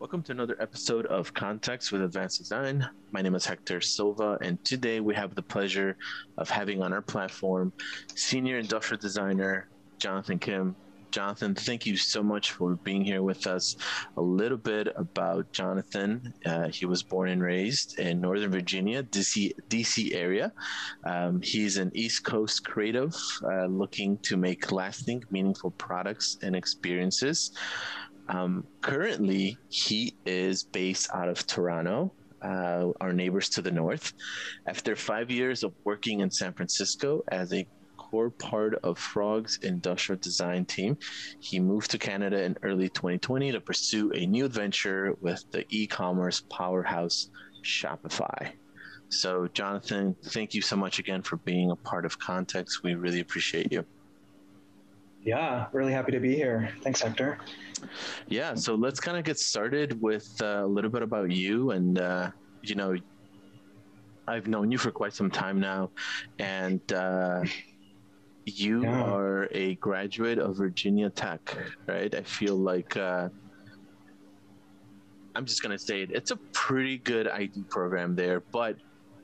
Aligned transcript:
Welcome 0.00 0.22
to 0.22 0.32
another 0.32 0.56
episode 0.58 1.04
of 1.04 1.34
Context 1.34 1.92
with 1.92 2.00
Advanced 2.00 2.38
Design. 2.38 2.88
My 3.12 3.20
name 3.20 3.34
is 3.34 3.44
Hector 3.44 3.82
Silva, 3.82 4.38
and 4.40 4.64
today 4.64 4.98
we 5.00 5.14
have 5.14 5.34
the 5.34 5.42
pleasure 5.42 5.98
of 6.38 6.48
having 6.48 6.82
on 6.82 6.94
our 6.94 7.02
platform 7.02 7.70
senior 8.14 8.56
industrial 8.56 8.98
designer 8.98 9.68
Jonathan 9.98 10.38
Kim. 10.38 10.74
Jonathan, 11.10 11.54
thank 11.54 11.84
you 11.84 11.98
so 11.98 12.22
much 12.22 12.52
for 12.52 12.76
being 12.76 13.04
here 13.04 13.22
with 13.22 13.46
us. 13.46 13.76
A 14.16 14.22
little 14.22 14.56
bit 14.56 14.88
about 14.96 15.52
Jonathan. 15.52 16.32
Uh, 16.46 16.68
he 16.68 16.86
was 16.86 17.02
born 17.02 17.28
and 17.28 17.42
raised 17.42 17.98
in 17.98 18.22
Northern 18.22 18.50
Virginia, 18.50 19.02
DC, 19.02 19.52
DC 19.68 20.14
area. 20.14 20.50
Um, 21.04 21.42
he's 21.42 21.76
an 21.76 21.90
East 21.94 22.24
Coast 22.24 22.64
creative 22.64 23.14
uh, 23.44 23.66
looking 23.66 24.16
to 24.18 24.38
make 24.38 24.72
lasting, 24.72 25.24
meaningful 25.30 25.72
products 25.72 26.38
and 26.42 26.56
experiences. 26.56 27.52
Um, 28.30 28.64
currently, 28.80 29.58
he 29.68 30.14
is 30.24 30.62
based 30.62 31.10
out 31.12 31.28
of 31.28 31.44
Toronto, 31.46 32.12
uh, 32.42 32.86
our 33.00 33.12
neighbors 33.12 33.48
to 33.50 33.62
the 33.62 33.72
north. 33.72 34.12
After 34.66 34.94
five 34.94 35.30
years 35.30 35.64
of 35.64 35.72
working 35.84 36.20
in 36.20 36.30
San 36.30 36.52
Francisco 36.52 37.24
as 37.28 37.52
a 37.52 37.66
core 37.96 38.30
part 38.30 38.76
of 38.84 38.98
Frog's 38.98 39.58
industrial 39.62 40.20
design 40.20 40.64
team, 40.64 40.96
he 41.40 41.58
moved 41.58 41.90
to 41.90 41.98
Canada 41.98 42.44
in 42.44 42.56
early 42.62 42.88
2020 42.88 43.50
to 43.50 43.60
pursue 43.60 44.12
a 44.12 44.24
new 44.26 44.44
adventure 44.44 45.16
with 45.20 45.44
the 45.50 45.64
e 45.68 45.88
commerce 45.88 46.40
powerhouse 46.50 47.30
Shopify. 47.64 48.52
So, 49.08 49.48
Jonathan, 49.52 50.14
thank 50.26 50.54
you 50.54 50.62
so 50.62 50.76
much 50.76 51.00
again 51.00 51.22
for 51.22 51.36
being 51.38 51.72
a 51.72 51.76
part 51.76 52.04
of 52.04 52.16
Context. 52.20 52.84
We 52.84 52.94
really 52.94 53.18
appreciate 53.18 53.72
you. 53.72 53.84
Yeah, 55.24 55.66
really 55.72 55.92
happy 55.92 56.12
to 56.12 56.20
be 56.20 56.34
here. 56.34 56.70
Thanks, 56.82 57.02
Hector. 57.02 57.38
Yeah, 58.28 58.54
so 58.54 58.74
let's 58.74 59.00
kind 59.00 59.18
of 59.18 59.24
get 59.24 59.38
started 59.38 60.00
with 60.00 60.40
uh, 60.42 60.62
a 60.64 60.66
little 60.66 60.90
bit 60.90 61.02
about 61.02 61.30
you. 61.30 61.72
And, 61.72 61.98
uh, 61.98 62.30
you 62.62 62.74
know, 62.74 62.96
I've 64.26 64.46
known 64.46 64.70
you 64.70 64.78
for 64.78 64.90
quite 64.90 65.12
some 65.12 65.30
time 65.30 65.58
now, 65.58 65.90
and 66.38 66.80
uh, 66.92 67.42
you 68.46 68.84
yeah. 68.84 69.02
are 69.02 69.48
a 69.50 69.74
graduate 69.76 70.38
of 70.38 70.56
Virginia 70.56 71.10
Tech, 71.10 71.56
right? 71.86 72.14
I 72.14 72.22
feel 72.22 72.56
like 72.56 72.96
uh, 72.96 73.28
I'm 75.34 75.44
just 75.44 75.62
going 75.62 75.76
to 75.76 75.82
say 75.82 76.02
it. 76.02 76.10
It's 76.12 76.30
a 76.30 76.36
pretty 76.52 76.98
good 76.98 77.28
ID 77.28 77.64
program 77.64 78.14
there, 78.14 78.40
but 78.52 78.76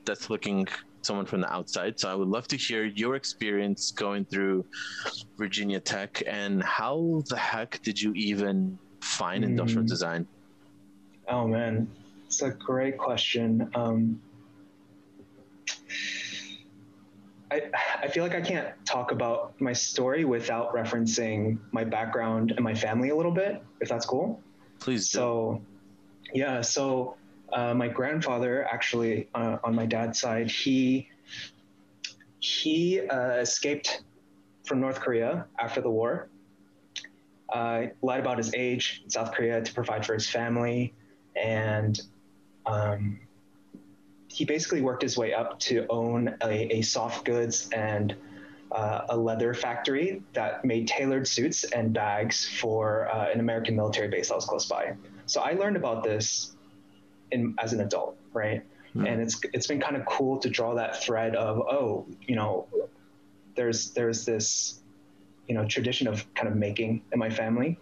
that's 0.05 0.29
looking 0.29 0.67
someone 1.07 1.25
from 1.25 1.41
the 1.41 1.51
outside. 1.51 1.99
So 1.99 2.09
I 2.09 2.15
would 2.15 2.27
love 2.27 2.47
to 2.49 2.57
hear 2.57 2.83
your 2.83 3.15
experience 3.15 3.91
going 3.91 4.25
through 4.25 4.65
Virginia 5.37 5.79
Tech 5.79 6.21
and 6.27 6.61
how 6.61 7.23
the 7.29 7.37
heck 7.37 7.81
did 7.81 7.99
you 7.99 8.13
even 8.13 8.77
find 9.01 9.43
mm. 9.43 9.47
industrial 9.47 9.87
design? 9.87 10.27
Oh 11.29 11.47
man, 11.47 11.89
it's 12.25 12.41
a 12.41 12.51
great 12.51 12.97
question. 12.97 13.69
Um, 13.73 14.21
I, 17.49 17.61
I 18.03 18.07
feel 18.09 18.23
like 18.23 18.35
I 18.35 18.41
can't 18.41 18.67
talk 18.85 19.11
about 19.11 19.59
my 19.61 19.71
story 19.71 20.25
without 20.25 20.73
referencing 20.73 21.57
my 21.71 21.85
background 21.85 22.51
and 22.51 22.59
my 22.59 22.73
family 22.73 23.09
a 23.09 23.15
little 23.15 23.31
bit, 23.31 23.63
if 23.79 23.87
that's 23.87 24.05
cool. 24.05 24.41
Please. 24.79 25.09
Do. 25.09 25.17
So, 25.17 25.61
yeah. 26.33 26.59
So 26.59 27.15
uh, 27.53 27.73
my 27.73 27.87
grandfather, 27.87 28.67
actually, 28.71 29.29
uh, 29.33 29.57
on 29.63 29.75
my 29.75 29.85
dad's 29.85 30.19
side, 30.19 30.49
he 30.49 31.09
he 32.39 33.01
uh, 33.01 33.37
escaped 33.37 34.03
from 34.65 34.79
North 34.79 34.99
Korea 34.99 35.45
after 35.59 35.81
the 35.81 35.89
war. 35.89 36.29
Uh, 37.49 37.87
lied 38.01 38.19
about 38.19 38.37
his 38.37 38.53
age 38.53 39.01
in 39.03 39.09
South 39.09 39.31
Korea 39.31 39.61
to 39.61 39.73
provide 39.73 40.05
for 40.05 40.13
his 40.13 40.29
family, 40.29 40.93
and 41.35 42.01
um, 42.65 43.19
he 44.27 44.43
basically 44.43 44.81
worked 44.81 45.01
his 45.01 45.17
way 45.17 45.33
up 45.33 45.57
to 45.61 45.85
own 45.89 46.35
a, 46.43 46.77
a 46.77 46.81
soft 46.81 47.23
goods 47.23 47.69
and 47.69 48.15
uh, 48.73 49.05
a 49.09 49.17
leather 49.17 49.53
factory 49.53 50.21
that 50.33 50.65
made 50.65 50.89
tailored 50.89 51.25
suits 51.25 51.63
and 51.63 51.93
bags 51.93 52.45
for 52.45 53.07
uh, 53.09 53.29
an 53.33 53.39
American 53.39 53.77
military 53.77 54.09
base 54.09 54.27
that 54.27 54.35
was 54.35 54.45
close 54.45 54.65
by. 54.65 54.93
So 55.25 55.39
I 55.39 55.53
learned 55.53 55.77
about 55.77 56.03
this 56.03 56.56
in, 57.31 57.55
as 57.57 57.73
an 57.73 57.81
adult, 57.81 58.17
right? 58.33 58.63
Mm. 58.95 59.11
And 59.11 59.21
it's 59.21 59.39
it's 59.53 59.67
been 59.67 59.79
kind 59.79 59.95
of 59.95 60.05
cool 60.05 60.37
to 60.39 60.49
draw 60.49 60.73
that 60.75 61.01
thread 61.01 61.35
of 61.35 61.59
oh, 61.59 62.07
you 62.21 62.35
know, 62.35 62.67
there's 63.55 63.91
there's 63.91 64.25
this 64.25 64.81
you 65.47 65.55
know 65.55 65.65
tradition 65.65 66.07
of 66.07 66.31
kind 66.33 66.47
of 66.47 66.55
making 66.55 67.03
in 67.11 67.19
my 67.19 67.29
family, 67.29 67.77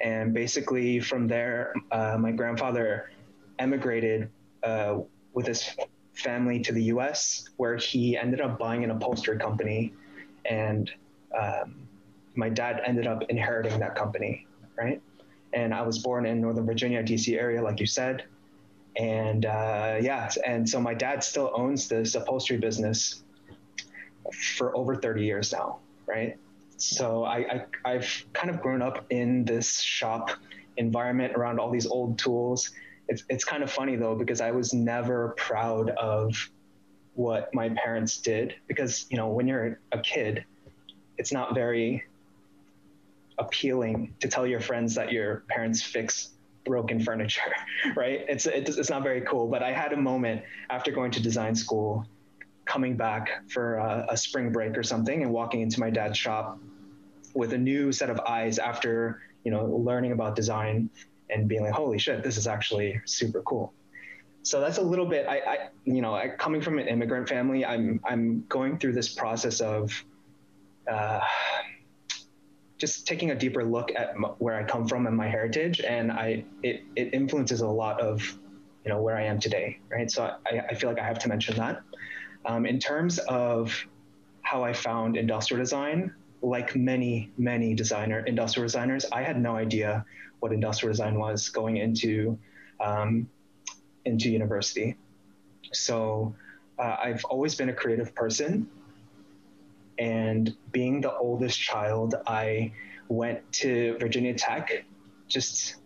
and 0.00 0.34
basically 0.34 1.00
from 1.00 1.28
there, 1.28 1.72
uh, 1.90 2.16
my 2.18 2.32
grandfather 2.32 3.10
emigrated 3.58 4.28
uh, 4.62 4.98
with 5.32 5.46
his 5.46 5.70
family 6.14 6.60
to 6.60 6.72
the 6.72 6.84
U.S., 6.84 7.48
where 7.56 7.76
he 7.76 8.16
ended 8.16 8.40
up 8.40 8.58
buying 8.58 8.84
an 8.84 8.90
upholstery 8.90 9.38
company, 9.38 9.94
and 10.44 10.90
um, 11.38 11.86
my 12.34 12.48
dad 12.48 12.82
ended 12.86 13.06
up 13.06 13.22
inheriting 13.28 13.78
that 13.80 13.94
company, 13.94 14.46
right? 14.76 15.00
And 15.52 15.74
I 15.74 15.82
was 15.82 15.98
born 15.98 16.26
in 16.26 16.40
Northern 16.40 16.66
Virginia, 16.66 17.02
DC 17.02 17.38
area, 17.38 17.62
like 17.62 17.80
you 17.80 17.86
said 17.86 18.24
and 18.96 19.46
uh, 19.46 19.98
yeah, 20.00 20.30
and 20.46 20.68
so 20.68 20.80
my 20.80 20.94
dad 20.94 21.24
still 21.24 21.50
owns 21.54 21.88
this 21.88 22.14
upholstery 22.14 22.58
business 22.58 23.22
for 24.56 24.76
over 24.76 24.96
30 24.96 25.24
years 25.24 25.52
now, 25.52 25.78
right? 26.06 26.36
So 26.76 27.24
I, 27.24 27.64
I 27.84 27.92
have 27.92 28.08
kind 28.32 28.50
of 28.50 28.60
grown 28.60 28.82
up 28.82 29.06
in 29.10 29.44
this 29.44 29.80
shop 29.80 30.30
environment 30.76 31.34
around 31.36 31.58
all 31.58 31.70
these 31.70 31.86
old 31.86 32.18
tools. 32.18 32.70
It's 33.08 33.24
it's 33.28 33.44
kind 33.44 33.62
of 33.62 33.70
funny 33.70 33.96
though 33.96 34.14
because 34.14 34.40
I 34.40 34.50
was 34.50 34.74
never 34.74 35.30
proud 35.36 35.90
of 35.90 36.50
what 37.14 37.54
my 37.54 37.68
parents 37.70 38.16
did 38.18 38.54
because 38.66 39.06
you 39.10 39.16
know 39.16 39.28
when 39.28 39.46
you're 39.46 39.80
a 39.92 39.98
kid, 40.00 40.44
it's 41.18 41.32
not 41.32 41.54
very 41.54 42.04
appealing 43.42 44.14
to 44.20 44.28
tell 44.28 44.46
your 44.46 44.60
friends 44.60 44.94
that 44.94 45.12
your 45.12 45.44
parents 45.48 45.82
fix 45.82 46.30
broken 46.64 47.00
furniture, 47.00 47.52
right? 47.96 48.24
It's, 48.28 48.46
it's, 48.46 48.76
it's 48.76 48.90
not 48.90 49.02
very 49.02 49.22
cool. 49.22 49.48
But 49.48 49.62
I 49.62 49.72
had 49.72 49.92
a 49.92 49.96
moment 49.96 50.42
after 50.70 50.90
going 50.90 51.10
to 51.12 51.22
design 51.22 51.54
school, 51.54 52.06
coming 52.64 52.96
back 52.96 53.42
for 53.50 53.76
a, 53.76 54.06
a 54.10 54.16
spring 54.16 54.52
break 54.52 54.76
or 54.78 54.82
something, 54.82 55.22
and 55.22 55.32
walking 55.32 55.60
into 55.60 55.80
my 55.80 55.90
dad's 55.90 56.18
shop 56.18 56.58
with 57.34 57.52
a 57.52 57.58
new 57.58 57.92
set 57.92 58.10
of 58.10 58.20
eyes 58.20 58.58
after 58.58 59.22
you 59.44 59.50
know 59.50 59.64
learning 59.64 60.12
about 60.12 60.36
design 60.36 60.90
and 61.30 61.48
being 61.48 61.62
like, 61.62 61.72
holy 61.72 61.98
shit, 61.98 62.22
this 62.22 62.36
is 62.36 62.46
actually 62.46 63.00
super 63.04 63.42
cool. 63.42 63.72
So 64.42 64.60
that's 64.60 64.78
a 64.78 64.82
little 64.82 65.06
bit. 65.06 65.26
I, 65.26 65.38
I 65.38 65.58
you 65.84 66.02
know, 66.02 66.14
I, 66.14 66.28
coming 66.28 66.60
from 66.60 66.78
an 66.78 66.88
immigrant 66.88 67.28
family, 67.28 67.64
I'm 67.64 68.00
I'm 68.04 68.44
going 68.48 68.78
through 68.78 68.92
this 68.92 69.12
process 69.12 69.60
of. 69.60 70.04
Uh, 70.90 71.20
just 72.82 73.06
taking 73.06 73.30
a 73.30 73.34
deeper 73.36 73.62
look 73.62 73.92
at 73.94 74.10
m- 74.10 74.34
where 74.38 74.56
I 74.56 74.64
come 74.64 74.88
from 74.88 75.06
and 75.06 75.16
my 75.16 75.28
heritage, 75.28 75.80
and 75.80 76.10
I 76.10 76.44
it, 76.64 76.80
it 76.96 77.14
influences 77.14 77.60
a 77.60 77.68
lot 77.68 78.00
of 78.00 78.20
you 78.84 78.90
know 78.90 79.00
where 79.00 79.16
I 79.16 79.22
am 79.22 79.38
today, 79.38 79.78
right? 79.92 80.10
So 80.10 80.24
I, 80.24 80.58
I 80.70 80.74
feel 80.74 80.90
like 80.90 80.98
I 80.98 81.06
have 81.06 81.20
to 81.20 81.28
mention 81.28 81.56
that. 81.58 81.82
Um, 82.44 82.66
in 82.66 82.80
terms 82.80 83.20
of 83.20 83.72
how 84.40 84.64
I 84.64 84.72
found 84.72 85.16
industrial 85.16 85.62
design, 85.62 86.12
like 86.42 86.74
many 86.74 87.30
many 87.38 87.72
designer 87.72 88.18
industrial 88.26 88.66
designers, 88.66 89.06
I 89.12 89.22
had 89.22 89.40
no 89.40 89.54
idea 89.54 90.04
what 90.40 90.52
industrial 90.52 90.92
design 90.92 91.20
was 91.20 91.50
going 91.50 91.76
into 91.76 92.36
um, 92.80 93.28
into 94.04 94.28
university. 94.28 94.96
So 95.72 96.34
uh, 96.80 96.96
I've 97.00 97.24
always 97.26 97.54
been 97.54 97.68
a 97.68 97.74
creative 97.82 98.12
person, 98.16 98.66
and 100.02 100.56
being 100.72 101.00
the 101.00 101.16
oldest 101.16 101.60
child, 101.60 102.16
I 102.26 102.72
went 103.06 103.40
to 103.52 103.96
Virginia 104.00 104.34
Tech, 104.34 104.84
just 105.28 105.76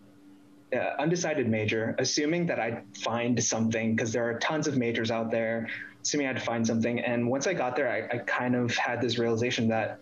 uh, 0.75 0.79
undecided 0.99 1.47
major, 1.47 1.95
assuming 1.99 2.47
that 2.47 2.59
I'd 2.59 2.83
find 2.97 3.43
something 3.45 3.95
because 3.95 4.15
there 4.15 4.25
are 4.25 4.39
tons 4.39 4.69
of 4.69 4.79
majors 4.79 5.11
out 5.11 5.31
there, 5.31 5.69
assuming 6.03 6.29
I'd 6.29 6.43
find 6.43 6.67
something. 6.67 6.99
And 7.01 7.29
once 7.29 7.47
I 7.47 7.53
got 7.53 7.77
there, 7.77 7.91
I, 7.91 8.17
I 8.17 8.19
kind 8.21 8.57
of 8.57 8.75
had 8.75 9.03
this 9.03 9.19
realization 9.19 9.69
that, 9.69 10.01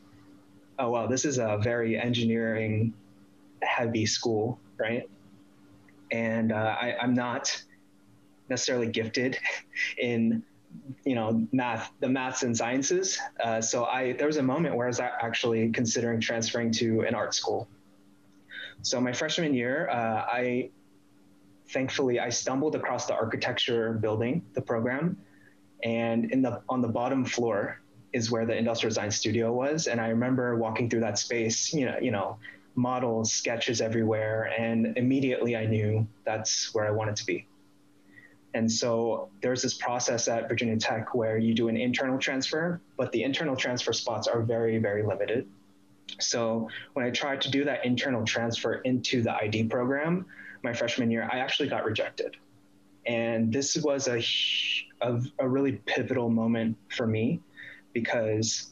oh, 0.78 0.90
wow, 0.90 1.08
this 1.08 1.24
is 1.24 1.38
a 1.38 1.58
very 1.60 1.98
engineering 1.98 2.94
heavy 3.62 4.06
school, 4.06 4.60
right? 4.78 5.10
And 6.12 6.52
uh, 6.52 6.76
I, 6.80 6.94
I'm 7.02 7.14
not 7.14 7.64
necessarily 8.48 8.86
gifted 8.86 9.36
in 9.98 10.44
you 11.04 11.14
know 11.14 11.46
math 11.52 11.92
the 12.00 12.08
maths 12.08 12.42
and 12.42 12.56
sciences 12.56 13.18
uh, 13.42 13.60
so 13.60 13.84
i 13.84 14.12
there 14.14 14.26
was 14.26 14.36
a 14.36 14.42
moment 14.42 14.74
where 14.74 14.86
i 14.86 14.88
was 14.88 15.00
actually 15.00 15.70
considering 15.70 16.20
transferring 16.20 16.70
to 16.70 17.02
an 17.02 17.14
art 17.14 17.34
school 17.34 17.68
so 18.82 19.00
my 19.00 19.12
freshman 19.12 19.54
year 19.54 19.88
uh, 19.90 20.24
i 20.30 20.68
thankfully 21.70 22.20
i 22.20 22.28
stumbled 22.28 22.74
across 22.74 23.06
the 23.06 23.14
architecture 23.14 23.94
building 23.94 24.42
the 24.54 24.60
program 24.60 25.16
and 25.82 26.30
in 26.32 26.42
the 26.42 26.60
on 26.68 26.80
the 26.80 26.88
bottom 26.88 27.24
floor 27.24 27.80
is 28.12 28.30
where 28.30 28.46
the 28.46 28.56
industrial 28.56 28.90
design 28.90 29.10
studio 29.10 29.52
was 29.52 29.86
and 29.86 30.00
i 30.00 30.08
remember 30.08 30.56
walking 30.56 30.88
through 30.88 31.00
that 31.00 31.18
space 31.18 31.72
you 31.72 31.86
know 31.86 31.96
you 32.00 32.10
know 32.10 32.38
models, 32.76 33.32
sketches 33.32 33.80
everywhere. 33.80 34.52
And 34.58 34.96
immediately 34.96 35.56
I 35.56 35.66
knew 35.66 36.06
that's 36.24 36.74
where 36.74 36.86
I 36.86 36.90
wanted 36.90 37.16
to 37.16 37.26
be. 37.26 37.46
And 38.54 38.70
so 38.70 39.28
there's 39.42 39.62
this 39.62 39.74
process 39.74 40.28
at 40.28 40.48
Virginia 40.48 40.76
Tech 40.76 41.14
where 41.14 41.38
you 41.38 41.54
do 41.54 41.68
an 41.68 41.76
internal 41.76 42.18
transfer, 42.18 42.80
but 42.96 43.10
the 43.10 43.22
internal 43.24 43.56
transfer 43.56 43.92
spots 43.92 44.28
are 44.28 44.42
very, 44.42 44.78
very 44.78 45.02
limited. 45.02 45.48
So 46.20 46.68
when 46.92 47.04
I 47.04 47.10
tried 47.10 47.40
to 47.42 47.50
do 47.50 47.64
that 47.64 47.84
internal 47.84 48.24
transfer 48.24 48.74
into 48.74 49.22
the 49.22 49.34
ID 49.34 49.64
program 49.64 50.26
my 50.62 50.72
freshman 50.72 51.10
year, 51.10 51.28
I 51.30 51.38
actually 51.38 51.68
got 51.68 51.84
rejected. 51.84 52.36
And 53.06 53.52
this 53.52 53.76
was 53.76 54.08
a, 54.08 54.24
a, 55.02 55.20
a 55.40 55.48
really 55.48 55.72
pivotal 55.72 56.30
moment 56.30 56.76
for 56.88 57.06
me 57.06 57.40
because 57.92 58.70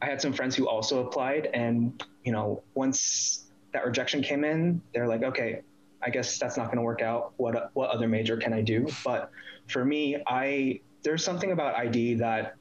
I 0.00 0.06
had 0.06 0.20
some 0.20 0.32
friends 0.32 0.54
who 0.54 0.68
also 0.68 1.06
applied. 1.06 1.46
And, 1.52 2.02
you 2.24 2.32
know, 2.32 2.62
once 2.74 3.50
that 3.72 3.84
rejection 3.84 4.22
came 4.22 4.44
in, 4.44 4.80
they're 4.94 5.08
like, 5.08 5.22
okay, 5.22 5.62
I 6.04 6.10
guess 6.10 6.38
that's 6.38 6.56
not 6.56 6.66
going 6.66 6.76
to 6.76 6.82
work 6.82 7.00
out. 7.00 7.32
What, 7.38 7.70
what 7.72 7.90
other 7.90 8.06
major 8.06 8.36
can 8.36 8.52
I 8.52 8.60
do? 8.60 8.86
But 9.04 9.30
for 9.66 9.84
me, 9.84 10.22
I, 10.26 10.80
there's 11.02 11.24
something 11.24 11.52
about 11.52 11.74
ID 11.76 12.14
that 12.16 12.56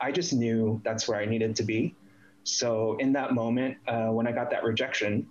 I 0.00 0.12
just 0.12 0.32
knew 0.32 0.80
that's 0.84 1.08
where 1.08 1.18
I 1.18 1.24
needed 1.24 1.56
to 1.56 1.64
be. 1.64 1.94
So 2.44 2.96
in 2.98 3.12
that 3.14 3.34
moment, 3.34 3.78
uh, 3.88 4.08
when 4.08 4.26
I 4.26 4.32
got 4.32 4.50
that 4.50 4.62
rejection, 4.62 5.26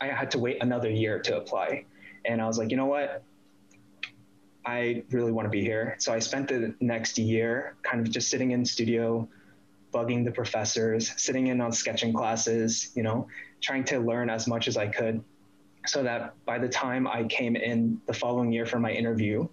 I 0.00 0.06
had 0.06 0.30
to 0.32 0.38
wait 0.38 0.62
another 0.62 0.90
year 0.90 1.18
to 1.20 1.36
apply. 1.38 1.86
And 2.24 2.40
I 2.40 2.46
was 2.46 2.58
like, 2.58 2.70
you 2.70 2.76
know 2.76 2.86
what? 2.86 3.22
I 4.64 5.04
really 5.10 5.32
want 5.32 5.46
to 5.46 5.50
be 5.50 5.62
here. 5.62 5.96
So 5.98 6.12
I 6.12 6.18
spent 6.18 6.48
the 6.48 6.74
next 6.80 7.18
year 7.18 7.76
kind 7.82 8.04
of 8.04 8.12
just 8.12 8.28
sitting 8.28 8.50
in 8.50 8.64
studio, 8.64 9.28
bugging 9.92 10.24
the 10.24 10.32
professors, 10.32 11.12
sitting 11.16 11.46
in 11.46 11.60
on 11.60 11.72
sketching 11.72 12.12
classes, 12.12 12.90
you 12.94 13.02
know, 13.02 13.28
trying 13.60 13.84
to 13.84 14.00
learn 14.00 14.28
as 14.28 14.46
much 14.46 14.68
as 14.68 14.76
I 14.76 14.88
could 14.88 15.22
so 15.86 16.02
that 16.02 16.34
by 16.44 16.58
the 16.58 16.68
time 16.68 17.06
I 17.06 17.24
came 17.24 17.56
in 17.56 18.00
the 18.06 18.12
following 18.12 18.52
year 18.52 18.66
for 18.66 18.78
my 18.78 18.92
interview, 18.92 19.48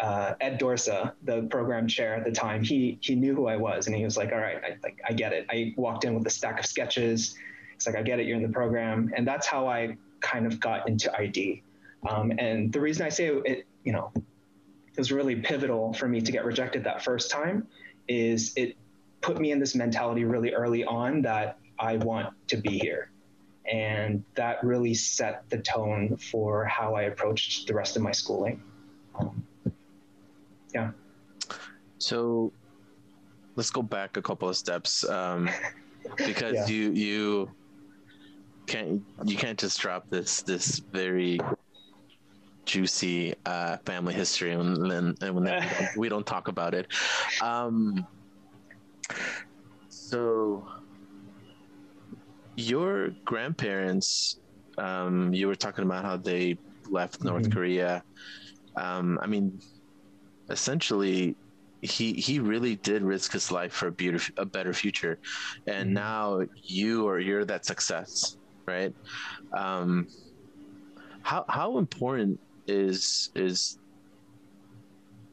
uh, 0.00 0.34
Ed 0.40 0.58
Dorsa, 0.60 1.12
the 1.22 1.42
program 1.44 1.88
chair 1.88 2.14
at 2.14 2.24
the 2.24 2.30
time, 2.30 2.62
he 2.62 2.98
he 3.00 3.14
knew 3.14 3.34
who 3.34 3.46
I 3.46 3.56
was, 3.56 3.86
and 3.86 3.96
he 3.96 4.04
was 4.04 4.16
like, 4.16 4.32
"All 4.32 4.38
right, 4.38 4.58
I, 4.62 4.76
like 4.82 5.00
I 5.08 5.12
get 5.12 5.32
it." 5.32 5.46
I 5.50 5.74
walked 5.76 6.04
in 6.04 6.14
with 6.14 6.26
a 6.26 6.30
stack 6.30 6.58
of 6.58 6.66
sketches. 6.66 7.34
It's 7.74 7.86
like, 7.86 7.96
"I 7.96 8.02
get 8.02 8.20
it, 8.20 8.26
you're 8.26 8.36
in 8.36 8.42
the 8.42 8.48
program," 8.48 9.12
and 9.16 9.26
that's 9.26 9.46
how 9.46 9.66
I 9.66 9.96
kind 10.20 10.46
of 10.46 10.60
got 10.60 10.88
into 10.88 11.14
ID. 11.18 11.62
Um, 12.08 12.32
and 12.38 12.72
the 12.72 12.80
reason 12.80 13.06
I 13.06 13.08
say 13.08 13.28
it, 13.28 13.66
you 13.84 13.92
know, 13.92 14.12
it 14.14 14.98
was 14.98 15.12
really 15.12 15.36
pivotal 15.36 15.92
for 15.94 16.08
me 16.08 16.20
to 16.20 16.32
get 16.32 16.44
rejected 16.44 16.84
that 16.84 17.02
first 17.02 17.30
time, 17.30 17.66
is 18.08 18.52
it 18.56 18.76
put 19.20 19.38
me 19.38 19.50
in 19.50 19.58
this 19.58 19.74
mentality 19.74 20.24
really 20.24 20.52
early 20.52 20.84
on 20.84 21.22
that 21.22 21.58
I 21.78 21.96
want 21.96 22.34
to 22.48 22.56
be 22.56 22.78
here. 22.78 23.10
And 23.72 24.22
that 24.34 24.62
really 24.62 24.94
set 24.94 25.48
the 25.50 25.58
tone 25.58 26.16
for 26.16 26.64
how 26.64 26.94
I 26.94 27.02
approached 27.02 27.66
the 27.66 27.74
rest 27.74 27.96
of 27.96 28.02
my 28.02 28.12
schooling. 28.12 28.62
Um, 29.18 29.44
yeah. 30.72 30.90
So 31.98 32.52
let's 33.56 33.70
go 33.70 33.82
back 33.82 34.16
a 34.16 34.22
couple 34.22 34.48
of 34.48 34.56
steps 34.56 35.08
um, 35.08 35.50
because 36.16 36.54
yeah. 36.54 36.66
you 36.66 36.92
you 36.92 37.50
can't 38.66 39.02
you 39.24 39.36
can't 39.36 39.58
just 39.58 39.80
drop 39.80 40.08
this 40.10 40.42
this 40.42 40.78
very 40.78 41.40
juicy 42.64 43.34
uh, 43.46 43.76
family 43.86 44.12
history 44.12 44.52
and 44.52 44.90
then 44.90 45.14
and 45.20 45.34
when 45.34 45.44
we, 45.44 45.50
don't, 45.50 45.96
we 45.96 46.08
don't 46.08 46.26
talk 46.26 46.48
about 46.48 46.74
it. 46.74 46.86
Um, 47.42 48.06
so 49.88 50.66
your 52.56 53.10
grandparents, 53.24 54.38
um, 54.78 55.32
you 55.32 55.46
were 55.46 55.54
talking 55.54 55.84
about 55.84 56.04
how 56.04 56.16
they 56.16 56.58
left 56.90 57.22
North 57.22 57.44
mm-hmm. 57.44 57.52
Korea. 57.52 58.02
Um, 58.76 59.18
I 59.22 59.26
mean, 59.26 59.60
essentially, 60.50 61.36
he 61.82 62.14
he 62.14 62.38
really 62.40 62.76
did 62.76 63.02
risk 63.02 63.32
his 63.32 63.50
life 63.52 63.72
for 63.72 63.88
a 63.88 63.92
beautiful, 63.92 64.34
a 64.38 64.44
better 64.44 64.72
future, 64.72 65.18
and 65.66 65.86
mm-hmm. 65.86 65.94
now 65.94 66.40
you 66.62 67.06
or 67.06 67.20
you're 67.20 67.44
that 67.44 67.64
success, 67.64 68.36
right? 68.66 68.94
Um, 69.52 70.08
how 71.22 71.44
how 71.48 71.78
important 71.78 72.40
is 72.66 73.30
is 73.34 73.78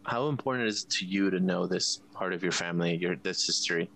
how 0.06 0.28
important 0.28 0.68
is 0.68 0.84
it 0.84 0.90
to 0.90 1.06
you 1.06 1.30
to 1.30 1.40
know 1.40 1.66
this 1.66 2.02
part 2.14 2.34
of 2.34 2.44
your 2.44 2.52
family, 2.52 2.96
your 2.96 3.16
this 3.16 3.46
history? 3.46 3.90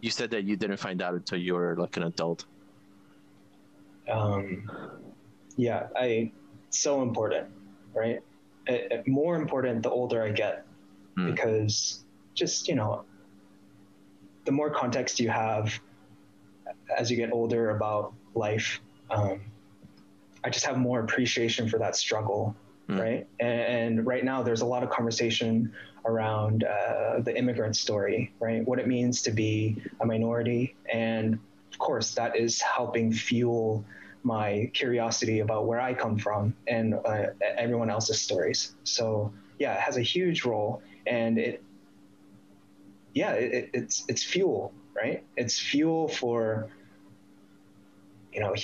You 0.00 0.10
said 0.10 0.30
that 0.32 0.44
you 0.44 0.56
didn't 0.56 0.78
find 0.78 1.00
out 1.00 1.14
until 1.14 1.38
you 1.38 1.54
were 1.54 1.76
like 1.78 1.96
an 1.96 2.04
adult. 2.04 2.46
Um, 4.12 4.68
yeah, 5.56 5.88
I 5.96 6.32
so 6.70 7.02
important, 7.02 7.48
right? 7.94 8.20
It, 8.66 8.92
it, 8.92 9.08
more 9.08 9.36
important 9.36 9.82
the 9.82 9.90
older 9.90 10.22
I 10.22 10.30
get, 10.30 10.64
mm. 11.16 11.30
because 11.30 12.04
just 12.34 12.68
you 12.68 12.74
know, 12.74 13.04
the 14.44 14.52
more 14.52 14.70
context 14.70 15.20
you 15.20 15.28
have 15.28 15.78
as 16.96 17.10
you 17.10 17.16
get 17.16 17.32
older 17.32 17.70
about 17.70 18.12
life, 18.34 18.80
um, 19.10 19.40
I 20.44 20.50
just 20.50 20.66
have 20.66 20.78
more 20.78 21.00
appreciation 21.00 21.68
for 21.68 21.78
that 21.78 21.96
struggle 21.96 22.54
mm. 22.88 23.00
right? 23.00 23.26
And, 23.40 23.60
and, 23.60 24.06
right 24.06 24.24
now, 24.24 24.42
there's 24.42 24.60
a 24.60 24.66
lot 24.66 24.82
of 24.82 24.90
conversation 24.90 25.72
around 26.04 26.64
uh, 26.64 27.20
the 27.20 27.36
immigrant 27.36 27.76
story, 27.76 28.32
right? 28.40 28.66
What 28.66 28.78
it 28.78 28.88
means 28.88 29.22
to 29.22 29.30
be 29.30 29.82
a 30.00 30.06
minority, 30.06 30.74
and 30.92 31.38
of 31.72 31.78
course, 31.78 32.14
that 32.14 32.36
is 32.36 32.60
helping 32.60 33.12
fuel 33.12 33.84
my 34.22 34.70
curiosity 34.72 35.40
about 35.40 35.66
where 35.66 35.80
I 35.80 35.94
come 35.94 36.18
from 36.18 36.54
and 36.66 36.94
uh, 36.94 37.26
everyone 37.56 37.90
else's 37.90 38.20
stories. 38.20 38.74
So 38.84 39.32
yeah, 39.58 39.74
it 39.74 39.80
has 39.80 39.96
a 39.96 40.02
huge 40.02 40.44
role, 40.44 40.82
and 41.06 41.38
it 41.38 41.62
yeah, 43.14 43.32
it, 43.32 43.70
it's 43.72 44.04
it's 44.08 44.22
fuel, 44.22 44.72
right? 44.94 45.24
It's 45.36 45.58
fuel 45.58 46.08
for 46.08 46.70
you 48.32 48.40
know 48.40 48.54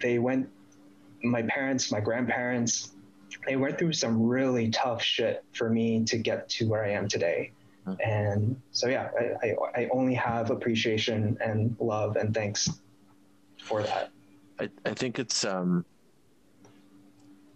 they 0.00 0.18
went 0.18 0.48
my 1.22 1.42
parents, 1.42 1.90
my 1.90 2.00
grandparents, 2.00 2.92
they 3.46 3.56
went 3.56 3.78
through 3.78 3.92
some 3.92 4.22
really 4.22 4.70
tough 4.70 5.02
shit 5.02 5.44
for 5.52 5.68
me 5.68 6.04
to 6.04 6.18
get 6.18 6.48
to 6.50 6.68
where 6.68 6.84
I 6.84 6.90
am 6.90 7.08
today. 7.08 7.52
Hmm. 7.84 7.94
And 8.04 8.62
so, 8.70 8.88
yeah, 8.88 9.10
I, 9.18 9.46
I, 9.46 9.82
I, 9.82 9.88
only 9.92 10.14
have 10.14 10.50
appreciation 10.50 11.36
and 11.44 11.76
love 11.80 12.16
and 12.16 12.32
thanks 12.32 12.68
for 13.64 13.82
that. 13.82 14.10
I, 14.60 14.68
I 14.84 14.92
think 14.94 15.18
it's, 15.18 15.44
um, 15.44 15.84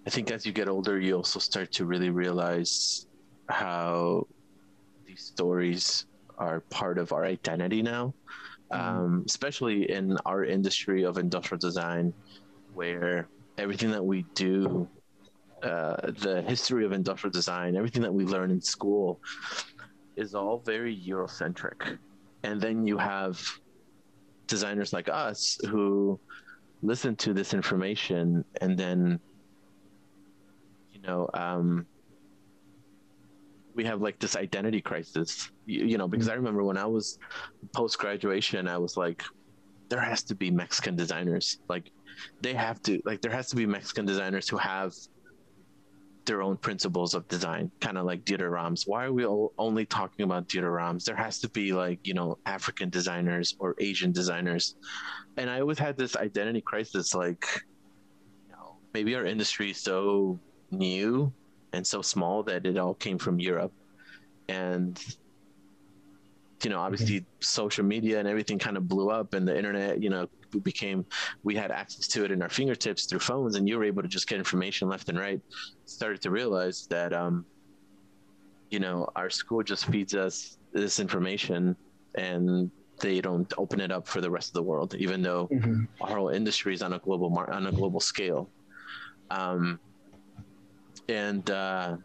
I 0.06 0.10
think 0.10 0.30
as 0.30 0.46
you 0.46 0.52
get 0.52 0.68
older, 0.68 0.98
you 0.98 1.14
also 1.14 1.38
start 1.38 1.70
to 1.72 1.84
really 1.84 2.10
realize 2.10 3.06
how 3.48 4.26
these 5.06 5.22
stories 5.22 6.06
are 6.38 6.60
part 6.70 6.98
of 6.98 7.12
our 7.12 7.24
identity 7.24 7.82
now, 7.82 8.14
mm-hmm. 8.72 8.80
um, 8.80 9.24
especially 9.26 9.90
in 9.90 10.16
our 10.24 10.44
industry 10.44 11.04
of 11.04 11.18
industrial 11.18 11.58
design, 11.58 12.12
where 12.74 13.28
everything 13.58 13.90
that 13.90 14.04
we 14.04 14.24
do, 14.34 14.88
uh, 15.62 16.10
the 16.24 16.42
history 16.46 16.84
of 16.86 16.92
industrial 16.92 17.32
design, 17.32 17.76
everything 17.76 18.02
that 18.02 18.14
we 18.14 18.24
learn 18.24 18.50
in 18.50 18.60
school 18.60 19.20
is 20.16 20.34
all 20.34 20.62
very 20.64 20.96
Eurocentric. 20.96 21.98
And 22.44 22.60
then 22.60 22.86
you 22.86 22.96
have 22.96 23.40
designers 24.48 24.92
like 24.92 25.08
us 25.08 25.58
who 25.68 26.18
listen 26.82 27.14
to 27.16 27.32
this 27.32 27.54
information 27.54 28.44
and 28.60 28.76
then, 28.76 29.20
you 30.92 31.00
know, 31.02 31.28
um, 31.34 31.86
we 33.74 33.84
have 33.84 34.00
like 34.00 34.18
this 34.18 34.34
identity 34.34 34.80
crisis, 34.80 35.50
you, 35.66 35.84
you 35.84 35.98
know, 35.98 36.08
because 36.08 36.28
I 36.28 36.34
remember 36.34 36.64
when 36.64 36.76
I 36.76 36.86
was 36.86 37.18
post 37.72 37.98
graduation, 37.98 38.66
I 38.66 38.76
was 38.78 38.96
like, 38.96 39.22
there 39.88 40.00
has 40.00 40.22
to 40.24 40.34
be 40.34 40.50
Mexican 40.50 40.96
designers. 40.96 41.58
Like 41.68 41.92
they 42.40 42.54
have 42.54 42.82
to 42.82 43.00
like 43.04 43.20
there 43.20 43.30
has 43.30 43.48
to 43.50 43.56
be 43.56 43.66
Mexican 43.66 44.04
designers 44.04 44.48
who 44.48 44.56
have 44.56 44.92
their 46.28 46.42
own 46.42 46.56
principles 46.56 47.14
of 47.14 47.26
design, 47.26 47.72
kind 47.80 47.98
of 47.98 48.04
like 48.04 48.24
Dieter 48.24 48.52
Rams. 48.52 48.84
Why 48.86 49.06
are 49.06 49.12
we 49.12 49.26
only 49.26 49.84
talking 49.84 50.24
about 50.24 50.48
Dieter 50.48 50.72
Rams? 50.72 51.04
There 51.04 51.16
has 51.16 51.40
to 51.40 51.48
be 51.48 51.72
like 51.72 51.98
you 52.06 52.14
know 52.14 52.38
African 52.46 52.90
designers 52.90 53.56
or 53.58 53.74
Asian 53.80 54.12
designers, 54.12 54.76
and 55.36 55.50
I 55.50 55.60
always 55.60 55.78
had 55.78 55.96
this 55.96 56.14
identity 56.14 56.60
crisis. 56.60 57.14
Like, 57.14 57.44
you 58.46 58.54
know, 58.54 58.76
maybe 58.94 59.16
our 59.16 59.24
industry 59.24 59.70
is 59.70 59.78
so 59.78 60.38
new 60.70 61.32
and 61.72 61.84
so 61.84 62.02
small 62.02 62.44
that 62.44 62.66
it 62.66 62.78
all 62.78 62.94
came 62.94 63.18
from 63.18 63.40
Europe, 63.40 63.72
and 64.48 65.02
you 66.62 66.70
know 66.70 66.78
obviously 66.78 67.20
mm-hmm. 67.20 67.40
social 67.40 67.84
media 67.84 68.18
and 68.18 68.28
everything 68.28 68.58
kind 68.58 68.76
of 68.76 68.86
blew 68.88 69.10
up 69.10 69.34
and 69.34 69.46
the 69.46 69.56
internet 69.56 70.02
you 70.02 70.10
know 70.10 70.28
became 70.62 71.04
we 71.44 71.54
had 71.54 71.70
access 71.70 72.06
to 72.08 72.24
it 72.24 72.30
in 72.30 72.42
our 72.42 72.48
fingertips 72.48 73.06
through 73.06 73.18
phones 73.18 73.56
and 73.56 73.68
you 73.68 73.76
were 73.76 73.84
able 73.84 74.02
to 74.02 74.08
just 74.08 74.26
get 74.28 74.38
information 74.38 74.88
left 74.88 75.08
and 75.08 75.18
right 75.18 75.40
started 75.84 76.20
to 76.22 76.30
realize 76.30 76.86
that 76.88 77.12
um 77.12 77.44
you 78.70 78.80
know 78.80 79.08
our 79.16 79.30
school 79.30 79.62
just 79.62 79.86
feeds 79.86 80.14
us 80.14 80.58
this 80.72 81.00
information 81.00 81.76
and 82.14 82.70
they 83.00 83.20
don't 83.20 83.52
open 83.58 83.80
it 83.80 83.90
up 83.90 84.06
for 84.06 84.20
the 84.20 84.30
rest 84.30 84.48
of 84.48 84.54
the 84.54 84.62
world, 84.62 84.94
even 84.96 85.22
though 85.22 85.46
mm-hmm. 85.48 85.84
our 86.00 86.16
whole 86.16 86.28
industry 86.28 86.74
is 86.74 86.82
on 86.82 86.94
a 86.94 86.98
global 86.98 87.30
mar- 87.30 87.50
on 87.50 87.66
a 87.66 87.72
global 87.72 88.00
scale. 88.00 88.48
Um, 89.30 89.78
and 91.08 91.48
uh, 91.50 91.96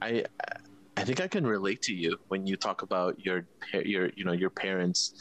I 0.00 0.24
I 0.96 1.04
think 1.04 1.20
I 1.20 1.28
can 1.28 1.46
relate 1.46 1.82
to 1.82 1.94
you 1.94 2.16
when 2.28 2.46
you 2.46 2.56
talk 2.56 2.82
about 2.82 3.18
your 3.24 3.46
your 3.84 4.10
you 4.14 4.24
know 4.24 4.32
your 4.32 4.50
parents 4.50 5.14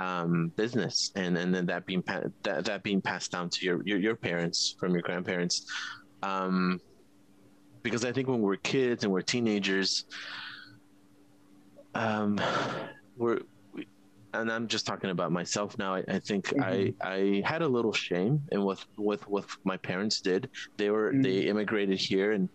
um, 0.00 0.50
business 0.56 1.12
and 1.14 1.36
and 1.36 1.54
then 1.54 1.66
that 1.66 1.84
being 1.84 2.02
pa- 2.02 2.22
that, 2.42 2.64
that 2.64 2.82
being 2.82 3.02
passed 3.02 3.30
down 3.30 3.50
to 3.50 3.64
your, 3.66 3.82
your 3.84 3.98
your 3.98 4.16
parents 4.16 4.74
from 4.80 4.92
your 4.92 5.02
grandparents 5.02 5.66
um, 6.22 6.80
because 7.82 8.04
I 8.04 8.12
think 8.12 8.26
when 8.26 8.40
we're 8.40 8.56
kids 8.56 9.04
and 9.04 9.12
we're 9.12 9.20
teenagers 9.20 10.06
um, 11.94 12.40
we're 13.18 13.40
and 14.32 14.50
I'm 14.50 14.68
just 14.68 14.86
talking 14.86 15.10
about 15.10 15.32
myself 15.32 15.76
now. 15.76 15.94
I, 15.96 16.04
I 16.06 16.18
think 16.20 16.46
mm-hmm. 16.46 16.62
I 16.62 16.94
I 17.00 17.42
had 17.44 17.62
a 17.62 17.68
little 17.68 17.92
shame 17.92 18.40
in 18.52 18.62
what 18.62 18.84
with 18.96 19.28
what 19.28 19.44
my 19.64 19.76
parents 19.76 20.20
did. 20.20 20.48
They 20.76 20.90
were 20.90 21.10
mm-hmm. 21.10 21.22
they 21.22 21.38
immigrated 21.40 21.98
here, 21.98 22.32
and 22.32 22.48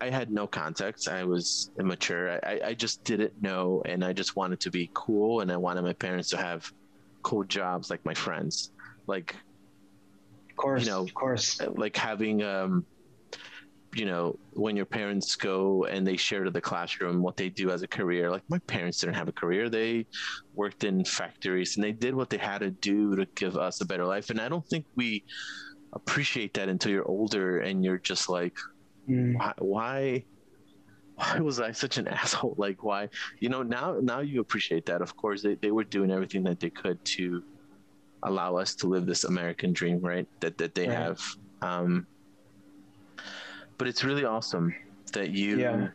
I 0.00 0.10
had 0.10 0.30
no 0.30 0.46
context. 0.46 1.08
I 1.08 1.24
was 1.24 1.70
immature. 1.78 2.38
I 2.44 2.60
I 2.66 2.74
just 2.74 3.04
didn't 3.04 3.40
know, 3.40 3.82
and 3.86 4.04
I 4.04 4.12
just 4.12 4.36
wanted 4.36 4.60
to 4.60 4.70
be 4.70 4.90
cool, 4.92 5.40
and 5.40 5.50
I 5.50 5.56
wanted 5.56 5.82
my 5.82 5.94
parents 5.94 6.28
to 6.30 6.36
have 6.36 6.70
cool 7.24 7.42
jobs 7.44 7.90
like 7.90 8.04
my 8.04 8.14
friends, 8.14 8.70
like. 9.08 9.34
Of 10.50 10.56
course, 10.56 10.84
you 10.84 10.90
know, 10.90 11.02
of 11.02 11.12
course. 11.14 11.60
Like 11.60 11.96
having 11.96 12.44
um, 12.44 12.86
you 13.94 14.06
know, 14.06 14.38
when 14.52 14.76
your 14.76 14.84
parents 14.84 15.36
go 15.36 15.84
and 15.84 16.06
they 16.06 16.16
share 16.16 16.44
to 16.44 16.50
the 16.50 16.60
classroom 16.60 17.22
what 17.22 17.36
they 17.36 17.48
do 17.48 17.70
as 17.70 17.82
a 17.82 17.88
career. 17.88 18.30
Like 18.30 18.42
my 18.48 18.58
parents 18.60 19.00
didn't 19.00 19.14
have 19.14 19.28
a 19.28 19.32
career; 19.32 19.68
they 19.68 20.06
worked 20.54 20.84
in 20.84 21.04
factories 21.04 21.76
and 21.76 21.84
they 21.84 21.92
did 21.92 22.14
what 22.14 22.30
they 22.30 22.36
had 22.36 22.58
to 22.58 22.70
do 22.70 23.16
to 23.16 23.26
give 23.34 23.56
us 23.56 23.80
a 23.80 23.84
better 23.84 24.04
life. 24.04 24.30
And 24.30 24.40
I 24.40 24.48
don't 24.48 24.66
think 24.66 24.86
we 24.96 25.24
appreciate 25.92 26.54
that 26.54 26.68
until 26.68 26.92
you're 26.92 27.08
older 27.08 27.60
and 27.60 27.84
you're 27.84 27.98
just 27.98 28.28
like, 28.28 28.56
mm. 29.08 29.34
why, 29.36 29.52
why? 29.58 30.24
Why 31.16 31.38
was 31.40 31.60
I 31.60 31.72
such 31.72 31.98
an 31.98 32.08
asshole? 32.22 32.54
Like, 32.58 32.82
why? 32.82 33.08
You 33.40 33.48
know, 33.48 33.62
now 33.62 33.96
now 34.00 34.20
you 34.20 34.40
appreciate 34.40 34.86
that. 34.86 35.02
Of 35.02 35.16
course, 35.16 35.42
they, 35.42 35.54
they 35.54 35.70
were 35.70 35.84
doing 35.84 36.10
everything 36.10 36.42
that 36.44 36.60
they 36.60 36.70
could 36.70 37.04
to 37.16 37.42
allow 38.22 38.56
us 38.56 38.74
to 38.76 38.88
live 38.88 39.06
this 39.06 39.24
American 39.24 39.72
dream, 39.72 40.00
right? 40.00 40.26
That 40.40 40.58
that 40.58 40.74
they 40.74 40.88
right. 40.88 40.98
have. 40.98 41.20
Um, 41.62 42.06
but 43.78 43.88
it's 43.88 44.04
really 44.04 44.24
awesome 44.24 44.74
that 45.12 45.30
you 45.30 45.58
yeah. 45.58 45.88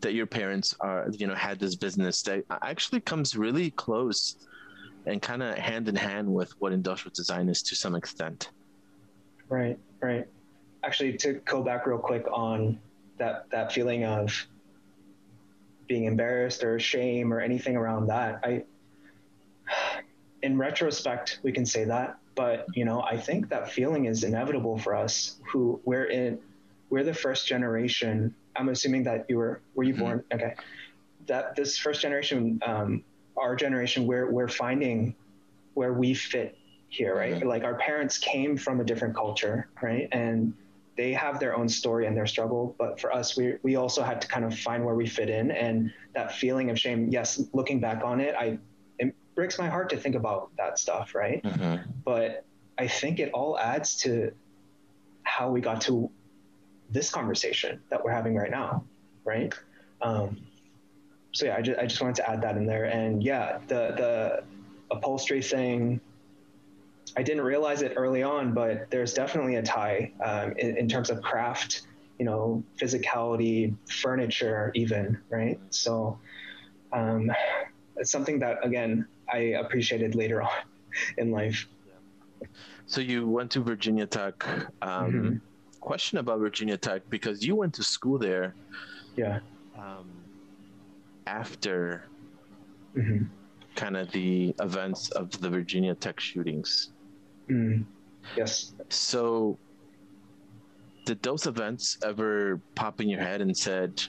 that 0.00 0.14
your 0.14 0.26
parents 0.26 0.74
are 0.80 1.06
you 1.12 1.26
know 1.26 1.34
had 1.34 1.58
this 1.58 1.74
business 1.74 2.22
that 2.22 2.44
actually 2.62 3.00
comes 3.00 3.36
really 3.36 3.70
close 3.70 4.36
and 5.06 5.20
kind 5.20 5.42
of 5.42 5.56
hand 5.56 5.88
in 5.88 5.94
hand 5.94 6.32
with 6.32 6.50
what 6.60 6.72
industrial 6.72 7.12
design 7.14 7.48
is 7.48 7.62
to 7.62 7.76
some 7.76 7.94
extent 7.94 8.50
right 9.48 9.78
right 10.00 10.26
actually 10.82 11.12
to 11.12 11.34
go 11.44 11.62
back 11.62 11.86
real 11.86 11.98
quick 11.98 12.24
on 12.32 12.78
that 13.18 13.50
that 13.50 13.72
feeling 13.72 14.04
of 14.04 14.46
being 15.86 16.04
embarrassed 16.04 16.64
or 16.64 16.78
shame 16.78 17.32
or 17.32 17.40
anything 17.40 17.76
around 17.76 18.06
that 18.06 18.40
i 18.44 18.62
in 20.42 20.58
retrospect 20.58 21.40
we 21.42 21.52
can 21.52 21.64
say 21.64 21.84
that 21.84 22.18
but 22.34 22.66
you 22.74 22.84
know 22.84 23.02
i 23.02 23.16
think 23.16 23.48
that 23.48 23.70
feeling 23.70 24.06
is 24.06 24.24
inevitable 24.24 24.78
for 24.78 24.94
us 24.94 25.36
who 25.50 25.80
we're 25.84 26.06
in 26.06 26.38
we're 26.90 27.04
the 27.04 27.14
first 27.14 27.46
generation 27.46 28.34
i'm 28.56 28.68
assuming 28.68 29.02
that 29.02 29.26
you 29.28 29.36
were 29.36 29.60
were 29.74 29.84
you 29.84 29.94
mm-hmm. 29.94 30.02
born 30.02 30.24
okay 30.32 30.54
that 31.26 31.56
this 31.56 31.78
first 31.78 32.02
generation 32.02 32.60
um, 32.66 33.02
our 33.36 33.56
generation 33.56 34.06
we're 34.06 34.30
we're 34.30 34.48
finding 34.48 35.14
where 35.74 35.92
we 35.92 36.14
fit 36.14 36.56
here 36.88 37.16
right 37.16 37.36
mm-hmm. 37.36 37.48
like 37.48 37.64
our 37.64 37.74
parents 37.74 38.18
came 38.18 38.56
from 38.56 38.80
a 38.80 38.84
different 38.84 39.14
culture 39.14 39.68
right 39.82 40.08
and 40.12 40.54
they 40.96 41.12
have 41.12 41.40
their 41.40 41.56
own 41.56 41.68
story 41.68 42.06
and 42.06 42.16
their 42.16 42.26
struggle 42.26 42.74
but 42.78 43.00
for 43.00 43.12
us 43.12 43.36
we 43.36 43.54
we 43.62 43.76
also 43.76 44.02
had 44.02 44.20
to 44.20 44.28
kind 44.28 44.44
of 44.44 44.56
find 44.58 44.84
where 44.84 44.94
we 44.94 45.06
fit 45.06 45.28
in 45.28 45.50
and 45.50 45.92
that 46.14 46.32
feeling 46.32 46.70
of 46.70 46.78
shame 46.78 47.08
yes 47.10 47.42
looking 47.52 47.80
back 47.80 48.02
on 48.04 48.20
it 48.20 48.34
i 48.38 48.58
it 48.98 49.14
breaks 49.34 49.58
my 49.58 49.68
heart 49.68 49.90
to 49.90 49.96
think 49.96 50.14
about 50.14 50.50
that 50.56 50.78
stuff, 50.78 51.14
right? 51.14 51.42
Mm-hmm. 51.42 51.90
But 52.04 52.44
I 52.78 52.88
think 52.88 53.18
it 53.18 53.30
all 53.32 53.58
adds 53.58 53.96
to 54.02 54.32
how 55.22 55.50
we 55.50 55.60
got 55.60 55.80
to 55.82 56.10
this 56.90 57.10
conversation 57.10 57.80
that 57.90 58.04
we're 58.04 58.12
having 58.12 58.34
right 58.34 58.50
now, 58.50 58.84
right? 59.24 59.52
Um, 60.02 60.38
so 61.32 61.46
yeah, 61.46 61.56
I 61.56 61.62
just, 61.62 61.78
I 61.78 61.86
just 61.86 62.00
wanted 62.00 62.16
to 62.16 62.30
add 62.30 62.42
that 62.42 62.56
in 62.56 62.66
there. 62.66 62.84
And 62.84 63.22
yeah, 63.22 63.58
the 63.66 63.94
the 63.96 64.44
upholstery 64.90 65.42
thing, 65.42 66.00
I 67.16 67.22
didn't 67.22 67.44
realize 67.44 67.82
it 67.82 67.94
early 67.96 68.22
on, 68.22 68.52
but 68.52 68.90
there's 68.90 69.14
definitely 69.14 69.56
a 69.56 69.62
tie 69.62 70.12
um, 70.22 70.52
in, 70.58 70.76
in 70.76 70.88
terms 70.88 71.10
of 71.10 71.22
craft, 71.22 71.82
you 72.18 72.24
know, 72.24 72.62
physicality, 72.78 73.74
furniture, 73.88 74.72
even, 74.74 75.18
right? 75.30 75.58
So 75.70 76.18
um, 76.92 77.30
it's 77.96 78.10
something 78.10 78.38
that 78.40 78.64
again 78.64 79.06
I 79.32 79.38
appreciated 79.58 80.14
later 80.14 80.42
on 80.42 80.50
in 81.18 81.30
life. 81.30 81.66
So 82.86 83.00
you 83.00 83.28
went 83.28 83.50
to 83.52 83.60
Virginia 83.60 84.06
Tech. 84.06 84.46
Um, 84.46 85.12
mm-hmm. 85.12 85.36
Question 85.80 86.18
about 86.18 86.38
Virginia 86.38 86.76
Tech 86.76 87.02
because 87.10 87.44
you 87.44 87.54
went 87.56 87.74
to 87.74 87.82
school 87.82 88.18
there. 88.18 88.54
Yeah. 89.16 89.40
Um, 89.78 90.10
after 91.26 92.04
mm-hmm. 92.96 93.24
kind 93.76 93.96
of 93.96 94.10
the 94.12 94.54
events 94.60 95.10
of 95.10 95.30
the 95.40 95.48
Virginia 95.48 95.94
Tech 95.94 96.20
shootings. 96.20 96.92
Mm. 97.48 97.84
Yes. 98.36 98.72
So, 98.88 99.58
did 101.04 101.22
those 101.22 101.46
events 101.46 101.98
ever 102.04 102.60
pop 102.74 103.00
in 103.00 103.08
your 103.08 103.20
head 103.20 103.40
and 103.40 103.56
said, 103.56 104.02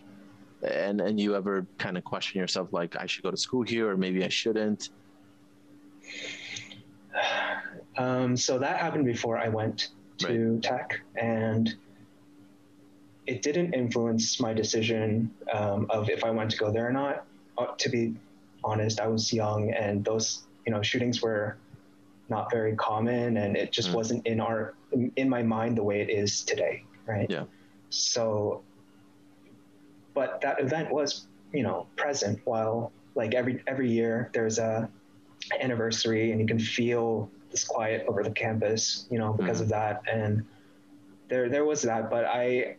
and 0.64 1.02
and 1.02 1.20
you 1.20 1.36
ever 1.36 1.66
kind 1.78 1.98
of 1.98 2.04
question 2.04 2.40
yourself 2.40 2.70
like 2.72 2.96
I 2.96 3.06
should 3.06 3.24
go 3.24 3.32
to 3.32 3.38
school 3.38 3.64
here 3.64 3.90
or 3.90 3.98
maybe 3.98 4.24
I 4.24 4.30
shouldn't? 4.30 4.90
Um, 7.98 8.36
so 8.36 8.60
that 8.60 8.76
happened 8.76 9.06
before 9.06 9.38
I 9.38 9.48
went 9.48 9.92
to 10.18 10.56
right. 10.56 10.62
tech, 10.62 11.00
and 11.16 11.74
it 13.26 13.42
didn't 13.42 13.74
influence 13.74 14.38
my 14.42 14.54
decision 14.54 15.32
um, 15.54 15.88
of 15.90 16.10
if 16.10 16.26
I 16.26 16.30
wanted 16.30 16.50
to 16.50 16.58
go 16.58 16.72
there 16.74 16.90
or 16.90 16.92
not. 16.92 17.26
Uh, 17.58 17.68
to 17.78 17.90
be 17.90 18.14
honest, 18.66 19.00
I 19.00 19.08
was 19.08 19.32
young, 19.32 19.72
and 19.72 20.04
those 20.04 20.44
you 20.66 20.74
know 20.74 20.82
shootings 20.82 21.22
were 21.22 21.56
not 22.30 22.52
very 22.52 22.76
common, 22.76 23.38
and 23.38 23.56
it 23.56 23.72
just 23.72 23.90
mm. 23.90 23.96
wasn't 23.96 24.26
in 24.26 24.40
our 24.40 24.74
in 25.16 25.30
my 25.30 25.44
mind 25.44 25.78
the 25.78 25.84
way 25.84 26.02
it 26.02 26.10
is 26.10 26.42
today, 26.42 26.84
right? 27.06 27.30
Yeah. 27.30 27.44
So, 27.90 28.64
but 30.14 30.42
that 30.42 30.60
event 30.60 30.92
was 30.92 31.28
you 31.54 31.64
know 31.64 31.88
present 31.96 32.40
while 32.46 32.92
like 33.16 33.34
every 33.34 33.62
every 33.68 33.90
year 33.90 34.30
there's 34.34 34.60
a 34.60 34.90
anniversary 35.62 36.32
and 36.32 36.42
you 36.42 36.48
can 36.48 36.60
feel 36.60 37.30
this 37.52 37.64
quiet 37.64 38.06
over 38.08 38.24
the 38.24 38.32
campus, 38.32 39.08
you 39.10 39.18
know, 39.18 39.34
because 39.34 39.60
mm. 39.60 39.64
of 39.64 39.70
that. 39.70 40.02
And 40.12 40.46
there, 41.30 41.50
there 41.50 41.66
was 41.66 41.82
that, 41.84 42.10
but 42.10 42.26
I, 42.26 42.76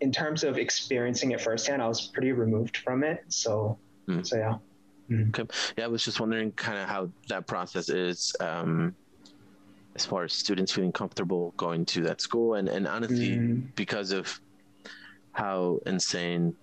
in 0.00 0.12
terms 0.12 0.44
of 0.44 0.58
experiencing 0.58 1.32
it 1.32 1.40
firsthand, 1.40 1.82
I 1.82 1.88
was 1.88 2.06
pretty 2.06 2.32
removed 2.32 2.78
from 2.78 3.04
it. 3.04 3.24
So, 3.28 3.78
mm. 4.08 4.26
so 4.26 4.36
yeah. 4.36 4.56
Mm. 5.10 5.28
Okay. 5.28 5.54
Yeah, 5.76 5.84
I 5.84 5.88
was 5.88 6.04
just 6.04 6.20
wondering 6.20 6.52
kind 6.52 6.78
of 6.78 6.88
how 6.88 7.10
that 7.28 7.46
process 7.46 7.88
is, 7.88 8.34
um, 8.40 8.94
as 9.94 10.04
far 10.04 10.24
as 10.24 10.32
students 10.32 10.72
feeling 10.72 10.92
comfortable 10.92 11.52
going 11.56 11.84
to 11.86 12.02
that 12.02 12.20
school, 12.20 12.54
and 12.54 12.68
and 12.68 12.86
honestly, 12.88 13.36
mm. 13.36 13.74
because 13.76 14.12
of 14.12 14.40
how 15.32 15.80
insane 15.86 16.54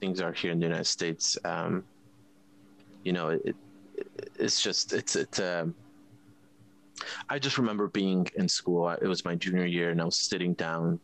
things 0.00 0.20
are 0.20 0.32
here 0.32 0.52
in 0.52 0.60
the 0.60 0.66
United 0.66 0.86
States, 0.86 1.36
um, 1.44 1.84
you 3.02 3.12
know, 3.12 3.30
it, 3.30 3.56
it's 4.38 4.62
just 4.62 4.92
it's 4.92 5.16
it's 5.16 5.40
um 5.40 5.74
I 7.28 7.38
just 7.38 7.58
remember 7.58 7.88
being 7.88 8.28
in 8.36 8.48
school. 8.48 8.88
It 8.90 9.06
was 9.06 9.24
my 9.24 9.34
junior 9.34 9.66
year, 9.66 9.90
and 9.90 10.00
I 10.00 10.04
was 10.04 10.18
sitting 10.18 10.54
down, 10.54 10.98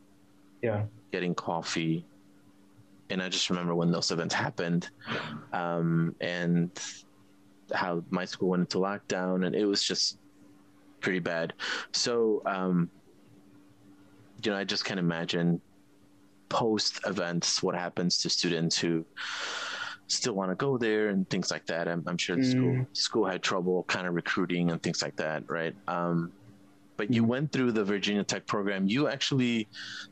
yeah, 0.62 0.84
getting 1.12 1.34
coffee, 1.34 2.04
and 3.14 3.22
I 3.22 3.28
just 3.28 3.48
remember 3.48 3.74
when 3.76 3.92
those 3.92 4.10
events 4.10 4.34
happened, 4.34 4.90
um, 5.52 6.14
and 6.20 6.68
how 7.72 8.02
my 8.10 8.24
school 8.24 8.50
went 8.50 8.62
into 8.62 8.78
lockdown, 8.78 9.46
and 9.46 9.54
it 9.54 9.64
was 9.64 9.82
just 9.82 10.18
pretty 11.00 11.20
bad. 11.20 11.52
So, 11.92 12.42
um, 12.44 12.90
you 14.42 14.50
know, 14.50 14.56
I 14.58 14.64
just 14.64 14.84
can't 14.84 14.98
imagine 14.98 15.60
post 16.48 17.00
events 17.06 17.62
what 17.62 17.76
happens 17.76 18.20
to 18.22 18.28
students 18.28 18.76
who 18.76 19.04
still 20.08 20.34
want 20.34 20.50
to 20.50 20.56
go 20.56 20.76
there 20.76 21.08
and 21.08 21.30
things 21.30 21.52
like 21.52 21.66
that. 21.66 21.86
I'm, 21.86 22.02
I'm 22.08 22.18
sure 22.18 22.34
the 22.34 22.42
mm. 22.42 22.50
school 22.50 22.86
school 22.92 23.26
had 23.26 23.42
trouble 23.42 23.84
kind 23.84 24.08
of 24.08 24.14
recruiting 24.14 24.72
and 24.72 24.82
things 24.82 25.02
like 25.02 25.16
that, 25.16 25.48
right? 25.48 25.74
Um, 25.86 26.32
but 26.96 27.12
you 27.12 27.22
mm. 27.22 27.26
went 27.26 27.52
through 27.52 27.72
the 27.72 27.84
Virginia 27.84 28.24
Tech 28.24 28.46
program. 28.46 28.86
You 28.88 29.08
actually 29.08 29.68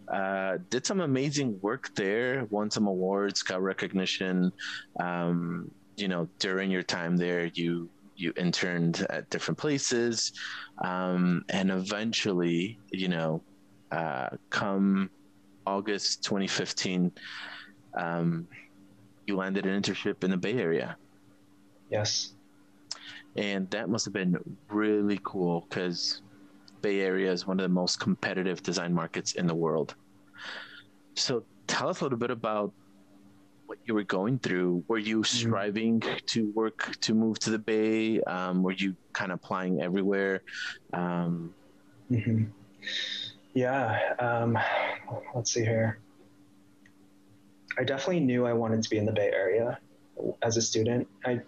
uh, 0.09 0.59
did 0.71 0.87
some 0.87 1.01
amazing 1.01 1.59
work 1.63 1.95
there, 1.95 2.47
won 2.51 2.71
some 2.71 2.87
awards, 2.87 3.43
got 3.43 3.63
recognition. 3.63 4.53
Um, 4.99 5.71
you 5.97 6.09
know, 6.09 6.29
during 6.39 6.71
your 6.71 6.83
time 6.83 7.17
there, 7.17 7.47
you 7.55 7.89
you 8.17 8.33
interned 8.37 9.07
at 9.11 9.29
different 9.31 9.59
places, 9.59 10.33
um, 10.85 11.45
and 11.49 11.71
eventually, 11.71 12.79
you 12.91 13.09
know, 13.09 13.43
uh, 13.91 14.29
come 14.51 15.11
August 15.67 16.23
2015, 16.25 17.13
um, 17.95 18.47
you 19.27 19.37
landed 19.37 19.67
an 19.67 19.81
internship 19.81 20.25
in 20.25 20.31
the 20.31 20.37
Bay 20.37 20.55
Area. 20.55 20.97
Yes. 21.91 22.35
And 23.37 23.71
that 23.71 23.89
must 23.89 24.05
have 24.05 24.15
been 24.15 24.39
really 24.69 25.21
cool 25.25 25.67
because 25.69 26.23
Bay 26.83 27.01
Area 27.01 27.31
is 27.31 27.47
one 27.47 27.59
of 27.61 27.65
the 27.65 27.75
most 27.75 28.01
competitive 28.01 28.63
design 28.63 28.93
markets 28.93 29.33
in 29.33 29.47
the 29.47 29.55
world. 29.55 29.95
So 31.15 31.45
tell 31.67 31.89
us 31.89 32.01
a 32.01 32.05
little 32.05 32.19
bit 32.19 32.31
about 32.31 32.73
what 33.67 33.79
you 33.87 33.95
were 33.95 34.05
going 34.05 34.39
through. 34.39 34.85
Were 34.89 34.99
you 34.99 35.21
mm-hmm. 35.21 35.49
striving 35.49 36.03
to 36.27 36.51
work 36.55 36.97
to 37.01 37.15
move 37.15 37.39
to 37.41 37.51
the 37.51 37.59
Bay? 37.59 38.21
Um, 38.23 38.63
were 38.63 38.73
you 38.73 38.95
kind 39.13 39.33
of 39.33 39.37
applying 39.37 39.81
everywhere? 39.81 40.43
Um, 40.93 41.55
mm-hmm. 42.11 42.45
Yeah. 43.55 43.99
Um, 44.19 44.59
let's 45.35 45.53
see 45.53 45.63
here. 45.63 45.99
I 47.79 47.85
definitely 47.85 48.21
knew 48.21 48.47
I 48.47 48.53
wanted 48.53 48.83
to 48.83 48.91
be 48.91 48.99
in 48.99 49.07
the 49.07 49.13
Bay 49.13 49.31
Area 49.33 49.79
as 50.43 50.57
a 50.57 50.63
student. 50.63 51.09
I, 51.25 51.41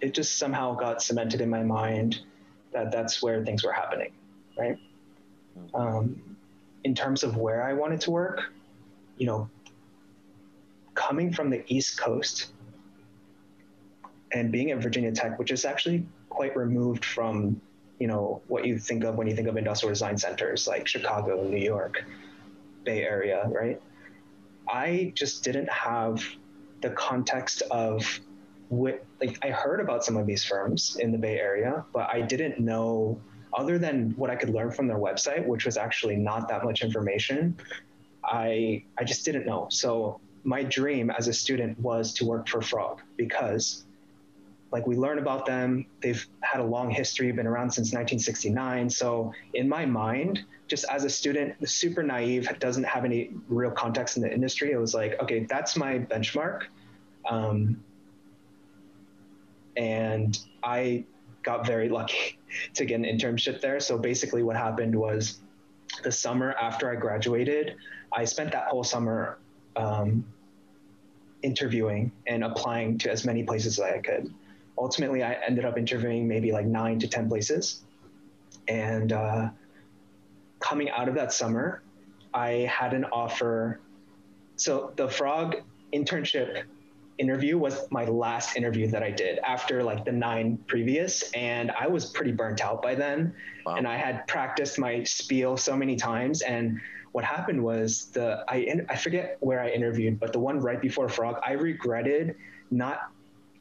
it 0.00 0.12
just 0.12 0.38
somehow 0.38 0.74
got 0.74 1.02
cemented 1.02 1.40
in 1.40 1.48
my 1.48 1.62
mind 1.62 2.20
that 2.72 2.92
that's 2.92 3.22
where 3.22 3.44
things 3.44 3.64
were 3.64 3.72
happening, 3.72 4.12
right? 4.58 4.76
Mm-hmm. 5.58 5.76
Um, 5.76 6.36
in 6.84 6.94
terms 6.94 7.22
of 7.22 7.36
where 7.36 7.62
I 7.62 7.72
wanted 7.72 8.00
to 8.02 8.10
work, 8.10 8.40
you 9.18 9.26
know, 9.26 9.48
coming 10.94 11.32
from 11.32 11.50
the 11.50 11.62
East 11.66 11.98
Coast 11.98 12.52
and 14.32 14.50
being 14.50 14.70
at 14.70 14.82
Virginia 14.82 15.12
Tech, 15.12 15.38
which 15.38 15.50
is 15.50 15.64
actually 15.64 16.06
quite 16.28 16.56
removed 16.56 17.04
from, 17.04 17.60
you 17.98 18.06
know, 18.06 18.40
what 18.48 18.64
you 18.64 18.78
think 18.78 19.04
of 19.04 19.16
when 19.16 19.26
you 19.26 19.34
think 19.34 19.48
of 19.48 19.56
industrial 19.56 19.90
design 19.90 20.16
centers 20.16 20.66
like 20.66 20.86
Chicago, 20.86 21.42
New 21.42 21.58
York, 21.58 22.04
Bay 22.84 23.02
Area, 23.02 23.46
right? 23.48 23.80
I 24.68 25.12
just 25.14 25.42
didn't 25.44 25.70
have 25.70 26.24
the 26.80 26.90
context 26.90 27.62
of 27.70 28.20
what, 28.68 29.04
like, 29.20 29.38
I 29.44 29.48
heard 29.50 29.80
about 29.80 30.04
some 30.04 30.16
of 30.16 30.26
these 30.26 30.44
firms 30.44 30.96
in 31.00 31.10
the 31.12 31.18
Bay 31.18 31.38
Area, 31.38 31.84
but 31.92 32.08
I 32.08 32.20
didn't 32.20 32.60
know, 32.60 33.20
other 33.54 33.78
than 33.78 34.10
what 34.16 34.30
I 34.30 34.36
could 34.36 34.50
learn 34.50 34.70
from 34.70 34.86
their 34.86 34.98
website, 34.98 35.46
which 35.46 35.64
was 35.66 35.76
actually 35.76 36.16
not 36.16 36.48
that 36.48 36.64
much 36.64 36.82
information, 36.82 37.56
I, 38.24 38.84
I 38.98 39.04
just 39.04 39.24
didn't 39.24 39.46
know. 39.46 39.66
So 39.70 40.20
my 40.44 40.62
dream 40.62 41.10
as 41.10 41.28
a 41.28 41.32
student 41.32 41.78
was 41.80 42.12
to 42.14 42.24
work 42.24 42.48
for 42.48 42.62
Frog 42.62 43.00
because 43.16 43.84
like 44.72 44.86
we 44.86 44.96
learn 44.96 45.18
about 45.18 45.46
them. 45.46 45.86
They've 46.00 46.24
had 46.40 46.60
a 46.60 46.64
long 46.64 46.90
history 46.90 47.30
been 47.32 47.46
around 47.46 47.70
since 47.70 47.88
1969 47.88 48.90
so 48.90 49.32
in 49.54 49.68
my 49.68 49.84
mind 49.84 50.44
just 50.68 50.84
as 50.90 51.04
a 51.04 51.10
student 51.10 51.56
super 51.68 52.02
naive 52.02 52.48
doesn't 52.60 52.84
have 52.84 53.04
any 53.04 53.30
real 53.48 53.70
context 53.70 54.16
in 54.16 54.22
the 54.22 54.32
industry 54.32 54.70
it 54.70 54.78
was 54.78 54.94
like 54.94 55.20
okay 55.20 55.46
that's 55.48 55.76
my 55.76 55.98
benchmark. 55.98 56.62
Um, 57.28 57.82
and 59.76 60.38
i 60.62 61.04
got 61.42 61.66
very 61.66 61.88
lucky 61.88 62.38
to 62.74 62.84
get 62.84 62.96
an 62.96 63.04
internship 63.04 63.60
there 63.60 63.80
so 63.80 63.98
basically 63.98 64.42
what 64.42 64.56
happened 64.56 64.94
was 64.94 65.38
the 66.04 66.12
summer 66.12 66.52
after 66.52 66.90
i 66.90 66.94
graduated 66.94 67.76
i 68.12 68.24
spent 68.24 68.52
that 68.52 68.68
whole 68.68 68.84
summer 68.84 69.38
um, 69.76 70.24
interviewing 71.42 72.12
and 72.26 72.44
applying 72.44 72.98
to 72.98 73.10
as 73.10 73.24
many 73.24 73.42
places 73.42 73.78
as 73.78 73.84
I 73.84 73.98
could. 73.98 74.32
Ultimately, 74.78 75.22
I 75.22 75.34
ended 75.46 75.64
up 75.64 75.78
interviewing 75.78 76.26
maybe 76.26 76.52
like 76.52 76.66
nine 76.66 76.98
to 77.00 77.08
10 77.08 77.28
places. 77.28 77.82
And 78.68 79.12
uh, 79.12 79.50
coming 80.58 80.90
out 80.90 81.08
of 81.08 81.14
that 81.14 81.32
summer, 81.32 81.82
I 82.32 82.70
had 82.70 82.94
an 82.94 83.04
offer. 83.06 83.80
So 84.56 84.92
the 84.96 85.08
Frog 85.08 85.56
internship 85.92 86.62
interview 87.20 87.58
was 87.58 87.86
my 87.90 88.04
last 88.06 88.56
interview 88.56 88.88
that 88.88 89.02
I 89.02 89.10
did 89.10 89.38
after 89.40 89.84
like 89.84 90.04
the 90.04 90.12
nine 90.12 90.58
previous. 90.66 91.30
And 91.32 91.70
I 91.70 91.86
was 91.86 92.06
pretty 92.06 92.32
burnt 92.32 92.60
out 92.62 92.82
by 92.82 92.94
then. 92.94 93.34
Wow. 93.66 93.76
And 93.76 93.86
I 93.86 93.96
had 93.96 94.26
practiced 94.26 94.78
my 94.78 95.04
spiel 95.04 95.56
so 95.56 95.76
many 95.76 95.96
times. 95.96 96.40
And 96.40 96.80
what 97.12 97.24
happened 97.24 97.62
was 97.62 98.06
the 98.06 98.44
I 98.48 98.80
I 98.88 98.96
forget 98.96 99.36
where 99.40 99.60
I 99.60 99.68
interviewed, 99.68 100.18
but 100.18 100.32
the 100.32 100.38
one 100.38 100.60
right 100.60 100.80
before 100.80 101.08
Frog, 101.08 101.36
I 101.44 101.52
regretted 101.52 102.36
not. 102.70 103.10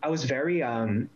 I 0.02 0.10
was 0.10 0.24
very 0.24 0.64
um, 0.64 1.10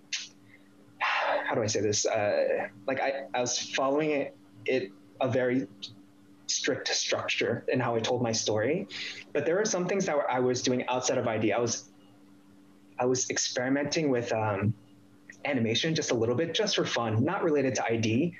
how 0.99 1.56
do 1.56 1.62
I 1.63 1.67
say 1.67 1.79
this? 1.79 2.06
Uh, 2.06 2.67
like 2.88 2.99
I, 2.99 3.25
I 3.34 3.39
was 3.39 3.58
following 3.58 4.12
it, 4.12 4.36
it 4.65 4.91
a 5.21 5.29
very 5.29 5.67
strict 6.47 6.88
structure 6.89 7.63
in 7.71 7.79
how 7.79 7.95
I 7.95 7.99
told 7.99 8.21
my 8.21 8.32
story, 8.32 8.88
but 9.32 9.45
there 9.45 9.56
were 9.56 9.65
some 9.65 9.88
things 9.88 10.06
that 10.08 10.15
were, 10.15 10.29
I 10.29 10.39
was 10.39 10.62
doing 10.62 10.86
outside 10.88 11.17
of 11.17 11.27
ID. 11.27 11.53
I 11.53 11.60
was 11.60 11.92
I 12.99 13.06
was 13.06 13.29
experimenting 13.29 14.10
with 14.10 14.32
um, 14.34 14.73
animation 15.45 15.95
just 15.95 16.12
a 16.12 16.13
little 16.13 16.36
bit, 16.36 16.53
just 16.53 16.75
for 16.75 16.86
fun, 16.86 17.23
not 17.23 17.43
related 17.43 17.75
to 17.75 17.86
ID, 17.86 18.36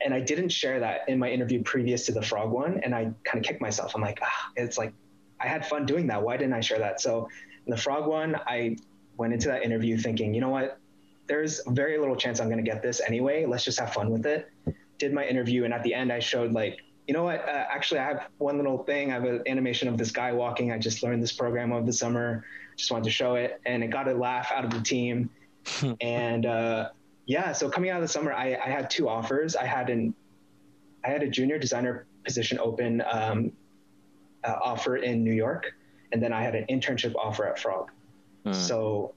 and 0.00 0.14
I 0.14 0.20
didn't 0.20 0.50
share 0.50 0.80
that 0.80 1.08
in 1.08 1.18
my 1.18 1.30
interview 1.30 1.62
previous 1.62 2.06
to 2.06 2.12
the 2.12 2.22
frog 2.22 2.50
one. 2.50 2.80
And 2.84 2.94
I 2.94 3.10
kind 3.24 3.38
of 3.38 3.42
kicked 3.42 3.60
myself. 3.60 3.92
I'm 3.94 4.02
like, 4.02 4.20
ah, 4.22 4.50
it's 4.56 4.78
like, 4.78 4.92
I 5.40 5.46
had 5.46 5.66
fun 5.66 5.86
doing 5.86 6.06
that. 6.08 6.22
Why 6.22 6.36
didn't 6.36 6.52
I 6.52 6.60
share 6.60 6.78
that? 6.78 7.00
So 7.00 7.28
in 7.66 7.70
the 7.70 7.76
frog 7.76 8.06
one, 8.06 8.36
I 8.46 8.76
went 9.16 9.32
into 9.32 9.48
that 9.48 9.62
interview 9.62 9.98
thinking, 9.98 10.34
you 10.34 10.40
know 10.40 10.50
what? 10.50 10.78
There's 11.26 11.60
very 11.68 11.98
little 11.98 12.16
chance 12.16 12.40
I'm 12.40 12.48
going 12.48 12.64
to 12.64 12.68
get 12.68 12.82
this 12.82 13.00
anyway. 13.06 13.44
Let's 13.44 13.64
just 13.64 13.78
have 13.80 13.92
fun 13.92 14.10
with 14.10 14.24
it. 14.24 14.50
Did 14.98 15.12
my 15.12 15.26
interview. 15.26 15.64
And 15.64 15.74
at 15.74 15.82
the 15.82 15.94
end, 15.94 16.12
I 16.12 16.20
showed 16.20 16.52
like, 16.52 16.78
you 17.06 17.14
know 17.14 17.24
what? 17.24 17.40
Uh, 17.48 17.64
actually, 17.70 18.00
I 18.00 18.04
have 18.04 18.28
one 18.38 18.56
little 18.56 18.84
thing. 18.84 19.10
I 19.10 19.14
have 19.14 19.24
an 19.24 19.42
animation 19.46 19.88
of 19.88 19.98
this 19.98 20.10
guy 20.10 20.32
walking. 20.32 20.72
I 20.72 20.78
just 20.78 21.02
learned 21.02 21.22
this 21.22 21.32
program 21.32 21.72
over 21.72 21.84
the 21.84 21.92
summer. 21.92 22.44
Just 22.78 22.90
wanted 22.90 23.04
to 23.04 23.10
show 23.10 23.34
it. 23.34 23.60
And 23.66 23.84
it 23.84 23.88
got 23.88 24.08
a 24.08 24.14
laugh 24.14 24.50
out 24.50 24.64
of 24.64 24.70
the 24.70 24.80
team. 24.80 25.28
and 26.00 26.46
uh, 26.46 26.88
yeah, 27.26 27.52
so 27.52 27.68
coming 27.68 27.90
out 27.90 27.96
of 27.96 28.02
the 28.02 28.08
summer, 28.08 28.32
I, 28.32 28.56
I 28.64 28.70
had 28.70 28.88
two 28.88 29.08
offers. 29.08 29.54
I 29.54 29.66
had 29.66 29.90
an 29.90 30.14
I 31.04 31.10
had 31.10 31.22
a 31.22 31.28
junior 31.28 31.58
designer 31.58 32.06
position 32.24 32.58
open 32.58 33.02
um, 33.10 33.52
uh, 34.44 34.56
offer 34.62 34.96
in 34.96 35.22
New 35.22 35.32
York, 35.32 35.74
and 36.12 36.22
then 36.22 36.32
I 36.32 36.42
had 36.42 36.54
an 36.54 36.64
internship 36.68 37.14
offer 37.14 37.46
at 37.46 37.58
Frog. 37.58 37.90
Hmm. 38.44 38.52
So 38.52 39.14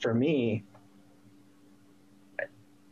for 0.00 0.14
me, 0.14 0.64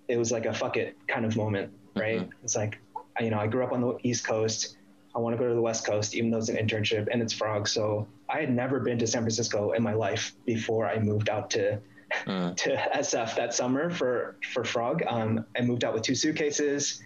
it 0.09 0.17
was 0.17 0.33
like 0.33 0.47
a 0.47 0.55
fuck 0.55 0.77
it 0.77 0.97
kind 1.07 1.25
of 1.25 1.37
moment, 1.37 1.73
right? 1.95 2.21
Mm-hmm. 2.21 2.31
It's 2.43 2.57
like, 2.57 2.79
you 3.21 3.31
know, 3.31 3.39
I 3.39 3.47
grew 3.47 3.63
up 3.63 3.73
on 3.73 3.81
the 3.81 3.99
East 4.03 4.27
Coast. 4.27 4.77
I 5.15 5.19
want 5.19 5.35
to 5.35 5.39
go 5.39 5.49
to 5.49 5.55
the 5.55 5.61
West 5.61 5.87
Coast, 5.87 6.15
even 6.15 6.31
though 6.31 6.39
it's 6.39 6.49
an 6.49 6.57
internship 6.57 7.09
and 7.11 7.21
it's 7.21 7.33
Frog. 7.33 7.69
So 7.69 8.07
I 8.31 8.41
had 8.41 8.51
never 8.51 8.81
been 8.81 8.99
to 8.99 9.07
San 9.07 9.23
Francisco 9.23 9.73
in 9.73 9.83
my 9.83 9.95
life 9.95 10.35
before 10.45 10.87
I 10.87 10.99
moved 10.99 11.29
out 11.29 11.51
to 11.51 11.81
uh. 12.27 12.53
to 12.57 12.77
SF 12.97 13.37
that 13.37 13.55
summer 13.55 13.91
for 13.91 14.37
for 14.53 14.65
Frog. 14.65 15.03
Um, 15.07 15.45
I 15.57 15.63
moved 15.63 15.85
out 15.85 15.95
with 15.95 16.03
two 16.03 16.15
suitcases, 16.15 17.03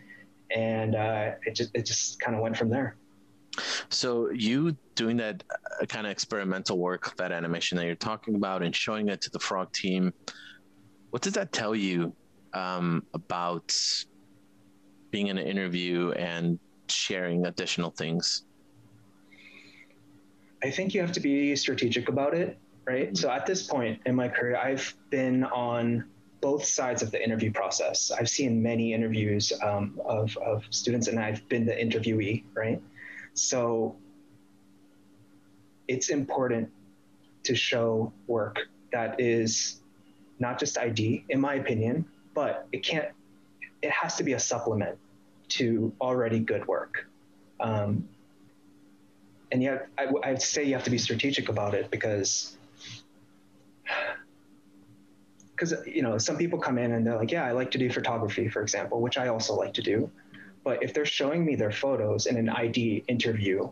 and 0.54 0.94
uh, 0.94 1.32
it 1.46 1.54
just 1.54 1.70
it 1.74 1.86
just 1.86 2.20
kind 2.20 2.36
of 2.36 2.42
went 2.42 2.56
from 2.56 2.68
there. 2.68 2.96
So 3.90 4.30
you 4.30 4.76
doing 4.94 5.16
that 5.18 5.44
uh, 5.50 5.86
kind 5.86 6.06
of 6.06 6.12
experimental 6.12 6.78
work, 6.78 7.16
that 7.16 7.32
animation 7.32 7.76
that 7.78 7.86
you're 7.86 7.94
talking 7.94 8.34
about, 8.34 8.62
and 8.62 8.74
showing 8.74 9.08
it 9.08 9.20
to 9.22 9.30
the 9.30 9.38
Frog 9.38 9.72
team, 9.72 10.12
what 11.10 11.22
does 11.22 11.34
that 11.34 11.52
tell 11.52 11.74
you 11.74 12.14
um, 12.54 13.04
about 13.14 13.74
being 15.10 15.26
in 15.28 15.38
an 15.38 15.46
interview 15.46 16.12
and 16.12 16.58
sharing 16.88 17.46
additional 17.46 17.90
things? 17.90 18.44
I 20.62 20.70
think 20.70 20.94
you 20.94 21.00
have 21.00 21.12
to 21.12 21.20
be 21.20 21.54
strategic 21.56 22.08
about 22.08 22.34
it 22.34 22.58
right? 22.86 23.06
Mm-hmm. 23.06 23.14
So 23.14 23.30
at 23.30 23.46
this 23.46 23.62
point 23.66 24.00
in 24.06 24.14
my 24.14 24.28
career, 24.28 24.56
I've 24.56 24.94
been 25.10 25.44
on 25.44 26.04
both 26.40 26.64
sides 26.64 27.02
of 27.02 27.10
the 27.10 27.22
interview 27.22 27.52
process. 27.52 28.10
I've 28.10 28.28
seen 28.28 28.62
many 28.62 28.92
interviews 28.92 29.52
um, 29.62 30.00
of, 30.04 30.36
of 30.38 30.64
students, 30.70 31.06
and 31.08 31.18
I've 31.18 31.48
been 31.48 31.64
the 31.64 31.72
interviewee, 31.72 32.44
right? 32.54 32.82
So 33.34 33.96
it's 35.86 36.08
important 36.08 36.70
to 37.44 37.54
show 37.54 38.12
work 38.26 38.58
that 38.92 39.20
is 39.20 39.80
not 40.38 40.58
just 40.58 40.78
ID, 40.78 41.24
in 41.28 41.40
my 41.40 41.54
opinion, 41.54 42.04
but 42.34 42.66
it 42.72 42.82
can't, 42.82 43.08
it 43.82 43.90
has 43.90 44.16
to 44.16 44.24
be 44.24 44.32
a 44.32 44.40
supplement 44.40 44.98
to 45.48 45.92
already 46.00 46.40
good 46.40 46.66
work. 46.66 47.06
Um, 47.60 48.08
and 49.52 49.62
yet, 49.62 49.88
I, 49.98 50.06
I'd 50.24 50.42
say 50.42 50.64
you 50.64 50.74
have 50.74 50.84
to 50.84 50.90
be 50.90 50.98
strategic 50.98 51.48
about 51.48 51.74
it 51.74 51.90
because 51.90 52.56
because 55.50 55.74
you 55.86 56.02
know 56.02 56.18
some 56.18 56.36
people 56.36 56.58
come 56.58 56.78
in 56.78 56.92
and 56.92 57.06
they're 57.06 57.16
like 57.16 57.30
yeah 57.30 57.44
i 57.44 57.52
like 57.52 57.70
to 57.70 57.78
do 57.78 57.90
photography 57.90 58.48
for 58.48 58.62
example 58.62 59.00
which 59.00 59.18
i 59.18 59.28
also 59.28 59.54
like 59.54 59.74
to 59.74 59.82
do 59.82 60.10
but 60.64 60.82
if 60.82 60.94
they're 60.94 61.04
showing 61.04 61.44
me 61.44 61.54
their 61.54 61.70
photos 61.70 62.26
in 62.26 62.36
an 62.36 62.48
id 62.48 63.04
interview 63.06 63.68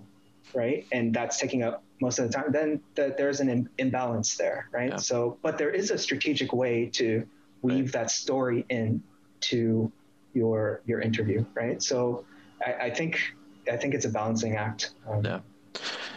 right 0.52 0.86
and 0.92 1.14
that's 1.14 1.38
taking 1.38 1.62
up 1.62 1.82
most 2.00 2.18
of 2.18 2.26
the 2.26 2.32
time 2.32 2.44
then 2.50 2.80
the, 2.96 3.14
there's 3.16 3.40
an 3.40 3.48
Im- 3.48 3.70
imbalance 3.78 4.36
there 4.36 4.68
right 4.72 4.90
yeah. 4.90 4.96
so 4.96 5.38
but 5.42 5.56
there 5.58 5.70
is 5.70 5.90
a 5.90 5.98
strategic 5.98 6.52
way 6.52 6.86
to 6.86 7.26
weave 7.62 7.86
right. 7.86 7.92
that 7.92 8.10
story 8.10 8.66
into 8.68 9.90
your 10.34 10.82
your 10.86 11.00
interview, 11.00 11.44
right? 11.54 11.82
So 11.82 12.24
I, 12.64 12.72
I 12.86 12.90
think 12.90 13.34
I 13.70 13.76
think 13.76 13.94
it's 13.94 14.04
a 14.04 14.10
balancing 14.10 14.56
act. 14.56 14.92
Um, 15.08 15.24
yeah. 15.24 15.40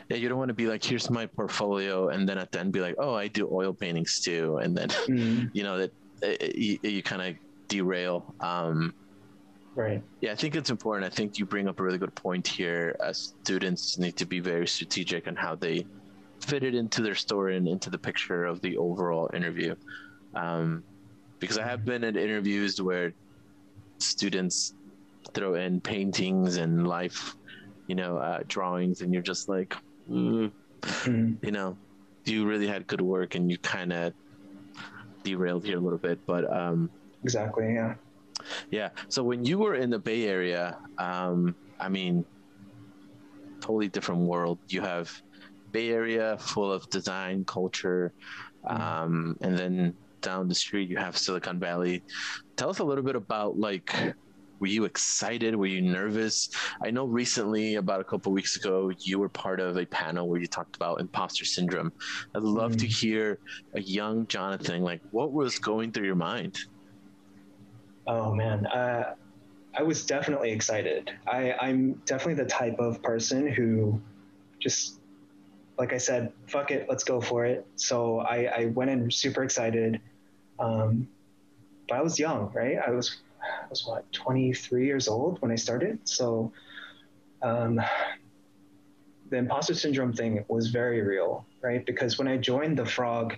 Yeah, 0.09 0.17
you 0.17 0.29
don't 0.29 0.37
want 0.37 0.49
to 0.49 0.53
be 0.53 0.67
like, 0.67 0.83
here's 0.83 1.09
my 1.09 1.25
portfolio, 1.25 2.09
and 2.09 2.27
then 2.27 2.37
at 2.37 2.51
the 2.51 2.59
end 2.59 2.73
be 2.73 2.81
like, 2.81 2.95
oh, 2.97 3.13
I 3.13 3.27
do 3.27 3.49
oil 3.51 3.73
paintings 3.73 4.19
too, 4.19 4.57
and 4.57 4.75
then 4.75 4.89
mm-hmm. 4.89 5.47
you 5.53 5.63
know 5.63 5.77
that 5.77 5.91
uh, 6.23 6.45
you, 6.55 6.79
you 6.83 7.03
kind 7.03 7.21
of 7.21 7.35
derail. 7.67 8.33
Um, 8.39 8.93
right. 9.75 10.03
Yeah, 10.21 10.33
I 10.33 10.35
think 10.35 10.55
it's 10.55 10.69
important. 10.69 11.11
I 11.11 11.15
think 11.15 11.39
you 11.39 11.45
bring 11.45 11.67
up 11.67 11.79
a 11.79 11.83
really 11.83 11.97
good 11.97 12.15
point 12.15 12.47
here. 12.47 12.95
As 13.03 13.33
students 13.43 13.97
need 13.97 14.17
to 14.17 14.25
be 14.25 14.39
very 14.39 14.67
strategic 14.67 15.27
on 15.27 15.35
how 15.35 15.55
they 15.55 15.85
fit 16.41 16.63
it 16.63 16.75
into 16.75 17.01
their 17.01 17.15
story 17.15 17.55
and 17.55 17.67
into 17.67 17.89
the 17.89 17.97
picture 17.97 18.45
of 18.45 18.61
the 18.61 18.77
overall 18.77 19.29
interview. 19.33 19.75
Um, 20.35 20.83
because 21.39 21.57
I 21.57 21.63
have 21.63 21.79
mm-hmm. 21.79 21.89
been 21.89 22.03
at 22.03 22.17
interviews 22.17 22.81
where 22.81 23.13
students 23.97 24.73
throw 25.33 25.55
in 25.55 25.79
paintings 25.81 26.57
and 26.57 26.87
life, 26.87 27.35
you 27.93 27.97
know, 27.97 28.17
uh, 28.17 28.39
drawings, 28.47 29.01
and 29.01 29.13
you're 29.13 29.21
just 29.21 29.47
like, 29.47 29.75
mm, 30.09 30.51
mm. 30.81 31.37
you 31.43 31.51
know, 31.51 31.77
you 32.25 32.43
really 32.43 32.65
had 32.65 32.87
good 32.87 33.01
work, 33.01 33.35
and 33.35 33.51
you 33.51 33.57
kind 33.59 33.93
of 33.93 34.13
derailed 35.23 35.63
here 35.63 35.77
a 35.77 35.79
little 35.79 35.99
bit, 35.99 36.17
but 36.25 36.51
um, 36.51 36.89
exactly, 37.23 37.75
yeah, 37.75 37.93
yeah. 38.71 38.89
So 39.09 39.21
when 39.21 39.45
you 39.45 39.59
were 39.59 39.75
in 39.75 39.91
the 39.91 39.99
Bay 39.99 40.25
Area, 40.25 40.75
um, 40.97 41.53
I 41.79 41.87
mean, 41.87 42.25
totally 43.61 43.89
different 43.89 44.21
world. 44.21 44.57
You 44.69 44.81
have 44.81 45.11
Bay 45.71 45.91
Area 45.91 46.39
full 46.39 46.71
of 46.73 46.89
design 46.89 47.45
culture, 47.45 48.11
mm. 48.65 48.79
um, 48.79 49.37
and 49.41 49.55
then 49.55 49.93
down 50.21 50.47
the 50.47 50.55
street 50.55 50.89
you 50.89 50.97
have 50.97 51.15
Silicon 51.15 51.59
Valley. 51.59 52.01
Tell 52.55 52.71
us 52.71 52.79
a 52.79 52.83
little 52.83 53.03
bit 53.03 53.15
about 53.15 53.59
like 53.59 53.93
were 54.63 54.67
you 54.67 54.85
excited? 54.85 55.57
Were 55.57 55.65
you 55.65 55.81
nervous? 55.81 56.49
I 56.81 56.89
know 56.89 57.03
recently, 57.03 57.75
about 57.75 57.99
a 57.99 58.03
couple 58.05 58.31
weeks 58.31 58.55
ago, 58.55 58.93
you 58.97 59.19
were 59.19 59.27
part 59.27 59.59
of 59.59 59.75
a 59.75 59.85
panel 59.85 60.29
where 60.29 60.39
you 60.39 60.47
talked 60.47 60.77
about 60.77 61.01
imposter 61.01 61.43
syndrome. 61.43 61.91
I'd 62.33 62.43
love 62.43 62.71
mm. 62.71 62.79
to 62.79 62.87
hear 62.87 63.39
a 63.73 63.81
young 63.81 64.25
Jonathan, 64.27 64.81
like, 64.81 65.01
what 65.11 65.33
was 65.33 65.59
going 65.59 65.91
through 65.91 66.05
your 66.05 66.15
mind? 66.15 66.59
Oh, 68.07 68.33
man. 68.33 68.65
Uh, 68.67 69.15
I 69.77 69.83
was 69.83 70.05
definitely 70.05 70.51
excited. 70.51 71.11
I, 71.27 71.51
I'm 71.59 72.01
definitely 72.05 72.41
the 72.41 72.49
type 72.49 72.79
of 72.79 73.03
person 73.03 73.45
who 73.45 74.01
just 74.61 75.01
like 75.77 75.91
I 75.91 75.97
said, 75.97 76.31
fuck 76.47 76.71
it, 76.71 76.85
let's 76.87 77.03
go 77.03 77.19
for 77.19 77.43
it. 77.45 77.67
So 77.75 78.19
I, 78.19 78.45
I 78.45 78.65
went 78.67 78.91
in 78.91 79.11
super 79.11 79.43
excited. 79.43 79.99
Um, 80.57 81.09
but 81.89 81.97
I 81.97 82.01
was 82.01 82.17
young, 82.17 82.49
right? 82.53 82.77
I 82.77 82.91
was, 82.91 83.17
I 83.43 83.67
was 83.69 83.85
what, 83.85 84.11
23 84.11 84.85
years 84.85 85.07
old 85.07 85.41
when 85.41 85.51
I 85.51 85.55
started. 85.55 85.99
So 86.03 86.51
um, 87.41 87.81
the 89.29 89.37
imposter 89.37 89.73
syndrome 89.73 90.13
thing 90.13 90.43
was 90.47 90.69
very 90.69 91.01
real, 91.01 91.45
right? 91.61 91.85
Because 91.85 92.17
when 92.17 92.27
I 92.27 92.37
joined 92.37 92.77
the 92.77 92.85
Frog 92.85 93.35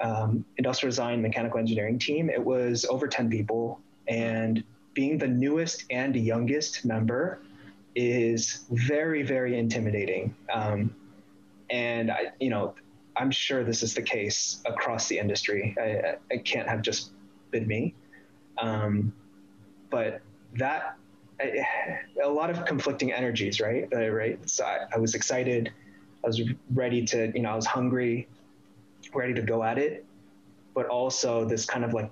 um, 0.00 0.44
industrial 0.56 0.90
design 0.90 1.22
mechanical 1.22 1.58
engineering 1.58 1.98
team, 1.98 2.30
it 2.30 2.44
was 2.44 2.84
over 2.86 3.08
10 3.08 3.30
people. 3.30 3.80
And 4.06 4.62
being 4.94 5.18
the 5.18 5.28
newest 5.28 5.84
and 5.90 6.14
youngest 6.16 6.84
member 6.84 7.40
is 7.94 8.64
very, 8.70 9.22
very 9.22 9.58
intimidating. 9.58 10.34
Um, 10.52 10.94
and 11.70 12.10
I, 12.10 12.32
you 12.40 12.50
know, 12.50 12.74
I'm 13.16 13.30
sure 13.30 13.64
this 13.64 13.82
is 13.82 13.94
the 13.94 14.02
case 14.02 14.62
across 14.66 15.08
the 15.08 15.18
industry. 15.18 15.74
I, 15.80 16.16
I 16.32 16.38
can't 16.38 16.68
have 16.68 16.82
just 16.82 17.10
been 17.50 17.66
me, 17.66 17.94
um, 18.58 19.12
but 19.90 20.20
that 20.54 20.96
a 22.22 22.28
lot 22.28 22.50
of 22.50 22.64
conflicting 22.64 23.12
energies, 23.12 23.60
right? 23.60 23.88
Uh, 23.94 24.08
right. 24.08 24.38
So 24.48 24.64
I, 24.64 24.86
I, 24.94 24.98
was 24.98 25.14
excited. 25.14 25.70
I 26.24 26.26
was 26.26 26.40
ready 26.74 27.04
to, 27.06 27.30
you 27.34 27.42
know, 27.42 27.50
I 27.50 27.54
was 27.54 27.66
hungry, 27.66 28.28
ready 29.14 29.34
to 29.34 29.42
go 29.42 29.62
at 29.62 29.78
it, 29.78 30.04
but 30.74 30.86
also 30.86 31.44
this 31.44 31.64
kind 31.64 31.84
of 31.84 31.94
like 31.94 32.10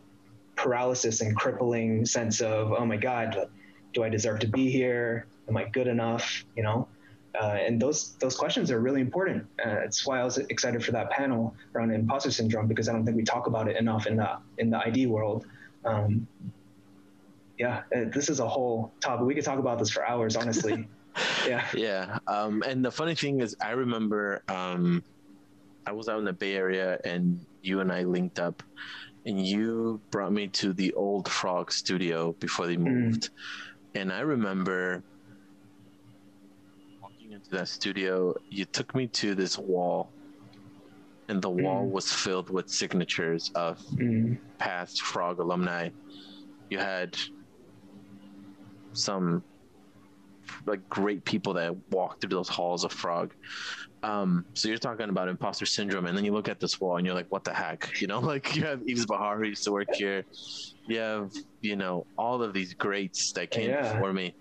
paralysis 0.54 1.20
and 1.20 1.36
crippling 1.36 2.06
sense 2.06 2.40
of, 2.40 2.72
oh 2.72 2.86
my 2.86 2.96
God, 2.96 3.48
do 3.92 4.04
I 4.04 4.08
deserve 4.08 4.38
to 4.40 4.46
be 4.46 4.70
here? 4.70 5.26
Am 5.48 5.56
I 5.56 5.64
good 5.64 5.86
enough? 5.86 6.44
You 6.56 6.62
know, 6.62 6.88
uh, 7.40 7.58
and 7.60 7.80
those 7.80 8.12
those 8.14 8.36
questions 8.36 8.70
are 8.70 8.80
really 8.80 9.00
important. 9.00 9.46
Uh, 9.64 9.78
it's 9.84 10.06
why 10.06 10.20
I 10.20 10.24
was 10.24 10.38
excited 10.38 10.84
for 10.84 10.92
that 10.92 11.10
panel 11.10 11.54
around 11.74 11.92
imposter 11.92 12.30
syndrome 12.30 12.66
because 12.66 12.88
I 12.88 12.92
don't 12.92 13.04
think 13.04 13.16
we 13.16 13.24
talk 13.24 13.46
about 13.46 13.68
it 13.68 13.76
enough 13.76 14.06
in 14.06 14.16
the 14.16 14.38
in 14.58 14.70
the 14.70 14.78
ID 14.78 15.06
world. 15.06 15.46
Um, 15.84 16.26
yeah, 17.58 17.82
uh, 17.94 18.04
this 18.12 18.28
is 18.28 18.40
a 18.40 18.48
whole 18.48 18.92
topic. 19.00 19.26
We 19.26 19.34
could 19.34 19.44
talk 19.44 19.58
about 19.58 19.78
this 19.78 19.90
for 19.90 20.06
hours, 20.06 20.36
honestly. 20.36 20.88
yeah. 21.46 21.66
Yeah. 21.74 22.18
Um, 22.26 22.62
and 22.66 22.84
the 22.84 22.90
funny 22.90 23.14
thing 23.14 23.40
is, 23.40 23.56
I 23.60 23.70
remember 23.70 24.42
um, 24.48 25.02
I 25.86 25.92
was 25.92 26.08
out 26.08 26.18
in 26.18 26.24
the 26.24 26.32
Bay 26.32 26.54
Area, 26.54 26.98
and 27.04 27.44
you 27.62 27.80
and 27.80 27.90
I 27.90 28.02
linked 28.02 28.38
up, 28.38 28.62
and 29.24 29.44
you 29.44 30.00
brought 30.10 30.32
me 30.32 30.48
to 30.48 30.72
the 30.72 30.92
old 30.94 31.28
Frog 31.28 31.72
Studio 31.72 32.32
before 32.40 32.66
they 32.66 32.76
mm. 32.76 32.84
moved, 32.84 33.30
mm. 33.30 34.00
and 34.00 34.12
I 34.12 34.20
remember 34.20 35.02
walking 37.00 37.32
into 37.32 37.50
that 37.50 37.68
studio, 37.68 38.34
you 38.50 38.64
took 38.66 38.94
me 38.94 39.06
to 39.08 39.34
this 39.34 39.58
wall, 39.58 40.10
and 41.28 41.40
the 41.40 41.50
mm. 41.50 41.62
wall 41.62 41.86
was 41.86 42.12
filled 42.12 42.50
with 42.50 42.68
signatures 42.68 43.50
of 43.54 43.78
mm. 43.94 44.36
past 44.58 45.02
Frog 45.02 45.38
alumni. 45.38 45.88
You 46.68 46.78
had 46.78 47.16
some 48.96 49.42
like 50.66 50.88
great 50.88 51.24
people 51.24 51.52
that 51.54 51.74
walked 51.90 52.20
through 52.20 52.30
those 52.30 52.48
halls 52.48 52.84
of 52.84 52.92
Frog. 52.92 53.34
Um, 54.02 54.44
so 54.54 54.68
you're 54.68 54.78
talking 54.78 55.08
about 55.08 55.28
imposter 55.28 55.66
syndrome, 55.66 56.06
and 56.06 56.16
then 56.16 56.24
you 56.24 56.32
look 56.32 56.48
at 56.48 56.60
this 56.60 56.80
wall 56.80 56.96
and 56.96 57.06
you're 57.06 57.14
like, 57.14 57.30
"What 57.30 57.44
the 57.44 57.52
heck?" 57.52 57.90
You 58.00 58.06
know, 58.06 58.20
like 58.20 58.54
you 58.54 58.64
have 58.64 58.82
Bahar 59.06 59.38
who 59.38 59.48
used 59.48 59.64
to 59.64 59.72
work 59.72 59.92
here. 59.94 60.24
You 60.86 60.98
have, 60.98 61.32
you 61.60 61.76
know, 61.76 62.06
all 62.16 62.42
of 62.42 62.52
these 62.52 62.74
greats 62.74 63.32
that 63.32 63.50
came 63.50 63.70
yeah. 63.70 63.94
before 63.94 64.12
me. 64.12 64.34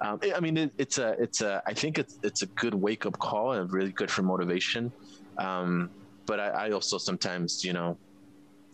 Um, 0.00 0.18
I 0.34 0.40
mean, 0.40 0.56
it, 0.56 0.72
it's 0.78 0.98
a, 0.98 1.14
it's 1.18 1.42
a. 1.42 1.62
I 1.66 1.74
think 1.74 1.98
it's 1.98 2.18
it's 2.22 2.42
a 2.42 2.46
good 2.46 2.74
wake 2.74 3.04
up 3.04 3.18
call 3.18 3.52
and 3.52 3.70
really 3.70 3.92
good 3.92 4.10
for 4.10 4.22
motivation. 4.22 4.90
Um, 5.36 5.90
but 6.26 6.40
I, 6.40 6.48
I 6.48 6.70
also 6.70 6.96
sometimes, 6.96 7.64
you 7.64 7.72
know, 7.72 7.98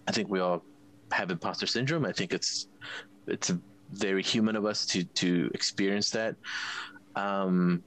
I 0.06 0.12
think 0.12 0.28
we 0.28 0.40
all 0.40 0.62
have 1.10 1.30
imposter 1.30 1.66
syndrome. 1.66 2.04
I 2.04 2.12
think 2.12 2.32
it's 2.32 2.68
it's 3.26 3.50
very 3.92 4.22
human 4.22 4.56
of 4.56 4.64
us 4.64 4.86
to 4.86 5.04
to 5.04 5.50
experience 5.54 6.10
that. 6.10 6.36
Um, 7.14 7.82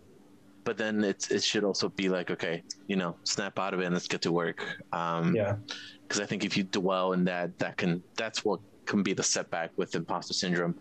but 0.63 0.77
then 0.77 1.03
it's 1.03 1.31
it 1.31 1.43
should 1.43 1.63
also 1.63 1.89
be 1.89 2.09
like, 2.09 2.31
okay, 2.31 2.63
you 2.88 2.95
know, 2.95 3.15
snap 3.23 3.57
out 3.59 3.73
of 3.73 3.79
it 3.79 3.85
and 3.85 3.93
let's 3.93 4.07
get 4.07 4.21
to 4.23 4.31
work. 4.31 4.63
Um, 4.93 5.35
yeah. 5.35 5.55
Because 6.03 6.21
I 6.21 6.25
think 6.25 6.43
if 6.43 6.57
you 6.57 6.63
dwell 6.63 7.13
in 7.13 7.23
that, 7.25 7.57
that 7.59 7.77
can 7.77 8.03
that's 8.15 8.43
what 8.43 8.59
can 8.85 9.03
be 9.03 9.13
the 9.13 9.23
setback 9.23 9.71
with 9.77 9.95
imposter 9.95 10.33
syndrome. 10.33 10.75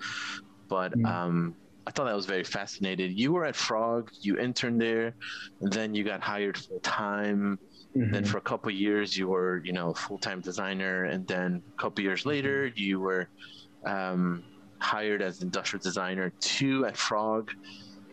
But 0.69 0.93
mm. 0.93 1.07
um, 1.07 1.55
I 1.87 1.91
thought 1.91 2.05
that 2.05 2.15
was 2.15 2.27
very 2.27 2.45
fascinating. 2.45 3.17
You 3.17 3.33
were 3.33 3.47
at 3.47 3.57
Frog, 3.57 4.11
you 4.21 4.39
interned 4.39 4.81
there, 4.81 5.15
then 5.61 5.95
you 5.95 6.05
got 6.05 6.21
hired 6.21 6.59
full 6.59 6.81
time. 6.81 7.59
Mm-hmm. 7.97 8.13
Then 8.13 8.25
for 8.27 8.37
a 8.37 8.43
couple 8.43 8.71
years, 8.71 9.17
you 9.17 9.29
were, 9.29 9.63
you 9.65 9.73
know, 9.73 9.95
full 9.95 10.19
time 10.19 10.43
designer, 10.43 11.05
and 11.05 11.27
then 11.27 11.63
a 11.75 11.81
couple 11.81 12.05
years 12.05 12.21
mm-hmm. 12.21 12.29
later, 12.29 12.67
you 12.75 13.01
were 13.01 13.29
um, 13.87 14.45
hired 14.79 15.23
as 15.23 15.43
industrial 15.43 15.83
designer 15.83 16.33
two 16.41 16.87
at 16.87 16.97
Frog. 16.97 17.53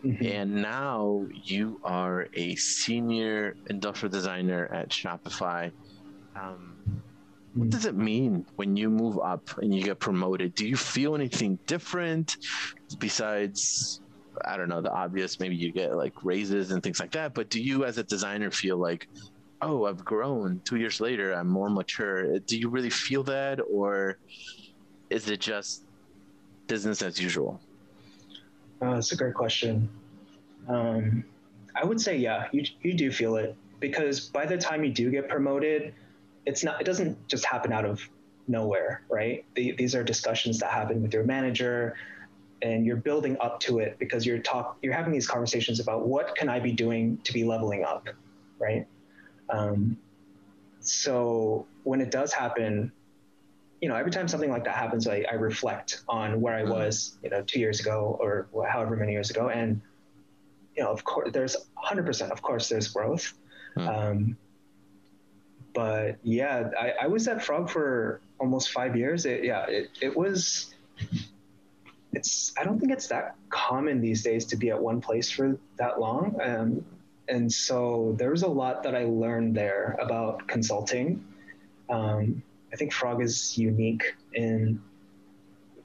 Mm-hmm. 0.04 0.24
And 0.26 0.62
now 0.62 1.26
you 1.32 1.80
are 1.82 2.28
a 2.34 2.54
senior 2.56 3.56
industrial 3.68 4.12
designer 4.12 4.66
at 4.72 4.90
Shopify. 4.90 5.72
Um, 6.40 6.76
what 7.54 7.70
does 7.70 7.86
it 7.86 7.94
mean 7.96 8.44
when 8.56 8.76
you 8.76 8.90
move 8.90 9.18
up 9.18 9.56
and 9.58 9.74
you 9.74 9.82
get 9.82 9.98
promoted? 9.98 10.54
Do 10.54 10.68
you 10.68 10.76
feel 10.76 11.14
anything 11.14 11.58
different 11.66 12.36
besides, 12.98 14.02
I 14.44 14.58
don't 14.58 14.68
know, 14.68 14.82
the 14.82 14.92
obvious? 14.92 15.40
Maybe 15.40 15.56
you 15.56 15.72
get 15.72 15.96
like 15.96 16.12
raises 16.22 16.70
and 16.72 16.82
things 16.82 17.00
like 17.00 17.12
that. 17.12 17.32
But 17.32 17.48
do 17.48 17.62
you, 17.62 17.86
as 17.86 17.96
a 17.96 18.02
designer, 18.02 18.50
feel 18.50 18.76
like, 18.76 19.08
oh, 19.62 19.86
I've 19.86 20.04
grown 20.04 20.60
two 20.64 20.76
years 20.76 21.00
later, 21.00 21.32
I'm 21.32 21.48
more 21.48 21.70
mature? 21.70 22.38
Do 22.40 22.58
you 22.58 22.68
really 22.68 22.90
feel 22.90 23.22
that? 23.24 23.60
Or 23.72 24.18
is 25.08 25.30
it 25.30 25.40
just 25.40 25.85
business 26.66 27.02
as 27.02 27.20
usual? 27.20 27.60
Uh, 28.80 28.94
that's 28.94 29.12
a 29.12 29.16
great 29.16 29.34
question. 29.34 29.88
Um, 30.68 31.24
I 31.74 31.84
would 31.84 32.00
say, 32.00 32.16
yeah, 32.16 32.48
you, 32.52 32.64
you 32.82 32.94
do 32.94 33.10
feel 33.10 33.36
it 33.36 33.56
because 33.80 34.20
by 34.20 34.46
the 34.46 34.56
time 34.56 34.84
you 34.84 34.90
do 34.90 35.10
get 35.10 35.28
promoted, 35.28 35.94
it's 36.46 36.62
not 36.62 36.80
it 36.80 36.84
doesn't 36.84 37.28
just 37.28 37.44
happen 37.44 37.72
out 37.72 37.84
of 37.84 38.08
nowhere 38.48 39.02
right 39.10 39.44
the, 39.54 39.72
these 39.72 39.94
are 39.94 40.04
discussions 40.04 40.60
that 40.60 40.70
happen 40.70 41.02
with 41.02 41.12
your 41.12 41.24
manager 41.24 41.96
and 42.62 42.86
you're 42.86 42.96
building 42.96 43.36
up 43.40 43.60
to 43.60 43.80
it 43.80 43.98
because 43.98 44.24
you're 44.24 44.38
talk 44.38 44.78
you're 44.80 44.94
having 44.94 45.12
these 45.12 45.26
conversations 45.26 45.80
about 45.80 46.06
what 46.06 46.34
can 46.36 46.48
i 46.48 46.60
be 46.60 46.72
doing 46.72 47.18
to 47.24 47.32
be 47.32 47.44
leveling 47.44 47.84
up 47.84 48.08
right 48.58 48.86
um, 49.50 49.96
so 50.80 51.66
when 51.82 52.00
it 52.00 52.10
does 52.10 52.32
happen 52.32 52.90
you 53.86 53.92
know, 53.92 53.98
every 53.98 54.10
time 54.10 54.26
something 54.26 54.50
like 54.50 54.64
that 54.64 54.74
happens, 54.74 55.06
I, 55.06 55.24
I 55.30 55.34
reflect 55.34 56.02
on 56.08 56.40
where 56.40 56.56
I 56.56 56.62
mm-hmm. 56.62 56.72
was, 56.72 57.18
you 57.22 57.30
know, 57.30 57.42
two 57.42 57.60
years 57.60 57.78
ago 57.78 58.18
or 58.18 58.48
however 58.68 58.96
many 58.96 59.12
years 59.12 59.30
ago. 59.30 59.48
And, 59.48 59.80
you 60.76 60.82
know, 60.82 60.90
of 60.90 61.04
course, 61.04 61.30
there's 61.32 61.56
100%, 61.88 62.32
of 62.32 62.42
course, 62.42 62.68
there's 62.68 62.88
growth. 62.88 63.34
Mm. 63.76 63.86
Um, 63.88 64.36
but 65.72 66.16
yeah, 66.24 66.70
I, 66.76 66.94
I 67.02 67.06
was 67.06 67.28
at 67.28 67.44
Frog 67.44 67.70
for 67.70 68.20
almost 68.40 68.72
five 68.72 68.96
years. 68.96 69.24
It, 69.24 69.44
yeah, 69.44 69.66
it, 69.68 69.90
it 70.02 70.16
was, 70.16 70.74
it's, 72.12 72.54
I 72.58 72.64
don't 72.64 72.80
think 72.80 72.90
it's 72.90 73.06
that 73.06 73.36
common 73.50 74.00
these 74.00 74.24
days 74.24 74.46
to 74.46 74.56
be 74.56 74.70
at 74.70 74.82
one 74.82 75.00
place 75.00 75.30
for 75.30 75.60
that 75.76 76.00
long. 76.00 76.36
Um, 76.42 76.84
and 77.28 77.52
so 77.52 78.16
there 78.18 78.32
was 78.32 78.42
a 78.42 78.48
lot 78.48 78.82
that 78.82 78.96
I 78.96 79.04
learned 79.04 79.54
there 79.54 79.96
about 80.00 80.48
consulting. 80.48 81.24
Um, 81.88 82.42
I 82.76 82.78
think 82.78 82.92
Frog 82.92 83.22
is 83.22 83.56
unique 83.56 84.16
in 84.34 84.82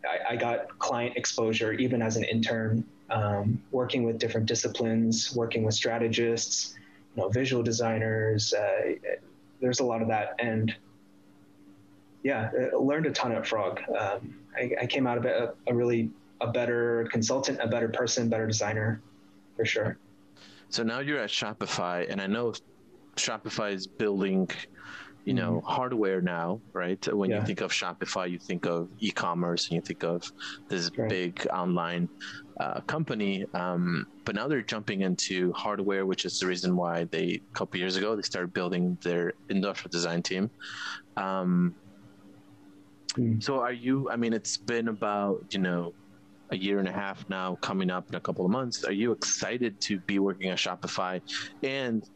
I, 0.04 0.34
I 0.34 0.36
got 0.36 0.78
client 0.78 1.16
exposure 1.16 1.72
even 1.72 2.02
as 2.02 2.18
an 2.18 2.26
intern, 2.26 2.84
um, 3.10 3.62
working 3.72 4.04
with 4.04 4.18
different 4.18 4.46
disciplines, 4.46 5.34
working 5.34 5.64
with 5.64 5.74
strategists, 5.74 6.76
you 7.16 7.22
know, 7.22 7.30
visual 7.30 7.64
designers. 7.64 8.54
Uh, 8.54 8.96
there's 9.62 9.80
a 9.80 9.86
lot 9.86 10.02
of 10.02 10.10
that, 10.10 10.36
and 10.40 10.76
yeah, 12.24 12.52
I 12.74 12.76
learned 12.76 13.06
a 13.06 13.12
ton 13.12 13.32
at 13.32 13.48
Frog. 13.48 13.80
Um, 13.98 14.36
I, 14.58 14.72
I, 14.82 14.86
came 14.86 15.08
out 15.08 15.18
of 15.18 15.24
it 15.24 15.32
a, 15.32 15.54
a 15.68 15.74
really 15.74 16.10
a 16.42 16.52
better 16.52 17.08
consultant, 17.10 17.60
a 17.62 17.68
better 17.70 17.88
person, 17.88 18.28
better 18.28 18.48
designer, 18.48 19.02
for 19.56 19.64
sure. 19.64 19.98
So 20.68 20.84
now 20.84 21.00
you're 21.00 21.20
at 21.20 21.30
Shopify, 21.30 22.12
and 22.12 22.20
I 22.20 22.28
know 22.28 22.52
Shopify 23.16 23.72
is 23.72 23.88
building 23.88 24.50
you 25.26 25.34
know 25.34 25.58
mm-hmm. 25.58 25.68
hardware 25.68 26.22
now 26.22 26.60
right 26.74 27.14
when 27.14 27.30
yeah. 27.30 27.40
you 27.40 27.46
think 27.46 27.62
of 27.62 27.72
shopify 27.72 28.30
you 28.30 28.40
think 28.40 28.66
of 28.66 28.90
e-commerce 29.00 29.68
and 29.68 29.76
you 29.76 29.82
think 29.82 30.04
of 30.04 30.32
this 30.68 30.90
right. 30.98 31.10
big 31.10 31.48
online 31.54 32.10
uh, 32.60 32.80
company 32.82 33.46
um, 33.54 34.08
but 34.26 34.36
now 34.36 34.48
they're 34.48 34.62
jumping 34.62 35.02
into 35.02 35.52
hardware 35.54 36.06
which 36.06 36.26
is 36.26 36.40
the 36.40 36.48
reason 36.48 36.76
why 36.76 37.04
they 37.06 37.40
a 37.52 37.54
couple 37.54 37.80
years 37.80 37.96
ago 37.98 38.16
they 38.16 38.22
started 38.22 38.54
building 38.54 38.98
their 39.04 39.34
industrial 39.50 39.92
design 39.92 40.22
team 40.22 40.50
um, 41.18 41.76
mm. 43.14 43.42
so 43.42 43.60
are 43.60 43.74
you 43.74 44.10
i 44.10 44.16
mean 44.16 44.34
it's 44.34 44.58
been 44.58 44.88
about 44.88 45.44
you 45.52 45.60
know 45.60 45.94
a 46.50 46.58
year 46.58 46.80
and 46.80 46.88
a 46.88 46.92
half 46.92 47.28
now 47.30 47.56
coming 47.62 47.90
up 47.90 48.10
in 48.10 48.16
a 48.16 48.20
couple 48.20 48.44
of 48.44 48.52
months 48.52 48.84
are 48.84 48.92
you 48.92 49.12
excited 49.12 49.80
to 49.80 50.00
be 50.02 50.20
working 50.20 50.50
at 50.50 50.58
shopify 50.58 51.22
and 51.64 52.10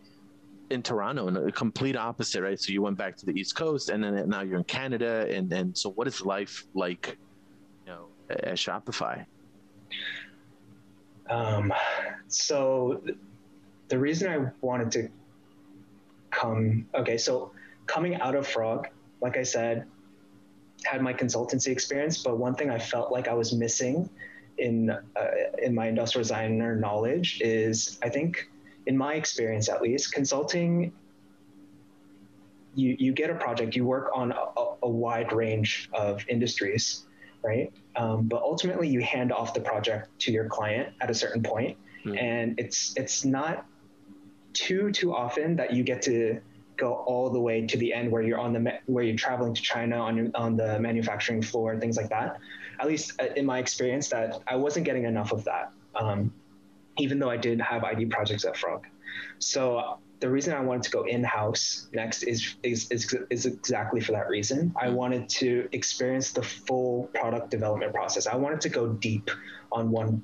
in 0.75 0.83
Toronto 0.83 1.27
and 1.27 1.37
a 1.37 1.51
complete 1.51 1.95
opposite, 1.95 2.41
right? 2.41 2.59
So 2.59 2.71
you 2.71 2.81
went 2.83 2.97
back 2.97 3.17
to 3.17 3.25
the 3.25 3.31
East 3.31 3.55
Coast 3.55 3.89
and 3.89 4.03
then 4.03 4.29
now 4.29 4.41
you're 4.41 4.59
in 4.59 4.63
Canada. 4.65 5.27
And 5.31 5.49
then, 5.49 5.73
so 5.73 5.89
what 5.89 6.07
is 6.07 6.21
life 6.21 6.67
like, 6.75 7.17
you 7.85 7.93
know, 7.93 8.07
at 8.29 8.57
Shopify? 8.57 9.25
Um, 11.29 11.73
so 12.27 13.01
the 13.87 13.97
reason 13.97 14.31
I 14.31 14.51
wanted 14.61 14.91
to 14.91 15.09
come, 16.29 16.85
okay, 16.93 17.17
so 17.17 17.51
coming 17.87 18.15
out 18.21 18.35
of 18.35 18.45
Frog, 18.45 18.87
like 19.21 19.37
I 19.37 19.43
said, 19.43 19.87
had 20.83 21.01
my 21.01 21.13
consultancy 21.13 21.69
experience, 21.69 22.21
but 22.21 22.37
one 22.37 22.53
thing 22.53 22.69
I 22.69 22.77
felt 22.77 23.11
like 23.11 23.27
I 23.27 23.33
was 23.33 23.53
missing 23.53 24.07
in 24.57 24.89
uh, 24.89 25.27
in 25.61 25.73
my 25.75 25.87
industrial 25.87 26.23
designer 26.23 26.75
knowledge 26.75 27.41
is 27.41 27.99
I 28.03 28.09
think 28.09 28.49
in 28.85 28.97
my 28.97 29.15
experience 29.15 29.69
at 29.69 29.81
least, 29.81 30.13
consulting, 30.13 30.91
you, 32.75 32.95
you 32.99 33.13
get 33.13 33.29
a 33.29 33.35
project, 33.35 33.75
you 33.75 33.85
work 33.85 34.11
on 34.13 34.31
a, 34.31 34.45
a 34.83 34.89
wide 34.89 35.31
range 35.31 35.89
of 35.93 36.23
industries, 36.27 37.05
right? 37.43 37.71
Um, 37.95 38.23
but 38.27 38.41
ultimately, 38.41 38.87
you 38.87 39.01
hand 39.01 39.31
off 39.31 39.53
the 39.53 39.61
project 39.61 40.09
to 40.19 40.31
your 40.31 40.45
client 40.45 40.93
at 40.99 41.09
a 41.09 41.13
certain 41.13 41.41
point, 41.41 41.77
mm. 42.05 42.21
and 42.21 42.59
it's 42.59 42.93
it's 42.97 43.23
not 43.23 43.65
too 44.53 44.91
too 44.91 45.13
often 45.13 45.55
that 45.55 45.73
you 45.73 45.83
get 45.83 46.01
to 46.03 46.41
go 46.77 46.93
all 46.93 47.29
the 47.29 47.39
way 47.39 47.65
to 47.65 47.77
the 47.77 47.93
end 47.93 48.11
where 48.11 48.21
you're 48.21 48.39
on 48.39 48.51
the 48.51 48.79
where 48.87 49.03
you're 49.03 49.15
traveling 49.15 49.53
to 49.53 49.61
China 49.61 49.97
on 49.97 50.31
on 50.35 50.57
the 50.57 50.77
manufacturing 50.79 51.41
floor, 51.41 51.71
and 51.71 51.79
things 51.79 51.95
like 51.95 52.09
that. 52.09 52.37
At 52.79 52.87
least 52.87 53.13
uh, 53.21 53.27
in 53.37 53.45
my 53.45 53.59
experience, 53.59 54.09
that 54.09 54.41
I 54.47 54.57
wasn't 54.57 54.85
getting 54.85 55.05
enough 55.05 55.31
of 55.31 55.45
that. 55.45 55.71
Um, 55.95 56.33
even 56.97 57.19
though 57.19 57.29
I 57.29 57.37
didn't 57.37 57.61
have 57.61 57.83
ID 57.83 58.05
projects 58.07 58.45
at 58.45 58.57
Frog. 58.57 58.85
So 59.39 59.99
the 60.19 60.29
reason 60.29 60.53
I 60.53 60.61
wanted 60.61 60.83
to 60.83 60.91
go 60.91 61.03
in-house 61.03 61.87
next 61.93 62.23
is, 62.23 62.55
is, 62.63 62.89
is, 62.89 63.13
is 63.29 63.45
exactly 63.45 64.01
for 64.01 64.13
that 64.13 64.27
reason. 64.29 64.73
I 64.79 64.89
wanted 64.89 65.27
to 65.29 65.67
experience 65.71 66.31
the 66.31 66.43
full 66.43 67.09
product 67.13 67.51
development 67.51 67.93
process. 67.93 68.27
I 68.27 68.35
wanted 68.35 68.61
to 68.61 68.69
go 68.69 68.87
deep 68.87 69.29
on 69.71 69.91
one 69.91 70.23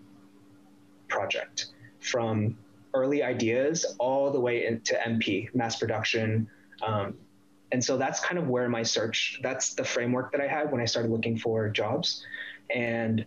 project 1.08 1.68
from 2.00 2.58
early 2.94 3.22
ideas 3.22 3.96
all 4.00 4.32
the 4.32 4.40
way 4.40 4.66
into 4.66 4.96
MP, 4.96 5.54
mass 5.54 5.78
production. 5.78 6.48
Um, 6.82 7.16
and 7.72 7.84
so 7.84 7.98
that's 7.98 8.20
kind 8.20 8.38
of 8.38 8.48
where 8.48 8.68
my 8.70 8.84
search, 8.84 9.40
that's 9.44 9.74
the 9.74 9.84
framework 9.84 10.32
that 10.32 10.42
I 10.42 10.48
had 10.48 10.72
when 10.72 10.82
I 10.82 10.86
started 10.86 11.12
looking 11.12 11.38
for 11.38 11.70
jobs. 11.70 12.26
And 12.74 13.26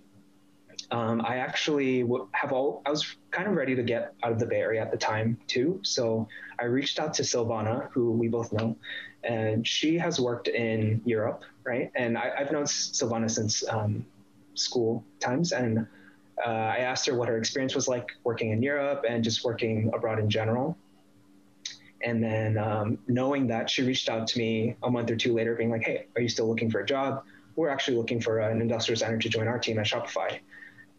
um, 0.94 1.22
I 1.24 1.38
actually 1.38 2.09
have 2.30 2.52
all, 2.52 2.80
I 2.87 2.90
was 2.90 3.16
kind 3.33 3.48
of 3.48 3.57
ready 3.57 3.74
to 3.74 3.83
get 3.83 4.14
out 4.22 4.30
of 4.30 4.38
the 4.38 4.46
Bay 4.46 4.61
Area 4.61 4.80
at 4.80 4.92
the 4.92 4.96
time 4.96 5.37
too. 5.48 5.80
So 5.83 6.28
I 6.61 6.66
reached 6.66 7.00
out 7.00 7.12
to 7.14 7.22
Silvana, 7.22 7.90
who 7.90 8.12
we 8.12 8.28
both 8.28 8.52
know, 8.52 8.76
and 9.24 9.66
she 9.66 9.98
has 9.98 10.20
worked 10.20 10.46
in 10.46 11.02
Europe, 11.04 11.42
right? 11.64 11.90
And 11.96 12.16
I, 12.16 12.30
have 12.38 12.52
known 12.52 12.62
Silvana 12.64 13.28
since 13.28 13.68
um, 13.68 14.07
school 14.54 15.02
times. 15.18 15.50
And 15.50 15.85
uh, 16.46 16.48
I 16.48 16.76
asked 16.78 17.07
her 17.07 17.16
what 17.16 17.26
her 17.26 17.38
experience 17.38 17.74
was 17.74 17.88
like 17.88 18.11
working 18.22 18.50
in 18.50 18.62
Europe 18.62 19.04
and 19.09 19.24
just 19.24 19.44
working 19.44 19.90
abroad 19.92 20.20
in 20.20 20.30
general. 20.30 20.78
And 22.04 22.22
then 22.22 22.57
um, 22.57 22.98
knowing 23.09 23.48
that, 23.48 23.68
she 23.68 23.83
reached 23.83 24.09
out 24.09 24.28
to 24.28 24.38
me 24.38 24.76
a 24.85 24.90
month 24.90 25.11
or 25.11 25.16
two 25.16 25.35
later, 25.35 25.57
being 25.57 25.70
like, 25.70 25.83
hey, 25.83 26.07
are 26.14 26.22
you 26.22 26.28
still 26.28 26.46
looking 26.46 26.70
for 26.70 26.78
a 26.78 26.87
job? 26.87 27.24
We're 27.57 27.70
actually 27.70 27.96
looking 27.96 28.20
for 28.20 28.38
an 28.38 28.61
industrial 28.61 28.94
designer 28.94 29.18
to 29.18 29.28
join 29.28 29.48
our 29.48 29.59
team 29.59 29.80
at 29.80 29.87
Shopify 29.87 30.38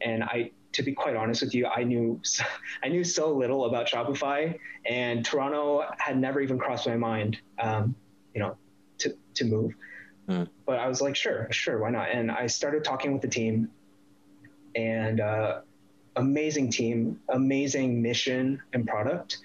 and 0.02 0.24
I 0.24 0.52
to 0.76 0.84
be 0.84 0.92
quite 0.92 1.16
honest 1.16 1.42
with 1.42 1.56
you, 1.56 1.68
I 1.68 1.84
knew 1.84 2.22
I 2.84 2.90
knew 2.90 3.04
so 3.04 3.34
little 3.34 3.66
about 3.66 3.88
Shopify, 3.88 4.58
and 4.86 5.26
Toronto 5.26 5.86
had 5.98 6.18
never 6.18 6.42
even 6.42 6.60
crossed 6.60 6.88
my 6.88 6.98
mind, 6.98 7.38
um, 7.60 7.96
you 8.34 8.42
know, 8.42 8.58
to 9.00 9.16
to 9.36 9.46
move. 9.46 9.74
Mm. 10.28 10.50
But 10.66 10.80
I 10.80 10.88
was 10.88 11.02
like, 11.02 11.16
sure, 11.16 11.48
sure, 11.52 11.80
why 11.80 11.92
not? 11.92 12.10
And 12.10 12.32
I 12.32 12.48
started 12.48 12.84
talking 12.84 13.14
with 13.14 13.22
the 13.22 13.28
team, 13.28 13.70
and 14.76 15.22
uh, 15.22 15.62
amazing 16.16 16.72
team, 16.72 17.20
amazing 17.30 18.02
mission 18.02 18.62
and 18.74 18.88
product, 18.88 19.38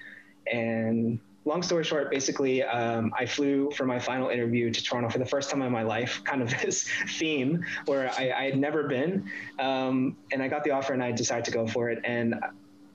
and 0.50 1.20
long 1.44 1.62
story 1.62 1.84
short, 1.84 2.10
basically, 2.10 2.62
um, 2.62 3.12
I 3.18 3.26
flew 3.26 3.70
for 3.70 3.86
my 3.86 3.98
final 3.98 4.28
interview 4.28 4.70
to 4.70 4.82
Toronto 4.82 5.08
for 5.08 5.18
the 5.18 5.26
first 5.26 5.50
time 5.50 5.62
in 5.62 5.72
my 5.72 5.82
life, 5.82 6.22
kind 6.24 6.42
of 6.42 6.50
this 6.60 6.88
theme 7.18 7.64
where 7.86 8.10
I, 8.18 8.32
I 8.36 8.44
had 8.44 8.58
never 8.58 8.84
been. 8.84 9.30
Um, 9.58 10.16
and 10.32 10.42
I 10.42 10.48
got 10.48 10.64
the 10.64 10.70
offer 10.72 10.92
and 10.92 11.02
I 11.02 11.12
decided 11.12 11.44
to 11.46 11.50
go 11.50 11.66
for 11.66 11.90
it. 11.90 12.00
And 12.04 12.34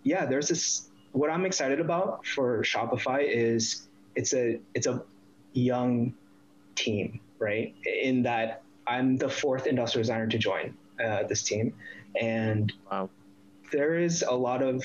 yeah, 0.04 0.26
there's 0.26 0.48
this, 0.48 0.90
what 1.12 1.30
I'm 1.30 1.46
excited 1.46 1.80
about 1.80 2.26
for 2.26 2.62
Shopify 2.62 3.26
is 3.28 3.88
it's 4.16 4.34
a, 4.34 4.60
it's 4.74 4.88
a 4.88 5.04
young 5.54 6.14
team, 6.76 7.20
right? 7.40 7.74
In 7.86 8.24
that 8.24 8.62
I'm 8.88 9.18
the 9.18 9.30
fourth 9.30 9.66
industrial 9.66 10.04
designer 10.04 10.28
to 10.28 10.38
join 10.38 10.76
uh, 11.04 11.24
this 11.24 11.42
team. 11.42 11.74
And 12.20 12.72
wow. 12.92 13.10
there 13.72 13.98
is 13.98 14.24
a 14.28 14.36
lot 14.36 14.62
of 14.62 14.84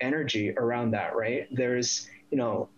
energy 0.00 0.52
around 0.56 0.92
that, 0.92 1.16
right? 1.16 1.48
There's, 1.50 2.08
you 2.30 2.36
know, 2.36 2.68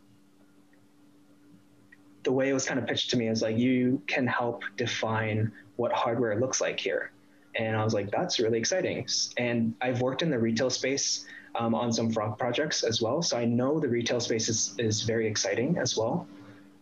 the 2.23 2.33
way 2.33 2.49
it 2.49 2.53
was 2.53 2.65
kind 2.65 2.79
of 2.79 2.87
pitched 2.87 3.11
to 3.11 3.17
me 3.17 3.29
is 3.29 3.43
like 3.43 3.59
you 3.59 4.01
can 4.07 4.27
help 4.27 4.63
define 4.77 5.53
what 5.77 5.93
hardware 5.93 6.39
looks 6.39 6.61
like 6.61 6.79
here. 6.79 7.11
And 7.55 7.77
i 7.77 7.85
was 7.85 7.93
like 7.95 8.11
that's 8.11 8.39
really 8.39 8.59
exciting. 8.59 9.07
And 9.37 9.75
i've 9.81 10.01
worked 10.01 10.23
in 10.23 10.31
the 10.31 10.39
retail 10.39 10.71
space 10.71 11.27
um, 11.55 11.75
on 11.75 11.93
some 11.93 12.11
frog 12.11 12.39
projects 12.39 12.83
as 12.83 13.03
well 13.03 13.21
so 13.21 13.37
i 13.37 13.45
know 13.45 13.79
the 13.79 13.89
retail 13.89 14.21
space 14.21 14.49
is, 14.49 14.75
is 14.79 15.03
very 15.03 15.27
exciting 15.27 15.79
as 15.79 15.97
well. 15.97 16.27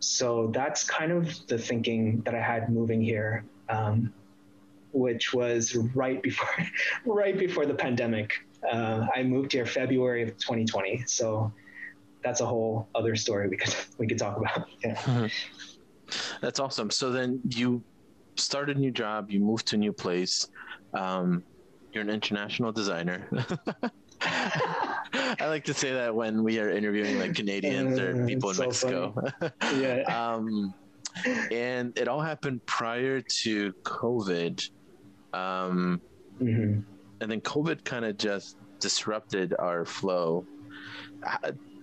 So 0.03 0.47
that's 0.55 0.85
kind 0.85 1.13
of 1.13 1.47
the 1.47 1.59
thinking 1.59 2.21
that 2.23 2.35
i 2.35 2.41
had 2.41 2.71
moving 2.71 3.03
here 3.03 3.45
um, 3.69 4.13
which 4.93 5.33
was 5.33 5.77
right 5.95 6.23
before 6.23 6.49
right 7.05 7.39
before 7.39 7.67
the 7.67 7.75
pandemic. 7.75 8.45
Uh, 8.71 9.07
i 9.17 9.23
moved 9.23 9.53
here 9.53 9.65
february 9.65 10.23
of 10.23 10.37
2020 10.37 11.03
so 11.07 11.51
that's 12.23 12.41
a 12.41 12.47
whole 12.47 12.89
other 12.95 13.17
story 13.17 13.49
we 13.49 13.57
could 13.57 13.75
we 13.99 14.07
could 14.07 14.19
talk 14.19 14.37
about. 14.37 14.69
Yeah. 14.85 14.95
Mm-hmm. 14.95 15.27
That's 16.41 16.59
awesome. 16.59 16.91
So 16.91 17.11
then 17.13 17.41
you 17.49 17.83
started 18.37 18.77
a 18.77 18.81
new 18.81 18.91
job, 18.91 19.31
you 19.31 19.41
moved 19.41 19.67
to 19.69 19.77
a 19.77 19.79
new 19.79 19.93
place. 19.93 20.49
Um, 20.95 21.45
you're 21.93 22.03
an 22.03 22.11
international 22.11 22.73
designer. 22.73 23.29
I 24.23 25.47
like 25.47 25.65
to 25.65 25.75
say 25.75 25.93
that 25.93 26.15
when 26.15 26.43
we 26.43 26.59
are 26.59 26.71
interviewing 26.71 27.19
like 27.19 27.35
Canadians 27.35 27.99
or 27.99 28.23
uh, 28.23 28.27
people 28.27 28.51
in 28.51 28.57
so 28.57 28.63
Mexico. 28.65 29.15
yeah. 29.77 30.03
Um, 30.03 30.75
and 31.51 31.97
it 31.99 32.09
all 32.09 32.21
happened 32.21 32.65
prior 32.67 33.21
to 33.21 33.73
COVID. 33.83 34.69
Um, 35.33 36.01
mm-hmm. 36.41 36.81
And 37.21 37.31
then 37.31 37.41
COVID 37.41 37.85
kind 37.85 38.05
of 38.05 38.17
just 38.17 38.57
disrupted 38.79 39.55
our 39.59 39.85
flow. 39.85 40.47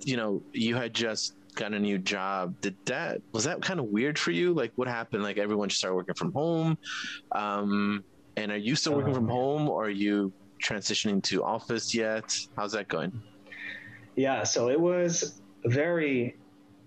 You 0.07 0.15
know, 0.15 0.41
you 0.53 0.75
had 0.75 0.93
just 0.93 1.33
got 1.55 1.73
a 1.73 1.79
new 1.79 1.97
job. 1.97 2.55
Did 2.61 2.77
that 2.85 3.21
was 3.33 3.43
that 3.43 3.61
kind 3.61 3.79
of 3.79 3.87
weird 3.87 4.17
for 4.17 4.31
you? 4.31 4.53
Like, 4.53 4.71
what 4.75 4.87
happened? 4.87 5.21
Like, 5.21 5.37
everyone 5.37 5.69
started 5.69 5.95
working 5.95 6.15
from 6.15 6.31
home. 6.31 6.77
Um, 7.33 8.05
and 8.37 8.51
are 8.51 8.57
you 8.57 8.75
still 8.75 8.95
working 8.95 9.13
from 9.13 9.25
um, 9.25 9.31
home, 9.31 9.69
or 9.69 9.85
are 9.85 9.89
you 9.89 10.31
transitioning 10.63 11.21
to 11.23 11.43
office 11.43 11.93
yet? 11.93 12.37
How's 12.55 12.71
that 12.71 12.87
going? 12.87 13.11
Yeah, 14.15 14.43
so 14.43 14.69
it 14.69 14.79
was 14.79 15.41
very 15.65 16.37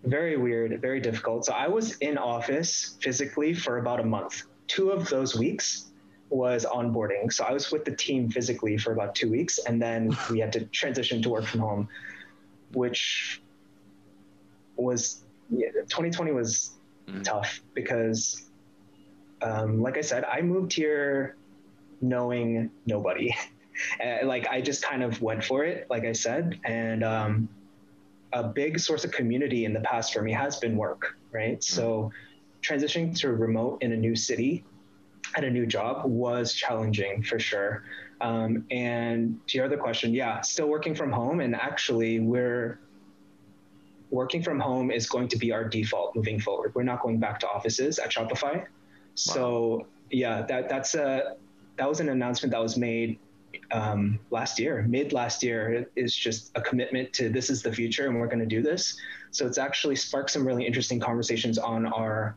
very 0.05 0.39
weird, 0.39 0.81
very 0.81 1.01
difficult. 1.01 1.45
So 1.45 1.53
I 1.53 1.69
was 1.69 1.97
in 1.99 2.17
office 2.17 2.97
physically 3.03 3.53
for 3.53 3.77
about 3.79 4.01
a 4.01 4.05
month. 4.05 4.45
Two 4.67 4.91
of 4.91 5.09
those 5.11 5.37
weeks 5.37 5.93
was 6.31 6.65
onboarding. 6.65 7.33
So 7.33 7.45
I 7.45 7.53
was 7.53 7.71
with 7.71 7.85
the 7.85 7.95
team 7.95 8.31
physically 8.31 8.79
for 8.79 8.93
about 8.93 9.15
two 9.15 9.31
weeks, 9.31 9.59
and 9.59 9.83
then 9.83 10.17
we 10.31 10.39
had 10.39 10.53
to 10.55 10.65
transition 10.67 11.21
to 11.23 11.29
work 11.29 11.45
from 11.45 11.61
home, 11.61 11.89
which 12.73 13.43
was 14.77 15.23
yeah, 15.51 15.69
2020 15.73 16.33
was 16.33 16.73
mm. 17.09 17.23
tough 17.25 17.61
because, 17.75 18.51
um, 19.43 19.83
like 19.83 19.97
I 19.97 20.01
said, 20.01 20.25
I 20.25 20.41
moved 20.43 20.73
here 20.73 21.37
knowing 22.01 22.71
nobody. 22.87 23.35
and, 24.01 24.29
like 24.29 24.47
I 24.49 24.61
just 24.61 24.83
kind 24.83 25.03
of 25.03 25.21
went 25.21 25.45
for 25.45 25.65
it, 25.65 25.87
like 25.91 26.05
I 26.05 26.13
said, 26.13 26.59
and 26.65 27.03
um, 27.03 27.49
a 28.33 28.45
big 28.45 28.79
source 28.79 29.05
of 29.05 29.11
community 29.11 29.65
in 29.65 29.73
the 29.73 29.81
past 29.81 30.13
for 30.13 30.23
me 30.23 30.33
has 30.33 30.57
been 30.59 30.77
work, 30.77 31.17
right? 31.33 31.59
Mm-hmm. 31.59 31.77
So 31.77 32.13
transitioning 32.63 33.17
to 33.21 33.33
remote 33.33 33.83
in 33.83 33.93
a 33.93 33.97
new 33.97 34.15
city 34.15 34.65
at 35.35 35.45
a 35.45 35.51
new 35.51 35.67
job 35.67 36.05
was 36.05 36.53
challenging 36.53 37.23
for 37.23 37.39
sure. 37.39 37.85
Um, 38.21 38.65
and 38.71 39.41
to 39.49 39.57
your 39.57 39.67
other 39.67 39.77
question, 39.77 40.13
yeah, 40.13 40.41
still 40.43 40.69
working 40.69 40.95
from 40.95 41.11
home. 41.11 41.41
And 41.41 41.55
actually, 41.55 42.21
we're 42.21 42.79
working 44.11 44.43
from 44.43 44.59
home 44.59 44.91
is 44.91 45.09
going 45.09 45.29
to 45.29 45.39
be 45.39 45.53
our 45.53 45.65
default 45.65 46.15
moving 46.15 46.41
forward. 46.41 46.75
We're 46.75 46.83
not 46.83 47.01
going 47.03 47.19
back 47.19 47.41
to 47.41 47.49
offices 47.49 47.99
at 47.99 48.11
Shopify. 48.11 48.59
Wow. 48.59 48.65
So 49.15 49.87
yeah, 50.11 50.43
that 50.43 50.69
that's 50.69 50.95
a 50.95 51.37
that 51.77 51.89
was 51.89 52.01
an 52.01 52.09
announcement 52.09 52.53
that 52.53 52.61
was 52.61 52.77
made 52.77 53.19
um, 53.73 54.19
last 54.31 54.59
year, 54.59 54.85
mid 54.89 55.13
last 55.13 55.43
year, 55.43 55.87
is 55.97 56.15
just 56.15 56.51
a 56.55 56.61
commitment 56.61 57.13
to 57.15 57.29
this 57.29 57.51
is 57.51 57.63
the 57.63 57.73
future 57.73 58.07
and 58.07 58.19
we're 58.19 58.27
going 58.27 58.41
to 58.41 58.47
do 58.47 58.63
this. 58.63 58.97
So 59.31 59.47
it's 59.47 59.59
actually 59.59 59.97
sparked 59.97 60.31
some 60.31 60.47
really 60.47 60.67
interesting 60.67 61.01
conversations 61.01 61.57
on 61.59 61.87
our 61.87 62.37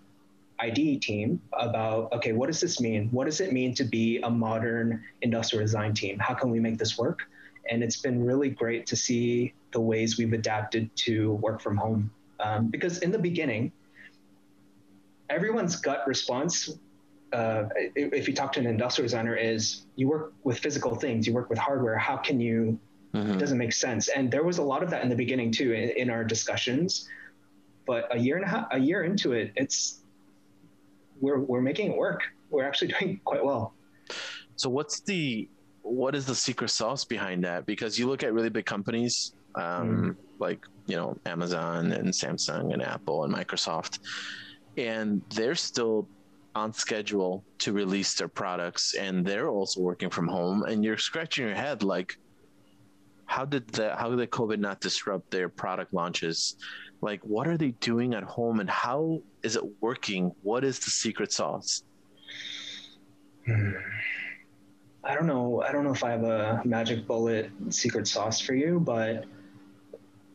ID 0.63 0.99
team 0.99 1.41
about 1.53 2.11
okay, 2.13 2.31
what 2.31 2.47
does 2.47 2.59
this 2.59 2.79
mean? 2.79 3.09
What 3.11 3.25
does 3.25 3.41
it 3.41 3.51
mean 3.51 3.73
to 3.75 3.83
be 3.83 4.19
a 4.21 4.29
modern 4.29 5.03
industrial 5.21 5.63
design 5.63 5.93
team? 5.93 6.17
How 6.19 6.33
can 6.33 6.49
we 6.49 6.59
make 6.59 6.77
this 6.77 6.97
work? 6.97 7.19
And 7.69 7.83
it's 7.83 8.01
been 8.01 8.23
really 8.23 8.49
great 8.49 8.85
to 8.87 8.95
see 8.95 9.53
the 9.71 9.79
ways 9.79 10.17
we've 10.17 10.33
adapted 10.33 10.93
to 11.07 11.33
work 11.35 11.61
from 11.61 11.77
home. 11.77 12.11
Um, 12.39 12.67
because 12.67 12.99
in 12.99 13.11
the 13.11 13.19
beginning, 13.19 13.71
everyone's 15.29 15.75
gut 15.75 16.03
response 16.07 16.69
uh, 17.33 17.67
if 17.95 18.27
you 18.27 18.33
talk 18.33 18.53
to 18.53 18.59
an 18.59 18.67
industrial 18.67 19.05
designer 19.05 19.35
is 19.35 19.85
you 19.95 20.07
work 20.07 20.33
with 20.43 20.59
physical 20.59 20.95
things 20.95 21.25
you 21.25 21.33
work 21.33 21.49
with 21.49 21.57
hardware 21.57 21.97
how 21.97 22.15
can 22.15 22.39
you 22.39 22.77
mm-hmm. 23.13 23.31
it 23.31 23.39
doesn't 23.39 23.57
make 23.57 23.73
sense 23.73 24.07
and 24.09 24.29
there 24.29 24.43
was 24.43 24.59
a 24.59 24.61
lot 24.61 24.83
of 24.83 24.91
that 24.91 25.01
in 25.01 25.09
the 25.09 25.15
beginning 25.15 25.51
too 25.51 25.71
in, 25.73 25.89
in, 26.01 26.09
our 26.11 26.23
discussions 26.23 27.09
but 27.87 28.07
a 28.15 28.19
year 28.19 28.35
and 28.35 28.45
a 28.45 28.47
half 28.47 28.67
a 28.71 28.77
year 28.77 29.03
into 29.03 29.31
it 29.33 29.51
it's 29.55 30.02
we're 31.23 31.39
we're 31.39 31.61
making 31.61 31.91
it 31.91 31.97
work. 31.97 32.21
We're 32.49 32.65
actually 32.65 32.93
doing 32.99 33.19
quite 33.23 33.43
well. 33.43 33.73
So 34.55 34.69
what's 34.69 34.99
the 35.01 35.49
what 35.81 36.15
is 36.15 36.25
the 36.25 36.35
secret 36.35 36.69
sauce 36.69 37.03
behind 37.03 37.43
that? 37.43 37.65
Because 37.65 37.97
you 37.97 38.07
look 38.07 38.23
at 38.23 38.33
really 38.33 38.49
big 38.49 38.65
companies 38.65 39.33
um, 39.55 39.63
mm-hmm. 39.63 40.11
like 40.39 40.65
you 40.87 40.95
know 40.95 41.17
amazon 41.25 41.91
and 41.91 42.09
samsung 42.09 42.73
and 42.73 42.81
apple 42.81 43.23
and 43.23 43.33
microsoft 43.33 43.99
and 44.77 45.21
they're 45.33 45.55
still 45.55 46.07
on 46.55 46.73
schedule 46.73 47.43
to 47.57 47.73
release 47.73 48.13
their 48.15 48.27
products 48.27 48.95
and 48.95 49.25
they're 49.25 49.49
also 49.49 49.81
working 49.81 50.09
from 50.09 50.27
home 50.27 50.63
and 50.63 50.83
you're 50.83 50.97
scratching 50.97 51.45
your 51.45 51.55
head 51.55 51.83
like 51.83 52.17
how 53.25 53.45
did 53.45 53.67
the 53.69 53.95
how 53.95 54.13
did 54.13 54.29
covid 54.29 54.59
not 54.59 54.79
disrupt 54.81 55.29
their 55.31 55.49
product 55.49 55.93
launches 55.93 56.57
like 57.03 57.21
what 57.23 57.47
are 57.47 57.57
they 57.57 57.71
doing 57.79 58.13
at 58.13 58.23
home 58.23 58.59
and 58.59 58.69
how 58.69 59.21
is 59.43 59.55
it 59.55 59.63
working 59.81 60.33
what 60.41 60.63
is 60.63 60.79
the 60.79 60.89
secret 60.89 61.31
sauce 61.31 61.83
hmm. 63.45 63.71
i 65.03 65.13
don't 65.13 65.27
know 65.27 65.61
i 65.61 65.71
don't 65.71 65.83
know 65.83 65.93
if 65.93 66.03
i 66.03 66.11
have 66.11 66.23
a 66.23 66.61
magic 66.65 67.05
bullet 67.05 67.51
secret 67.69 68.07
sauce 68.07 68.39
for 68.39 68.53
you 68.53 68.79
but 68.79 69.25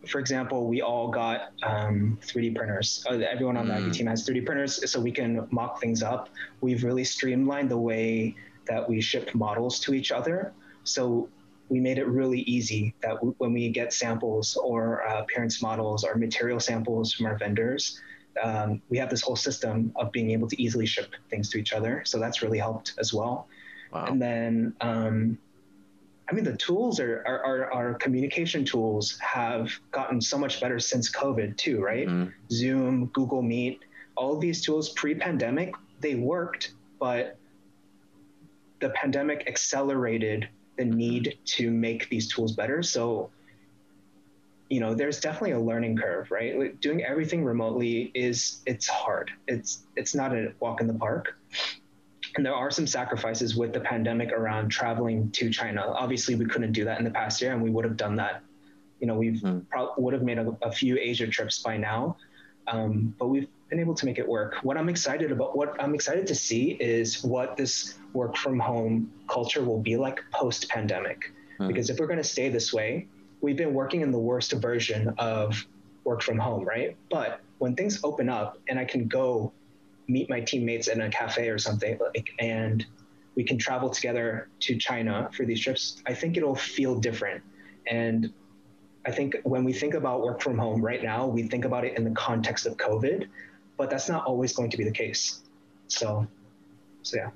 for 0.06 0.20
example, 0.20 0.66
we 0.66 0.80
all 0.80 1.08
got 1.08 1.52
um, 1.62 2.18
3D 2.22 2.54
printers. 2.54 3.04
Uh, 3.08 3.14
everyone 3.16 3.56
on 3.56 3.68
the 3.68 3.74
mm. 3.74 3.92
Team 3.92 4.06
has 4.06 4.26
3D 4.26 4.46
printers, 4.46 4.90
so 4.90 5.00
we 5.00 5.10
can 5.10 5.46
mock 5.50 5.80
things 5.80 6.02
up. 6.02 6.30
We've 6.60 6.84
really 6.84 7.04
streamlined 7.04 7.70
the 7.70 7.76
way 7.78 8.36
that 8.66 8.88
we 8.88 9.00
ship 9.00 9.34
models 9.34 9.80
to 9.80 9.94
each 9.94 10.12
other. 10.12 10.52
So 10.84 11.28
we 11.68 11.80
made 11.80 11.98
it 11.98 12.06
really 12.06 12.40
easy 12.40 12.94
that 13.02 13.14
w- 13.14 13.34
when 13.38 13.52
we 13.52 13.68
get 13.68 13.92
samples 13.92 14.56
or 14.56 15.06
uh, 15.06 15.20
appearance 15.22 15.60
models 15.62 16.04
or 16.04 16.14
material 16.14 16.60
samples 16.60 17.12
from 17.12 17.26
our 17.26 17.36
vendors, 17.36 18.00
um, 18.42 18.80
we 18.88 18.98
have 18.98 19.10
this 19.10 19.20
whole 19.20 19.36
system 19.36 19.92
of 19.96 20.12
being 20.12 20.30
able 20.30 20.48
to 20.48 20.60
easily 20.62 20.86
ship 20.86 21.14
things 21.30 21.50
to 21.50 21.58
each 21.58 21.72
other. 21.72 22.02
So 22.04 22.18
that's 22.18 22.42
really 22.42 22.58
helped 22.58 22.94
as 22.98 23.12
well. 23.12 23.48
Wow. 23.92 24.06
And 24.06 24.20
then 24.20 24.74
um, 24.80 25.38
I 26.30 26.34
mean, 26.34 26.44
the 26.44 26.56
tools 26.56 27.00
are, 27.00 27.24
our, 27.26 27.44
our, 27.44 27.72
our, 27.72 27.94
communication 27.94 28.64
tools 28.64 29.18
have 29.18 29.72
gotten 29.92 30.20
so 30.20 30.36
much 30.36 30.60
better 30.60 30.78
since 30.78 31.10
COVID 31.10 31.56
too, 31.56 31.80
right? 31.80 32.06
Mm-hmm. 32.06 32.30
Zoom, 32.50 33.06
Google 33.06 33.40
Meet, 33.40 33.80
all 34.14 34.34
of 34.34 34.40
these 34.40 34.62
tools 34.62 34.90
pre-pandemic, 34.90 35.74
they 36.00 36.16
worked, 36.16 36.74
but 37.00 37.38
the 38.80 38.90
pandemic 38.90 39.44
accelerated 39.46 40.48
the 40.78 40.84
need 40.84 41.38
to 41.44 41.70
make 41.70 42.08
these 42.08 42.28
tools 42.28 42.52
better. 42.52 42.82
So, 42.82 43.30
you 44.70 44.80
know, 44.80 44.94
there's 44.94 45.20
definitely 45.20 45.52
a 45.52 45.60
learning 45.60 45.96
curve, 45.98 46.30
right? 46.30 46.58
Like 46.58 46.80
doing 46.80 47.04
everything 47.04 47.44
remotely 47.44 48.10
is 48.14 48.62
it's 48.64 48.86
hard. 48.86 49.30
It's 49.46 49.86
it's 49.96 50.14
not 50.14 50.32
a 50.34 50.52
walk 50.60 50.80
in 50.80 50.86
the 50.86 50.94
park. 50.94 51.34
And 52.36 52.44
there 52.46 52.54
are 52.54 52.70
some 52.70 52.86
sacrifices 52.86 53.56
with 53.56 53.72
the 53.72 53.80
pandemic 53.80 54.32
around 54.32 54.68
traveling 54.68 55.30
to 55.32 55.50
China. 55.50 55.82
Obviously, 55.82 56.34
we 56.34 56.44
couldn't 56.44 56.72
do 56.72 56.84
that 56.84 56.98
in 56.98 57.04
the 57.04 57.10
past 57.10 57.40
year, 57.40 57.52
and 57.52 57.62
we 57.62 57.70
would 57.70 57.84
have 57.84 57.96
done 57.96 58.16
that. 58.16 58.42
You 59.00 59.06
know, 59.06 59.14
we 59.14 59.40
mm. 59.40 59.66
pro- 59.68 59.92
would 59.96 60.12
have 60.12 60.22
made 60.22 60.38
a, 60.38 60.56
a, 60.62 60.70
few 60.70 60.98
Asia 60.98 61.26
trips 61.26 61.62
by 61.62 61.76
now, 61.76 62.16
um, 62.66 63.14
but 63.18 63.28
we've 63.28 63.48
been 63.70 63.80
able 63.80 63.94
to 63.94 64.06
make 64.06 64.18
it 64.18 64.26
work. 64.26 64.56
What 64.62 64.76
I'm 64.76 64.88
excited 64.88 65.30
about, 65.30 65.56
what 65.56 65.80
I'm 65.80 65.94
excited 65.94 66.26
to 66.26 66.34
see, 66.34 66.72
is 66.80 67.22
what 67.22 67.56
this 67.56 67.98
work 68.12 68.36
from 68.36 68.58
home 68.58 69.12
culture 69.28 69.62
will 69.62 69.80
be 69.80 69.96
like 69.96 70.20
post 70.32 70.68
pandemic. 70.68 71.32
Mm. 71.60 71.68
Because 71.68 71.90
if 71.90 71.98
we're 71.98 72.06
going 72.06 72.18
to 72.18 72.24
stay 72.24 72.48
this 72.48 72.72
way, 72.72 73.06
we've 73.40 73.56
been 73.56 73.74
working 73.74 74.00
in 74.00 74.10
the 74.10 74.18
worst 74.18 74.52
version 74.52 75.14
of 75.18 75.66
work 76.04 76.22
from 76.22 76.38
home, 76.38 76.64
right? 76.64 76.96
But 77.10 77.40
when 77.58 77.74
things 77.76 78.00
open 78.02 78.28
up 78.28 78.58
and 78.68 78.78
I 78.78 78.84
can 78.84 79.06
go 79.08 79.52
meet 80.06 80.30
my 80.30 80.40
teammates 80.40 80.88
in 80.88 81.02
a 81.02 81.10
cafe 81.10 81.50
or 81.50 81.58
something 81.58 81.98
like 82.14 82.30
and 82.38 82.84
we 83.34 83.44
can 83.44 83.58
travel 83.58 83.90
together 83.90 84.48
to 84.60 84.76
China 84.76 85.30
for 85.32 85.44
these 85.44 85.60
trips, 85.60 86.02
I 86.06 86.14
think 86.14 86.36
it'll 86.36 86.56
feel 86.56 86.98
different. 86.98 87.42
And 87.86 88.32
I 89.06 89.12
think 89.12 89.36
when 89.44 89.64
we 89.64 89.72
think 89.72 89.94
about 89.94 90.22
work 90.22 90.42
from 90.42 90.58
home 90.58 90.82
right 90.82 91.02
now, 91.02 91.26
we 91.26 91.44
think 91.44 91.64
about 91.64 91.84
it 91.84 91.96
in 91.96 92.04
the 92.04 92.10
context 92.10 92.66
of 92.66 92.76
COVID, 92.76 93.28
but 93.78 93.88
that's 93.88 94.08
not 94.08 94.26
always 94.26 94.52
going 94.52 94.70
to 94.70 94.76
be 94.76 94.84
the 94.84 94.90
case. 94.90 95.40
So, 95.86 96.26
so 97.02 97.16
yeah. 97.16 97.30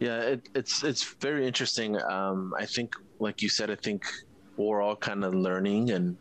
Yeah, 0.00 0.20
it, 0.20 0.48
it's 0.54 0.82
it's 0.82 1.04
very 1.20 1.46
interesting. 1.46 2.00
Um, 2.02 2.52
I 2.58 2.66
think, 2.66 2.96
like 3.20 3.42
you 3.42 3.48
said, 3.48 3.70
I 3.70 3.76
think 3.76 4.04
we're 4.56 4.80
all 4.80 4.96
kind 4.96 5.24
of 5.24 5.34
learning, 5.34 5.90
and 5.90 6.16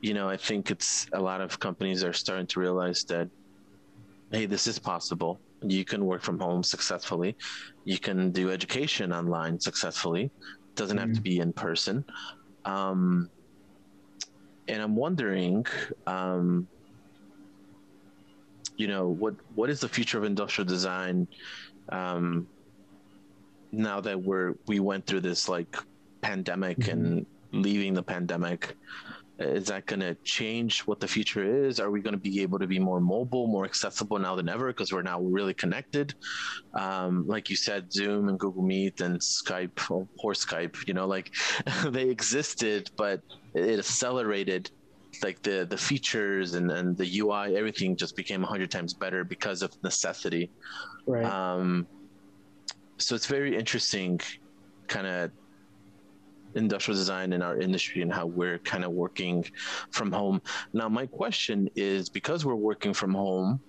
you 0.00 0.14
know, 0.14 0.28
I 0.28 0.36
think 0.36 0.72
it's 0.72 1.06
a 1.12 1.20
lot 1.20 1.40
of 1.40 1.60
companies 1.60 2.02
are 2.02 2.12
starting 2.12 2.46
to 2.48 2.60
realize 2.60 3.04
that 3.04 3.28
hey, 4.32 4.46
this 4.46 4.66
is 4.66 4.78
possible. 4.78 5.40
You 5.62 5.84
can 5.84 6.04
work 6.04 6.22
from 6.22 6.38
home 6.38 6.62
successfully. 6.62 7.36
You 7.84 7.98
can 7.98 8.30
do 8.30 8.50
education 8.50 9.12
online 9.12 9.58
successfully. 9.60 10.24
It 10.24 10.30
doesn't 10.74 10.96
mm-hmm. 10.96 11.06
have 11.06 11.14
to 11.14 11.20
mm-hmm. 11.20 11.36
be 11.36 11.38
in 11.38 11.52
person. 11.52 12.04
Um, 12.64 13.30
and 14.68 14.82
I'm 14.82 14.96
wondering, 14.96 15.66
um, 16.06 16.68
you 18.78 18.86
know, 18.86 19.08
what 19.08 19.34
what 19.54 19.68
is 19.68 19.80
the 19.80 19.88
future 19.88 20.18
of 20.18 20.24
industrial 20.24 20.66
design 20.66 21.28
um, 21.90 22.46
now 23.72 24.00
that 24.00 24.18
we're 24.20 24.54
we 24.66 24.80
went 24.80 25.06
through 25.06 25.20
this 25.20 25.48
like 25.48 25.76
pandemic 26.22 26.78
mm-hmm. 26.78 26.90
and 26.90 27.26
leaving 27.52 27.92
the 27.92 28.02
pandemic? 28.02 28.74
is 29.38 29.66
that 29.66 29.86
going 29.86 30.00
to 30.00 30.14
change 30.24 30.80
what 30.80 30.98
the 30.98 31.06
future 31.06 31.44
is? 31.44 31.78
Are 31.78 31.90
we 31.90 32.00
going 32.00 32.12
to 32.12 32.20
be 32.20 32.42
able 32.42 32.58
to 32.58 32.66
be 32.66 32.78
more 32.78 33.00
mobile, 33.00 33.46
more 33.46 33.64
accessible 33.64 34.18
now 34.18 34.34
than 34.34 34.48
ever 34.48 34.68
because 34.68 34.92
we're 34.92 35.02
now 35.02 35.20
really 35.20 35.54
connected? 35.54 36.14
Um, 36.74 37.26
like 37.26 37.48
you 37.48 37.54
said, 37.54 37.92
Zoom 37.92 38.28
and 38.28 38.38
Google 38.38 38.62
Meet 38.62 39.00
and 39.00 39.20
Skype 39.20 39.90
or, 39.90 40.08
or 40.18 40.32
Skype, 40.32 40.88
you 40.88 40.94
know, 40.94 41.06
like 41.06 41.34
they 41.86 42.08
existed, 42.08 42.90
but 42.96 43.22
it 43.54 43.78
accelerated 43.78 44.70
like 45.22 45.42
the 45.42 45.66
the 45.68 45.76
features 45.76 46.54
and, 46.54 46.70
and 46.70 46.96
the 46.96 47.20
UI, 47.20 47.56
everything 47.56 47.96
just 47.96 48.16
became 48.16 48.44
a 48.44 48.46
hundred 48.46 48.70
times 48.70 48.94
better 48.94 49.24
because 49.24 49.62
of 49.62 49.72
necessity. 49.82 50.50
Right. 51.06 51.24
Um, 51.24 51.86
so 52.98 53.14
it's 53.14 53.26
very 53.26 53.56
interesting, 53.56 54.20
kind 54.86 55.06
of 55.06 55.30
industrial 56.54 56.98
design 56.98 57.32
in 57.32 57.42
our 57.42 57.60
industry 57.60 58.02
and 58.02 58.12
how 58.12 58.26
we're 58.26 58.58
kind 58.58 58.84
of 58.84 58.92
working 58.92 59.44
from 59.90 60.10
home. 60.12 60.42
Now, 60.72 60.88
my 60.88 61.06
question 61.06 61.70
is 61.76 62.08
because 62.08 62.44
we're 62.44 62.54
working 62.54 62.92
from 62.92 63.14
home, 63.14 63.60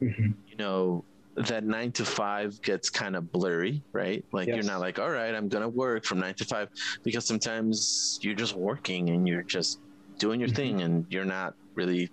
mm-hmm. 0.00 0.32
you 0.48 0.56
know, 0.56 1.04
that 1.36 1.64
nine 1.64 1.92
to 1.92 2.04
five 2.04 2.60
gets 2.62 2.90
kind 2.90 3.16
of 3.16 3.32
blurry, 3.32 3.82
right? 3.92 4.24
Like 4.32 4.48
yes. 4.48 4.56
you're 4.56 4.64
not 4.64 4.80
like, 4.80 4.98
all 4.98 5.10
right, 5.10 5.34
I'm 5.34 5.48
gonna 5.48 5.68
work 5.68 6.04
from 6.04 6.20
nine 6.20 6.34
to 6.34 6.44
five 6.44 6.68
because 7.02 7.24
sometimes 7.24 8.18
you're 8.22 8.34
just 8.34 8.54
working 8.54 9.10
and 9.10 9.26
you're 9.26 9.42
just 9.42 9.78
doing 10.20 10.38
your 10.38 10.48
mm-hmm. 10.48 10.56
thing 10.56 10.80
and 10.82 11.06
you're 11.10 11.24
not 11.24 11.54
really. 11.74 12.10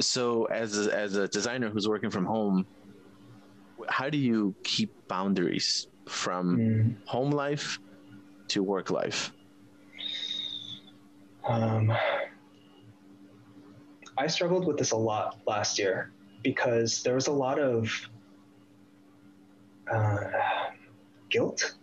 So 0.00 0.46
as 0.46 0.86
a, 0.86 0.96
as 0.96 1.16
a 1.16 1.28
designer 1.28 1.68
who's 1.68 1.86
working 1.86 2.10
from 2.10 2.24
home, 2.24 2.66
how 3.88 4.08
do 4.08 4.16
you 4.16 4.54
keep 4.64 4.90
boundaries 5.08 5.88
from 6.08 6.58
mm. 6.58 6.96
home 7.06 7.30
life 7.30 7.78
to 8.48 8.62
work 8.62 8.90
life? 8.90 9.32
Um, 11.46 11.92
I 14.16 14.26
struggled 14.26 14.66
with 14.66 14.78
this 14.78 14.92
a 14.92 14.96
lot 14.96 15.38
last 15.46 15.78
year 15.78 16.12
because 16.42 17.02
there 17.02 17.14
was 17.14 17.26
a 17.26 17.32
lot 17.32 17.58
of 17.58 17.90
uh, 19.92 20.30
guilt 21.28 21.74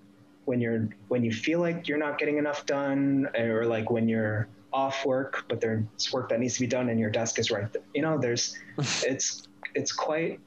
when 0.46 0.60
you're 0.60 0.90
when 1.10 1.24
you 1.24 1.32
feel 1.32 1.60
like 1.60 1.88
you're 1.88 2.00
not 2.00 2.18
getting 2.18 2.38
enough 2.38 2.66
done, 2.66 3.30
or 3.38 3.66
like 3.66 3.92
when 3.92 4.10
you're 4.10 4.48
off 4.74 5.06
work, 5.06 5.46
but 5.50 5.60
there's 5.62 5.84
work 6.14 6.30
that 6.30 6.40
needs 6.40 6.56
to 6.56 6.62
be 6.62 6.68
done 6.68 6.90
and 6.90 7.00
your 7.00 7.10
desk 7.10 7.40
is 7.40 7.52
right. 7.52 7.72
There. 7.72 7.82
You 7.94 8.02
know, 8.02 8.18
there's 8.18 8.58
it's 8.78 9.48
it's 9.76 9.92
quite 9.92 10.40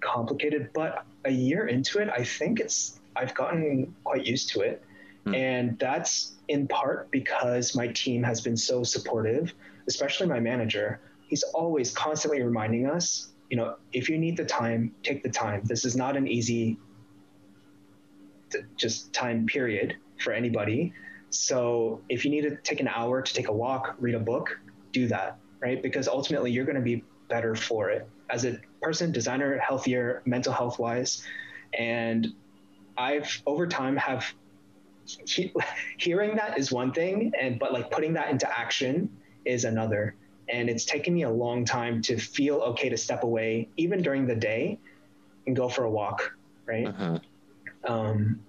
complicated. 0.00 0.70
But 0.74 1.04
a 1.24 1.30
year 1.30 1.66
into 1.66 1.98
it, 1.98 2.08
I 2.08 2.24
think 2.24 2.60
it's 2.60 3.00
I've 3.16 3.34
gotten 3.34 3.94
quite 4.04 4.26
used 4.26 4.50
to 4.50 4.60
it. 4.60 4.82
Mm. 5.26 5.36
And 5.36 5.78
that's 5.78 6.34
in 6.48 6.68
part 6.68 7.10
because 7.10 7.74
my 7.74 7.88
team 7.88 8.22
has 8.22 8.40
been 8.40 8.56
so 8.56 8.82
supportive, 8.82 9.52
especially 9.86 10.26
my 10.26 10.40
manager. 10.40 11.00
He's 11.26 11.42
always 11.42 11.92
constantly 11.92 12.42
reminding 12.42 12.86
us, 12.86 13.28
you 13.50 13.56
know, 13.56 13.76
if 13.92 14.08
you 14.08 14.18
need 14.18 14.36
the 14.36 14.44
time, 14.44 14.94
take 15.02 15.22
the 15.22 15.28
time. 15.28 15.62
This 15.64 15.84
is 15.84 15.96
not 15.96 16.16
an 16.16 16.26
easy 16.26 16.78
just 18.76 19.12
time 19.12 19.46
period 19.46 19.96
for 20.22 20.32
anybody. 20.32 20.92
So 21.30 22.02
if 22.08 22.24
you 22.24 22.30
need 22.30 22.42
to 22.42 22.56
take 22.56 22.80
an 22.80 22.88
hour 22.88 23.22
to 23.22 23.34
take 23.34 23.48
a 23.48 23.52
walk, 23.52 23.94
read 23.98 24.14
a 24.14 24.20
book, 24.20 24.58
do 24.92 25.08
that, 25.08 25.38
right? 25.60 25.82
Because 25.82 26.08
ultimately 26.08 26.50
you're 26.50 26.64
going 26.64 26.76
to 26.76 26.82
be 26.82 27.04
better 27.28 27.54
for 27.54 27.90
it 27.90 28.08
as 28.30 28.44
a 28.44 28.58
person, 28.80 29.12
designer, 29.12 29.58
healthier, 29.58 30.22
mental 30.24 30.52
health 30.52 30.78
wise. 30.78 31.22
And 31.78 32.28
I've 32.96 33.30
over 33.46 33.66
time 33.66 33.96
have 33.96 34.26
he, 35.06 35.52
hearing 35.98 36.36
that 36.36 36.58
is 36.58 36.72
one 36.72 36.92
thing, 36.92 37.32
and 37.40 37.58
but 37.58 37.72
like 37.72 37.90
putting 37.90 38.14
that 38.14 38.30
into 38.30 38.48
action 38.58 39.10
is 39.44 39.64
another. 39.64 40.14
And 40.50 40.70
it's 40.70 40.86
taken 40.86 41.12
me 41.12 41.24
a 41.24 41.30
long 41.30 41.66
time 41.66 42.00
to 42.02 42.16
feel 42.16 42.56
okay 42.56 42.88
to 42.88 42.96
step 42.96 43.22
away, 43.22 43.68
even 43.76 44.00
during 44.02 44.26
the 44.26 44.34
day, 44.34 44.78
and 45.46 45.54
go 45.54 45.68
for 45.68 45.84
a 45.84 45.90
walk. 45.90 46.32
Right. 46.66 46.86
Uh-huh. 46.86 47.18
Um, 47.86 48.40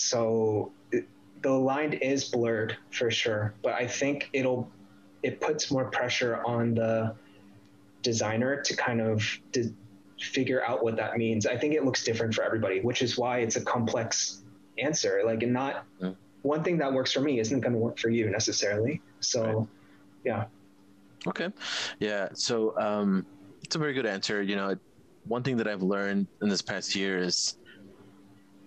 so 0.00 0.72
it, 0.92 1.06
the 1.42 1.52
line 1.52 1.92
is 1.92 2.24
blurred 2.24 2.76
for 2.90 3.10
sure, 3.10 3.54
but 3.62 3.74
I 3.74 3.86
think 3.86 4.30
it'll 4.32 4.70
it 5.22 5.40
puts 5.40 5.70
more 5.70 5.90
pressure 5.90 6.42
on 6.46 6.74
the 6.74 7.14
designer 8.02 8.62
to 8.62 8.74
kind 8.76 9.00
of 9.00 9.22
figure 10.18 10.64
out 10.64 10.82
what 10.82 10.96
that 10.96 11.16
means. 11.16 11.46
I 11.46 11.56
think 11.56 11.74
it 11.74 11.84
looks 11.84 12.04
different 12.04 12.34
for 12.34 12.42
everybody, 12.42 12.80
which 12.80 13.02
is 13.02 13.18
why 13.18 13.38
it's 13.38 13.56
a 13.56 13.60
complex 13.60 14.42
answer. 14.78 15.22
Like, 15.24 15.42
and 15.42 15.52
not 15.52 15.84
mm. 16.00 16.16
one 16.42 16.64
thing 16.64 16.78
that 16.78 16.92
works 16.92 17.12
for 17.12 17.20
me 17.20 17.38
isn't 17.38 17.60
going 17.60 17.72
to 17.74 17.78
work 17.78 17.98
for 17.98 18.08
you 18.08 18.30
necessarily. 18.30 19.02
So, 19.20 19.44
right. 19.44 19.66
yeah. 20.24 20.44
Okay. 21.26 21.48
Yeah. 21.98 22.28
So, 22.32 22.78
um, 22.78 23.26
it's 23.62 23.76
a 23.76 23.78
very 23.78 23.92
good 23.92 24.06
answer. 24.06 24.42
You 24.42 24.56
know, 24.56 24.74
one 25.24 25.42
thing 25.42 25.58
that 25.58 25.68
I've 25.68 25.82
learned 25.82 26.26
in 26.40 26.48
this 26.48 26.62
past 26.62 26.94
year 26.94 27.18
is 27.18 27.58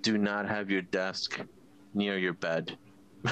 do 0.04 0.18
not 0.18 0.48
have 0.48 0.70
your 0.70 0.84
desk 0.84 1.40
near 1.96 2.20
your 2.20 2.34
bed. 2.34 2.78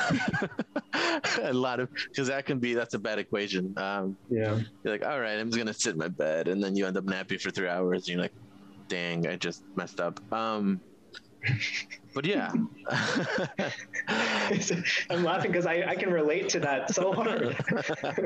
a 1.42 1.52
lot 1.52 1.82
of 1.82 1.90
because 2.08 2.28
that 2.30 2.46
can 2.46 2.60
be 2.60 2.74
that's 2.74 2.94
a 2.94 3.00
bad 3.00 3.20
equation. 3.20 3.74
Um, 3.78 4.18
yeah, 4.30 4.60
you're 4.84 4.94
like, 4.94 5.06
all 5.06 5.20
right, 5.20 5.38
I'm 5.38 5.50
just 5.50 5.58
gonna 5.58 5.74
sit 5.74 5.94
in 5.94 6.00
my 6.00 6.08
bed, 6.08 6.48
and 6.48 6.64
then 6.64 6.76
you 6.76 6.88
end 6.88 6.98
up 6.98 7.04
napping 7.04 7.40
for 7.40 7.52
three 7.52 7.68
hours. 7.68 8.08
And 8.08 8.16
you're 8.16 8.22
like, 8.22 8.34
dang, 8.88 9.28
I 9.28 9.36
just 9.36 9.64
messed 9.76 10.00
up. 10.00 10.22
Um, 10.34 10.80
but 12.14 12.26
yeah, 12.26 12.54
I'm 15.10 15.24
laughing 15.24 15.52
because 15.52 15.66
I, 15.66 15.84
I 15.88 15.96
can 15.96 16.12
relate 16.12 16.48
to 16.50 16.60
that 16.62 16.94
so 16.94 17.12
hard. 17.12 17.58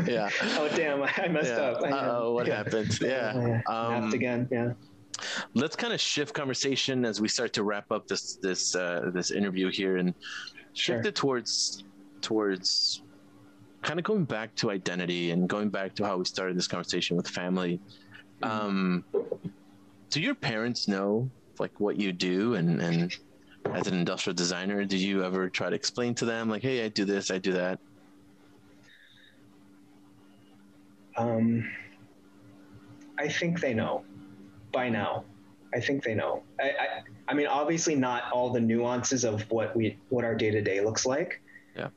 yeah. 0.08 0.30
oh 0.58 0.70
damn, 0.76 1.02
I 1.02 1.28
messed 1.30 1.50
yeah. 1.50 1.62
up. 1.62 1.82
Oh, 1.84 2.34
what 2.34 2.46
yeah. 2.46 2.58
happened? 2.58 3.00
Yeah. 3.02 3.62
Um, 3.68 4.02
Napped 4.02 4.14
again. 4.14 4.48
Yeah. 4.52 4.74
Let's 5.54 5.76
kind 5.76 5.94
of 5.94 6.00
shift 6.00 6.34
conversation 6.34 7.06
as 7.06 7.22
we 7.22 7.28
start 7.28 7.54
to 7.54 7.64
wrap 7.64 7.92
up 7.92 8.08
this 8.08 8.36
this 8.36 8.76
uh, 8.76 9.12
this 9.14 9.32
interview 9.32 9.72
here 9.72 9.98
and 9.98 10.14
shift 10.74 11.04
sure. 11.04 11.10
it 11.10 11.16
towards 11.16 11.84
towards 12.22 13.02
kind 13.82 14.00
of 14.00 14.04
going 14.04 14.26
back 14.26 14.54
to 14.56 14.72
identity 14.72 15.32
and 15.32 15.48
going 15.48 15.70
back 15.70 15.94
to 15.96 16.04
how 16.04 16.18
we 16.18 16.26
started 16.26 16.58
this 16.58 16.68
conversation 16.68 17.16
with 17.16 17.28
family. 17.28 17.80
Mm-hmm. 18.42 18.68
Um, 18.68 19.06
do 20.10 20.22
your 20.22 20.36
parents 20.36 20.88
know 20.88 21.30
like 21.60 21.80
what 21.80 21.98
you 21.98 22.12
do 22.12 22.56
and 22.56 22.82
and 22.82 23.16
as 23.74 23.88
an 23.88 23.96
industrial 23.96 24.36
designer, 24.36 24.86
did 24.86 25.00
you 25.00 25.24
ever 25.24 25.50
try 25.50 25.70
to 25.70 25.76
explain 25.76 26.14
to 26.16 26.26
them 26.26 26.50
like, 26.50 26.62
hey, 26.62 26.86
I 26.86 26.90
do 26.90 27.04
this, 27.04 27.32
I 27.32 27.40
do 27.40 27.54
that? 27.54 27.80
Um, 31.18 31.68
I 33.18 33.28
think 33.28 33.60
they 33.60 33.74
know 33.74 34.04
by 34.76 34.90
now. 34.90 35.24
I 35.74 35.80
think 35.80 36.04
they 36.04 36.14
know. 36.14 36.44
I, 36.60 36.64
I, 36.64 36.88
I 37.30 37.34
mean, 37.34 37.48
obviously 37.48 37.96
not 37.96 38.32
all 38.32 38.52
the 38.52 38.60
nuances 38.60 39.24
of 39.24 39.42
what 39.50 39.76
we 39.76 39.98
what 40.10 40.24
our 40.24 40.36
day 40.36 40.52
to 40.52 40.62
day 40.62 40.82
looks 40.82 41.06
like. 41.06 41.42
Yeah. 41.76 41.90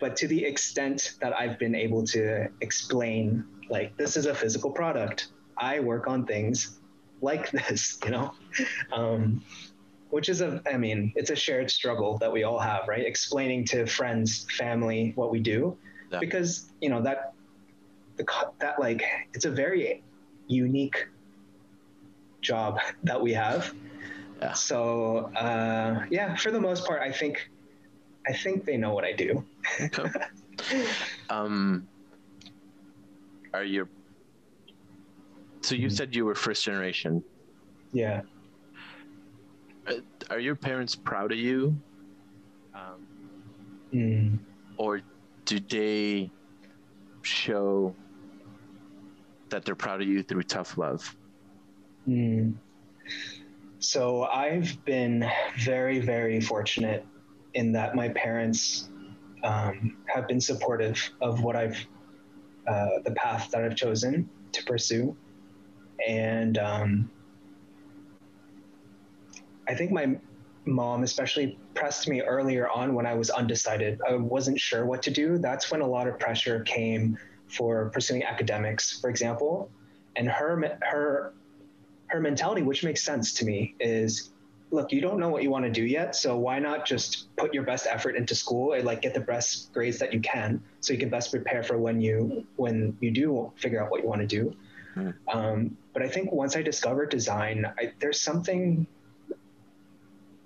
But 0.00 0.16
to 0.16 0.28
the 0.28 0.44
extent 0.44 1.14
that 1.20 1.32
I've 1.32 1.58
been 1.58 1.74
able 1.74 2.04
to 2.08 2.48
explain, 2.60 3.44
like 3.70 3.96
this 3.96 4.16
is 4.16 4.26
a 4.26 4.34
physical 4.34 4.70
product. 4.70 5.28
I 5.56 5.80
work 5.80 6.08
on 6.08 6.26
things 6.26 6.78
like 7.20 7.50
this, 7.68 7.98
you 8.04 8.10
know, 8.10 8.32
um, 8.92 9.42
which 10.10 10.28
is 10.28 10.40
a, 10.40 10.62
I 10.72 10.76
mean, 10.76 11.12
it's 11.16 11.30
a 11.30 11.36
shared 11.36 11.70
struggle 11.70 12.18
that 12.18 12.32
we 12.32 12.44
all 12.44 12.58
have, 12.58 12.88
right? 12.88 13.04
Explaining 13.04 13.64
to 13.66 13.86
friends, 13.86 14.46
family 14.56 15.12
what 15.16 15.30
we 15.30 15.40
do, 15.40 15.76
yeah. 16.10 16.18
because 16.18 16.72
you 16.80 16.88
know 16.88 17.02
that, 17.02 17.32
the 18.16 18.24
that 18.60 18.80
like 18.80 19.02
it's 19.34 19.44
a 19.44 19.50
very 19.50 20.02
unique 20.46 21.08
job 22.40 22.78
that 23.04 23.20
we 23.20 23.32
have. 23.32 23.74
Yeah. 24.40 24.52
So 24.52 25.30
uh, 25.36 26.04
yeah, 26.10 26.36
for 26.36 26.50
the 26.50 26.60
most 26.60 26.86
part, 26.86 27.02
I 27.02 27.10
think 27.10 27.50
I 28.26 28.32
think 28.32 28.64
they 28.64 28.76
know 28.76 28.92
what 28.92 29.04
I 29.04 29.12
do. 29.12 29.44
okay. 29.80 30.10
Um, 31.30 31.86
are 33.54 33.62
you? 33.62 33.88
So 35.60 35.74
you 35.74 35.86
mm-hmm. 35.86 35.94
said 35.94 36.16
you 36.16 36.24
were 36.24 36.34
first 36.34 36.64
generation. 36.64 37.22
Yeah. 37.92 38.22
Uh, 39.86 39.94
are 40.30 40.40
your 40.40 40.56
parents 40.56 40.94
proud 40.96 41.32
of 41.32 41.38
you? 41.38 41.76
Um, 42.74 43.06
mm. 43.92 44.38
Or 44.76 45.00
do 45.44 45.60
they 45.60 46.30
show 47.22 47.94
that 49.50 49.64
they're 49.64 49.74
proud 49.74 50.02
of 50.02 50.08
you 50.08 50.22
through 50.22 50.42
tough 50.42 50.76
love? 50.76 51.16
Mm. 52.08 52.54
So 53.80 54.24
I've 54.24 54.84
been 54.84 55.28
very, 55.60 56.00
very 56.00 56.40
fortunate 56.40 57.04
in 57.54 57.72
that 57.72 57.94
my 57.94 58.08
parents 58.08 58.88
um, 59.44 59.96
have 60.06 60.26
been 60.26 60.40
supportive 60.40 60.98
of 61.20 61.42
what 61.42 61.54
I've, 61.54 61.76
uh, 62.66 62.88
the 63.04 63.12
path 63.12 63.50
that 63.52 63.62
I've 63.62 63.76
chosen 63.76 64.28
to 64.52 64.64
pursue. 64.64 65.16
And 66.06 66.58
um, 66.58 67.10
I 69.68 69.74
think 69.74 69.92
my 69.92 70.18
mom 70.64 71.02
especially 71.02 71.58
pressed 71.74 72.08
me 72.08 72.20
earlier 72.22 72.68
on 72.68 72.94
when 72.94 73.06
I 73.06 73.14
was 73.14 73.30
undecided. 73.30 74.00
I 74.08 74.14
wasn't 74.16 74.58
sure 74.58 74.86
what 74.86 75.02
to 75.02 75.10
do. 75.10 75.38
That's 75.38 75.70
when 75.70 75.80
a 75.82 75.86
lot 75.86 76.08
of 76.08 76.18
pressure 76.18 76.60
came 76.60 77.18
for 77.48 77.90
pursuing 77.90 78.22
academics, 78.24 78.98
for 79.00 79.08
example. 79.08 79.70
And 80.16 80.28
her 80.28 80.78
her 80.82 81.32
her 82.08 82.20
mentality, 82.20 82.62
which 82.62 82.84
makes 82.84 83.02
sense 83.02 83.32
to 83.34 83.44
me, 83.44 83.74
is 83.80 84.30
look, 84.70 84.92
you 84.92 85.00
don't 85.00 85.18
know 85.18 85.28
what 85.28 85.42
you 85.42 85.50
want 85.50 85.64
to 85.64 85.70
do 85.70 85.84
yet, 85.84 86.14
so 86.14 86.36
why 86.36 86.58
not 86.58 86.86
just 86.86 87.34
put 87.36 87.54
your 87.54 87.62
best 87.62 87.86
effort 87.86 88.16
into 88.16 88.34
school 88.34 88.74
and 88.74 88.84
like 88.84 89.02
get 89.02 89.14
the 89.14 89.20
best 89.20 89.72
grades 89.72 89.98
that 89.98 90.12
you 90.12 90.20
can, 90.20 90.62
so 90.80 90.92
you 90.92 90.98
can 90.98 91.08
best 91.08 91.30
prepare 91.30 91.62
for 91.62 91.78
when 91.78 92.00
you 92.00 92.46
when 92.56 92.96
you 93.00 93.10
do 93.10 93.52
figure 93.56 93.82
out 93.82 93.90
what 93.90 94.02
you 94.02 94.08
want 94.08 94.20
to 94.20 94.26
do. 94.26 94.54
Mm. 94.96 95.14
Um, 95.32 95.76
but 95.92 96.02
I 96.02 96.08
think 96.08 96.32
once 96.32 96.56
I 96.56 96.62
discovered 96.62 97.10
design, 97.10 97.66
I, 97.78 97.92
there's 97.98 98.20
something. 98.20 98.86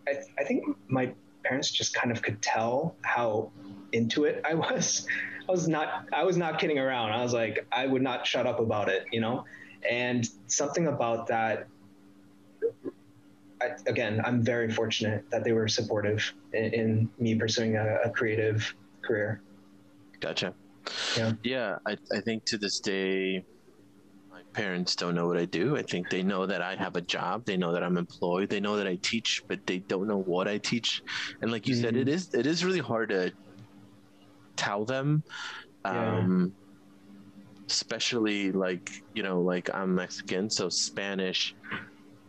I, 0.06 0.18
I 0.38 0.44
think 0.44 0.64
my 0.88 1.12
parents 1.44 1.70
just 1.70 1.94
kind 1.94 2.10
of 2.10 2.22
could 2.22 2.40
tell 2.42 2.94
how 3.02 3.50
into 3.92 4.24
it 4.24 4.42
I 4.44 4.54
was. 4.54 5.06
I 5.48 5.50
was 5.50 5.66
not. 5.66 6.06
I 6.12 6.22
was 6.22 6.36
not 6.36 6.60
kidding 6.60 6.78
around. 6.78 7.10
I 7.10 7.22
was 7.22 7.34
like, 7.34 7.66
I 7.72 7.86
would 7.86 8.02
not 8.02 8.26
shut 8.26 8.46
up 8.46 8.60
about 8.60 8.88
it, 8.88 9.06
you 9.10 9.20
know. 9.20 9.44
And 9.88 10.28
something 10.46 10.86
about 10.86 11.26
that 11.28 11.66
I, 13.62 13.76
again, 13.86 14.20
I'm 14.24 14.42
very 14.42 14.70
fortunate 14.70 15.24
that 15.30 15.44
they 15.44 15.52
were 15.52 15.68
supportive 15.68 16.32
in, 16.52 16.64
in 16.72 17.10
me 17.18 17.34
pursuing 17.34 17.76
a, 17.76 17.98
a, 18.04 18.10
creative 18.10 18.74
career. 19.02 19.40
Gotcha. 20.20 20.54
Yeah. 21.16 21.32
Yeah. 21.44 21.76
I, 21.86 21.96
I 22.12 22.20
think 22.20 22.44
to 22.46 22.58
this 22.58 22.80
day, 22.80 23.44
my 24.30 24.40
parents 24.52 24.96
don't 24.96 25.14
know 25.14 25.28
what 25.28 25.36
I 25.36 25.44
do. 25.44 25.76
I 25.76 25.82
think 25.82 26.10
they 26.10 26.22
know 26.22 26.44
that 26.46 26.60
I 26.60 26.74
have 26.76 26.96
a 26.96 27.00
job. 27.00 27.44
They 27.44 27.56
know 27.56 27.72
that 27.72 27.82
I'm 27.84 27.96
employed. 27.96 28.50
They 28.50 28.60
know 28.60 28.76
that 28.76 28.86
I 28.86 28.96
teach, 28.96 29.44
but 29.46 29.64
they 29.66 29.78
don't 29.78 30.08
know 30.08 30.18
what 30.18 30.48
I 30.48 30.58
teach. 30.58 31.02
And 31.40 31.52
like 31.52 31.68
you 31.68 31.74
mm-hmm. 31.74 31.84
said, 31.84 31.96
it 31.96 32.08
is, 32.08 32.34
it 32.34 32.46
is 32.46 32.64
really 32.64 32.80
hard 32.80 33.10
to 33.10 33.32
tell 34.56 34.84
them. 34.84 35.22
Yeah. 35.84 36.46
Especially 37.66 38.52
like, 38.52 39.02
you 39.14 39.22
know, 39.22 39.40
like 39.40 39.70
I'm 39.74 39.94
Mexican, 39.94 40.50
so 40.50 40.68
Spanish 40.68 41.54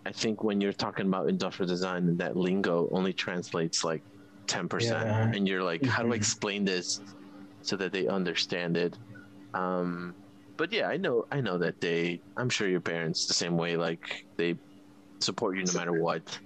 I 0.05 0.11
think 0.11 0.43
when 0.43 0.59
you're 0.59 0.73
talking 0.73 1.07
about 1.07 1.29
industrial 1.29 1.67
design, 1.67 2.17
that 2.17 2.35
lingo 2.35 2.89
only 2.91 3.13
translates 3.13 3.83
like 3.83 4.01
10%. 4.47 4.81
Yeah. 4.81 5.31
And 5.33 5.47
you're 5.47 5.63
like, 5.63 5.83
how 5.85 6.01
do 6.01 6.09
I 6.09 6.11
mm-hmm. 6.11 6.15
explain 6.15 6.65
this 6.65 6.99
so 7.61 7.77
that 7.77 7.93
they 7.93 8.07
understand 8.07 8.75
it? 8.75 8.97
Um, 9.53 10.13
but 10.57 10.71
yeah, 10.73 10.87
I 10.87 10.97
know, 10.97 11.25
I 11.31 11.39
know 11.39 11.57
that 11.57 11.79
they, 11.79 12.21
I'm 12.35 12.49
sure 12.49 12.67
your 12.67 12.81
parents 12.81 13.27
the 13.27 13.33
same 13.33 13.57
way, 13.57 13.77
like 13.77 14.25
they 14.35 14.57
support 15.19 15.55
you 15.55 15.61
no 15.61 15.71
so, 15.71 15.79
matter 15.79 15.93
what. 15.93 16.37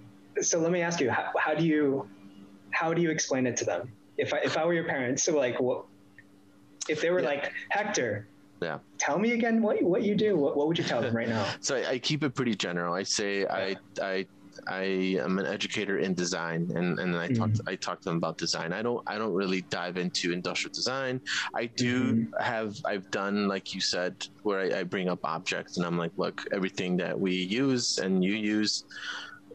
So 0.42 0.60
let 0.60 0.72
me 0.72 0.82
ask 0.82 1.00
you, 1.00 1.10
how, 1.10 1.32
how 1.38 1.56
do 1.56 1.66
you, 1.66 2.08
how 2.70 2.94
do 2.94 3.02
you 3.02 3.10
explain 3.10 3.48
it 3.48 3.58
to 3.58 3.66
them? 3.66 3.92
If 4.18 4.34
I, 4.34 4.38
if 4.40 4.56
I 4.56 4.66
were 4.66 4.74
your 4.74 4.86
parents, 4.86 5.24
so 5.24 5.36
like, 5.36 5.60
what, 5.60 5.86
if 6.88 7.02
they 7.02 7.10
were 7.10 7.22
yeah. 7.22 7.30
like, 7.30 7.54
Hector, 7.70 8.28
yeah. 8.62 8.80
Tell 8.98 9.20
me 9.20 9.34
again 9.34 9.62
what 9.62 9.82
what 9.84 10.04
you 10.04 10.16
do. 10.16 10.36
What, 10.36 10.58
what 10.58 10.68
would 10.68 10.78
you 10.78 10.84
tell 10.84 11.02
them 11.02 11.16
right 11.16 11.30
now? 11.30 11.46
so 11.62 11.76
I, 11.76 11.92
I, 11.92 12.00
keep 12.00 12.24
it 12.24 12.34
pretty 12.34 12.56
general. 12.56 12.94
I 12.94 13.04
say 13.04 13.42
yeah. 13.42 13.54
I 13.54 13.76
I 14.02 14.26
I 14.68 14.84
am 15.22 15.38
an 15.40 15.46
educator 15.46 16.00
in 16.00 16.14
design, 16.14 16.72
and 16.76 17.00
and 17.00 17.16
I 17.16 17.28
talk 17.28 17.52
I 17.68 17.76
talk 17.76 18.00
to 18.00 18.06
them 18.06 18.18
about 18.18 18.38
design. 18.38 18.74
I 18.74 18.82
don't 18.82 19.04
I 19.08 19.18
don't 19.18 19.34
really 19.34 19.62
dive 19.62 19.98
into 19.98 20.32
industrial 20.32 20.74
design. 20.74 21.22
I 21.54 21.68
do 21.68 22.14
mm-hmm. 22.14 22.44
have 22.44 22.78
I've 22.86 23.10
done 23.12 23.48
like 23.48 23.76
you 23.76 23.82
said 23.82 24.28
where 24.44 24.60
I, 24.60 24.80
I, 24.80 24.84
bring 24.84 25.10
up 25.10 25.20
objects, 25.24 25.78
and 25.78 25.86
I'm 25.86 25.98
like, 25.98 26.12
look, 26.18 26.46
everything 26.52 26.98
that 26.98 27.18
we 27.20 27.34
use 27.34 28.00
and 28.00 28.24
you 28.24 28.34
use. 28.34 28.86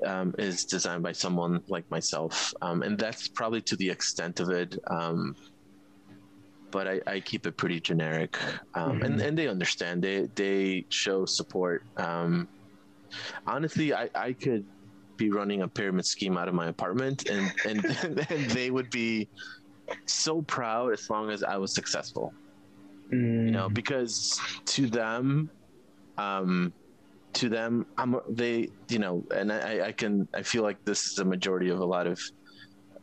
Um, 0.04 0.34
is 0.36 0.64
designed 0.64 1.04
by 1.04 1.12
someone 1.12 1.62
like 1.68 1.88
myself, 1.88 2.52
um, 2.60 2.82
and 2.82 2.98
that's 2.98 3.28
probably 3.28 3.60
to 3.60 3.76
the 3.76 3.88
extent 3.88 4.40
of 4.40 4.50
it. 4.50 4.76
Um, 4.88 5.36
but 6.72 6.88
I, 6.88 7.00
I 7.06 7.20
keep 7.20 7.46
it 7.46 7.56
pretty 7.56 7.78
generic, 7.78 8.36
um, 8.74 8.94
mm-hmm. 8.94 9.04
and 9.04 9.20
and 9.20 9.38
they 9.38 9.46
understand. 9.46 10.02
They 10.02 10.28
they 10.34 10.84
show 10.88 11.24
support. 11.26 11.84
Um, 11.96 12.48
honestly, 13.46 13.94
I 13.94 14.08
I 14.14 14.32
could 14.32 14.64
be 15.16 15.30
running 15.30 15.62
a 15.62 15.68
pyramid 15.68 16.06
scheme 16.06 16.36
out 16.36 16.48
of 16.48 16.54
my 16.54 16.66
apartment, 16.68 17.28
and 17.28 17.52
and, 17.68 17.84
and 18.30 18.50
they 18.50 18.70
would 18.70 18.90
be 18.90 19.28
so 20.06 20.42
proud 20.42 20.92
as 20.92 21.08
long 21.08 21.30
as 21.30 21.44
I 21.44 21.56
was 21.56 21.72
successful. 21.72 22.32
Mm. 23.12 23.46
You 23.46 23.50
know, 23.52 23.68
mm. 23.68 23.74
because 23.74 24.40
to 24.64 24.88
them, 24.88 25.50
um, 26.16 26.72
to 27.34 27.48
them, 27.48 27.86
I'm 27.98 28.16
they 28.28 28.70
you 28.88 28.98
know, 28.98 29.22
and 29.36 29.52
I 29.52 29.88
I 29.88 29.92
can 29.92 30.26
I 30.34 30.42
feel 30.42 30.62
like 30.62 30.82
this 30.84 31.04
is 31.04 31.14
the 31.14 31.24
majority 31.24 31.68
of 31.68 31.80
a 31.80 31.84
lot 31.84 32.06
of 32.06 32.18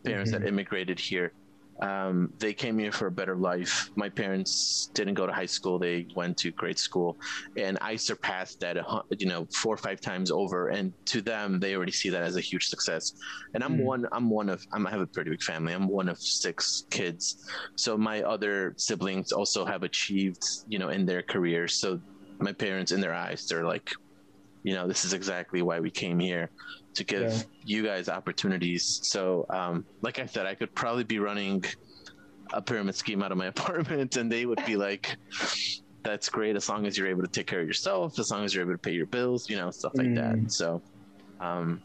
parents 0.04 0.32
mm-hmm. 0.32 0.42
that 0.42 0.48
immigrated 0.48 1.00
here 1.00 1.34
um, 1.82 2.34
they 2.40 2.54
came 2.54 2.78
here 2.78 2.92
for 2.92 3.08
a 3.08 3.12
better 3.12 3.36
life. 3.36 3.90
My 3.96 4.10
parents 4.10 4.90
didn't 4.94 5.14
go 5.14 5.26
to 5.26 5.34
high 5.34 5.46
school; 5.46 5.80
they 5.80 6.08
went 6.16 6.38
to 6.38 6.52
grade 6.52 6.80
school, 6.80 7.18
and 7.58 7.78
I 7.82 7.96
surpassed 7.96 8.60
that, 8.62 8.78
you 9.18 9.28
know, 9.28 9.48
four 9.54 9.74
or 9.74 9.78
five 9.78 10.02
times 10.02 10.32
over. 10.32 10.70
And 10.70 10.94
to 11.08 11.22
them, 11.22 11.60
they 11.60 11.76
already 11.76 11.92
see 11.92 12.10
that 12.10 12.24
as 12.24 12.36
a 12.36 12.42
huge 12.42 12.68
success. 12.68 13.14
And 13.54 13.64
I'm 13.64 13.78
mm. 13.78 13.84
one. 13.84 14.06
I'm 14.12 14.30
one 14.30 14.50
of. 14.50 14.66
I'm, 14.74 14.86
I 14.88 14.92
have 14.92 15.02
a 15.02 15.08
pretty 15.08 15.32
big 15.32 15.42
family. 15.42 15.74
I'm 15.74 15.88
one 15.88 16.10
of 16.10 16.20
six 16.20 16.86
kids. 16.90 17.46
So 17.76 17.98
my 17.98 18.22
other 18.24 18.74
siblings 18.78 19.32
also 19.32 19.66
have 19.66 19.84
achieved, 19.84 20.44
you 20.68 20.80
know, 20.80 20.90
in 20.90 21.06
their 21.06 21.22
careers. 21.22 21.76
So 21.76 22.00
my 22.40 22.54
parents, 22.54 22.92
in 22.92 23.02
their 23.02 23.14
eyes, 23.14 23.46
they're 23.48 23.66
like, 23.66 23.92
you 24.64 24.74
know, 24.74 24.88
this 24.88 25.06
is 25.06 25.14
exactly 25.14 25.62
why 25.62 25.80
we 25.80 25.90
came 25.90 26.20
here 26.20 26.50
to 26.96 27.04
give 27.04 27.32
yeah. 27.32 27.42
you 27.64 27.84
guys 27.84 28.10
opportunities. 28.10 29.00
So, 29.04 29.46
um, 29.50 29.86
like 30.02 30.20
I 30.20 30.26
said, 30.26 30.46
I 30.46 30.56
could 30.56 30.74
probably 30.76 31.04
be 31.04 31.20
running 31.20 31.64
a 32.52 32.62
pyramid 32.62 32.96
scheme 32.96 33.24
out 33.24 33.32
of 33.32 33.38
my 33.38 33.46
apartment, 33.56 34.18
and 34.18 34.32
they 34.32 34.46
would 34.46 34.64
be 34.66 34.76
like, 34.76 35.16
"That's 36.04 36.30
great 36.30 36.56
as 36.56 36.68
long 36.68 36.86
as 36.86 36.98
you're 36.98 37.08
able 37.08 37.22
to 37.22 37.28
take 37.28 37.48
care 37.48 37.62
of 37.62 37.68
yourself, 37.68 38.20
as 38.20 38.32
long 38.32 38.44
as 38.44 38.54
you're 38.54 38.64
able 38.64 38.74
to 38.74 38.80
pay 38.80 38.94
your 38.94 39.06
bills, 39.06 39.50
you 39.50 39.58
know, 39.58 39.72
stuff 39.72 39.94
like 39.96 40.08
mm. 40.08 40.16
that." 40.16 40.52
So, 40.52 40.82
um, 41.40 41.82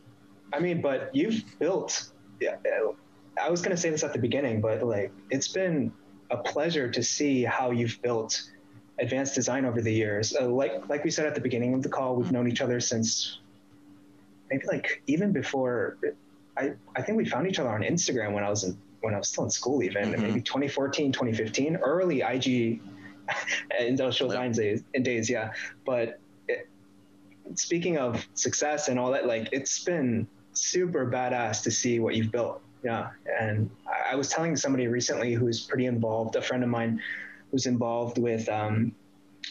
I 0.53 0.61
mean, 0.61 0.81
but 0.81 1.15
you've 1.15 1.45
built. 1.59 2.11
Yeah, 2.41 2.57
I 3.41 3.51
was 3.51 3.63
going 3.63 3.75
to 3.75 3.81
say 3.81 3.91
this 3.91 4.03
at 4.03 4.13
the 4.13 4.19
beginning, 4.19 4.61
but 4.61 4.83
like, 4.83 5.13
it's 5.31 5.49
been 5.49 5.93
a 6.31 6.37
pleasure 6.37 6.91
to 6.91 7.03
see 7.03 7.45
how 7.45 7.71
you've 7.71 8.01
built 8.03 8.51
advanced 8.99 9.35
design 9.35 9.65
over 9.65 9.81
the 9.81 9.93
years. 9.93 10.35
Uh, 10.39 10.49
like 10.49 10.89
like 10.89 11.05
we 11.05 11.11
said 11.11 11.27
at 11.27 11.35
the 11.35 11.41
beginning 11.41 11.75
of 11.75 11.83
the 11.83 11.89
call, 11.89 12.17
we've 12.17 12.33
known 12.33 12.49
each 12.49 12.61
other 12.61 12.81
since 12.81 13.39
maybe 14.51 14.67
like 14.67 15.03
even 15.07 15.33
before 15.33 15.99
I, 16.57 16.73
I 16.97 17.03
think 17.03 17.19
we 17.19 17.25
found 17.25 17.47
each 17.47 17.59
other 17.59 17.71
on 17.71 17.83
Instagram 17.83 18.33
when 18.33 18.45
I 18.45 18.51
was 18.51 18.65
in 18.65 18.77
when 19.01 19.15
I 19.15 19.19
was 19.19 19.29
still 19.29 19.45
in 19.45 19.51
school 19.51 19.83
even 19.83 20.13
mm-hmm. 20.13 20.23
maybe 20.23 20.41
2014 20.41 21.13
2015 21.13 21.77
early 21.77 22.23
IG 22.23 22.81
industrial 23.81 24.31
design 24.31 24.53
days 24.53 24.83
in 24.95 25.03
days 25.03 25.29
yeah 25.29 25.53
but 25.85 26.19
it, 26.49 26.69
speaking 27.55 27.99
of 27.99 28.27
success 28.35 28.89
and 28.89 28.99
all 28.99 29.11
that 29.11 29.27
like 29.27 29.49
it's 29.53 29.85
been 29.85 30.27
super 30.53 31.07
badass 31.11 31.63
to 31.63 31.71
see 31.71 32.01
what 32.01 32.15
you've 32.15 32.33
built 32.33 32.63
yeah 32.83 33.11
and 33.41 33.71
I, 33.87 34.13
I 34.13 34.15
was 34.15 34.29
telling 34.29 34.57
somebody 34.57 34.87
recently 34.87 35.35
who's 35.35 35.61
pretty 35.61 35.87
involved 35.87 36.37
a 36.37 36.43
friend 36.43 36.63
of 36.63 36.71
mine 36.71 37.01
who's 37.55 37.67
involved 37.67 38.19
with 38.19 38.49
um, 38.49 38.93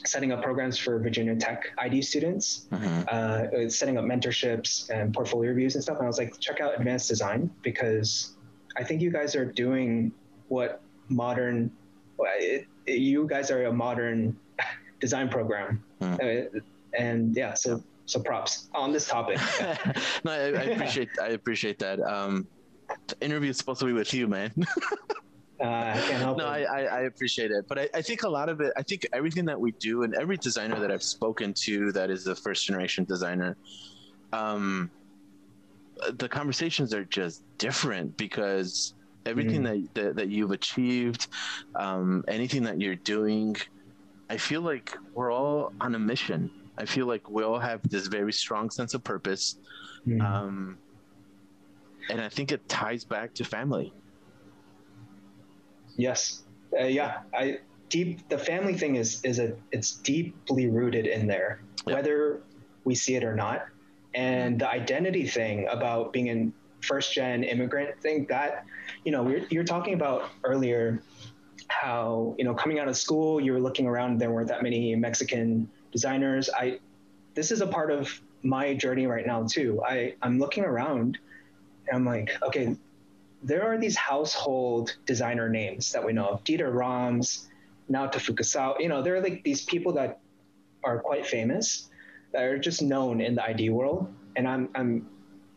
setting 0.05 0.33
up 0.33 0.43
programs 0.43 0.77
for 0.77 0.99
Virginia 0.99 1.37
Tech 1.37 1.71
ID 1.77 2.01
students, 2.01 2.67
mm-hmm. 2.69 3.03
uh, 3.07 3.69
setting 3.69 3.97
up 3.97 4.03
mentorships 4.03 4.89
and 4.89 5.13
portfolio 5.13 5.51
reviews 5.51 5.75
and 5.75 5.83
stuff. 5.83 5.99
And 5.99 6.03
I 6.03 6.07
was 6.07 6.17
like, 6.17 6.37
check 6.37 6.59
out 6.59 6.77
Advanced 6.77 7.07
Design 7.07 7.49
because 7.61 8.35
I 8.75 8.83
think 8.83 9.01
you 9.01 9.09
guys 9.09 9.37
are 9.37 9.45
doing 9.45 10.11
what 10.49 10.81
modern, 11.07 11.71
it, 12.19 12.67
it, 12.87 12.97
you 12.97 13.25
guys 13.25 13.49
are 13.49 13.67
a 13.67 13.71
modern 13.71 14.37
design 14.99 15.29
program. 15.29 15.81
Mm. 16.01 16.57
Uh, 16.57 16.59
and 16.99 17.33
yeah, 17.37 17.53
so 17.53 17.81
so 18.05 18.19
props 18.19 18.67
on 18.75 18.91
this 18.91 19.07
topic. 19.07 19.37
no, 20.25 20.31
I, 20.33 20.35
I, 20.35 20.63
appreciate 20.75 21.07
I 21.21 21.27
appreciate 21.29 21.79
that. 21.79 22.01
Um, 22.01 22.47
the 23.07 23.15
interview 23.21 23.51
is 23.51 23.57
supposed 23.57 23.79
to 23.79 23.85
be 23.85 23.93
with 23.93 24.13
you, 24.13 24.27
man. 24.27 24.51
Uh, 25.59 25.65
I 25.65 26.33
no. 26.35 26.45
I, 26.45 26.63
I, 26.63 26.99
appreciate 27.01 27.51
it, 27.51 27.67
but 27.67 27.77
I, 27.77 27.89
I, 27.93 28.01
think 28.01 28.23
a 28.23 28.29
lot 28.29 28.49
of 28.49 28.59
it. 28.59 28.73
I 28.75 28.81
think 28.81 29.05
everything 29.13 29.45
that 29.45 29.59
we 29.59 29.71
do, 29.73 30.03
and 30.03 30.15
every 30.15 30.35
designer 30.35 30.79
that 30.79 30.91
I've 30.91 31.03
spoken 31.03 31.53
to 31.53 31.91
that 31.91 32.09
is 32.09 32.25
a 32.25 32.35
first 32.35 32.65
generation 32.65 33.03
designer, 33.05 33.55
um, 34.33 34.89
the 36.17 36.27
conversations 36.27 36.93
are 36.93 37.05
just 37.05 37.43
different 37.59 38.17
because 38.17 38.95
everything 39.27 39.61
mm. 39.61 39.87
that, 39.93 40.01
that, 40.01 40.15
that 40.15 40.29
you've 40.29 40.51
achieved, 40.51 41.27
um, 41.75 42.25
anything 42.27 42.63
that 42.63 42.81
you're 42.81 42.95
doing, 42.95 43.55
I 44.29 44.37
feel 44.37 44.61
like 44.61 44.97
we're 45.13 45.31
all 45.31 45.71
on 45.79 45.93
a 45.93 45.99
mission. 45.99 46.49
I 46.79 46.85
feel 46.85 47.05
like 47.05 47.29
we 47.29 47.43
all 47.43 47.59
have 47.59 47.87
this 47.87 48.07
very 48.07 48.33
strong 48.33 48.71
sense 48.71 48.95
of 48.95 49.03
purpose, 49.03 49.57
mm. 50.07 50.19
um, 50.19 50.79
and 52.09 52.19
I 52.19 52.27
think 52.27 52.51
it 52.51 52.67
ties 52.67 53.03
back 53.03 53.35
to 53.35 53.45
family 53.45 53.93
Yes. 55.95 56.43
Uh, 56.77 56.85
yeah. 56.85 57.19
I 57.33 57.59
deep 57.89 58.27
the 58.29 58.37
family 58.37 58.73
thing 58.73 58.95
is 58.95 59.23
is 59.23 59.39
a 59.39 59.55
it's 59.71 59.91
deeply 59.91 60.69
rooted 60.69 61.05
in 61.05 61.27
there, 61.27 61.61
whether 61.83 62.41
we 62.83 62.95
see 62.95 63.15
it 63.15 63.23
or 63.23 63.35
not. 63.35 63.65
And 64.15 64.59
the 64.59 64.69
identity 64.69 65.27
thing 65.27 65.67
about 65.69 66.13
being 66.13 66.29
a 66.29 66.51
first 66.83 67.13
gen 67.13 67.43
immigrant 67.43 67.99
thing 68.01 68.25
that 68.29 68.65
you 69.05 69.11
know 69.11 69.27
you're, 69.27 69.41
you're 69.49 69.63
talking 69.63 69.93
about 69.93 70.29
earlier 70.43 71.01
how 71.69 72.35
you 72.37 72.43
know 72.43 72.53
coming 72.53 72.79
out 72.79 72.87
of 72.87 72.97
school 72.97 73.39
you 73.39 73.53
were 73.53 73.59
looking 73.59 73.87
around 73.87 74.19
there 74.19 74.31
weren't 74.31 74.49
that 74.49 74.61
many 74.61 74.93
mexican 74.95 75.69
designers 75.91 76.49
i 76.57 76.77
this 77.35 77.51
is 77.51 77.61
a 77.61 77.67
part 77.67 77.89
of 77.89 78.21
my 78.43 78.73
journey 78.73 79.07
right 79.07 79.25
now 79.25 79.45
too 79.47 79.81
i 79.87 80.13
i'm 80.21 80.39
looking 80.39 80.65
around 80.65 81.17
and 81.87 81.95
i'm 81.95 82.05
like 82.05 82.31
okay 82.43 82.75
there 83.43 83.63
are 83.63 83.77
these 83.77 83.95
household 83.95 84.95
designer 85.05 85.49
names 85.49 85.91
that 85.91 86.03
we 86.03 86.13
know 86.13 86.27
of. 86.27 86.43
Dieter 86.43 86.73
rams 86.73 87.49
naoto 87.91 88.15
fukasawa 88.15 88.79
you 88.79 88.87
know 88.87 89.01
there 89.01 89.15
are 89.15 89.21
like 89.21 89.43
these 89.43 89.65
people 89.65 89.91
that 89.91 90.19
are 90.85 90.99
quite 90.99 91.25
famous 91.27 91.89
that 92.31 92.43
are 92.43 92.57
just 92.57 92.81
known 92.81 93.19
in 93.19 93.35
the 93.35 93.43
id 93.49 93.69
world. 93.69 94.11
And 94.35 94.47
i'm 94.47 94.69
i'm 94.75 95.07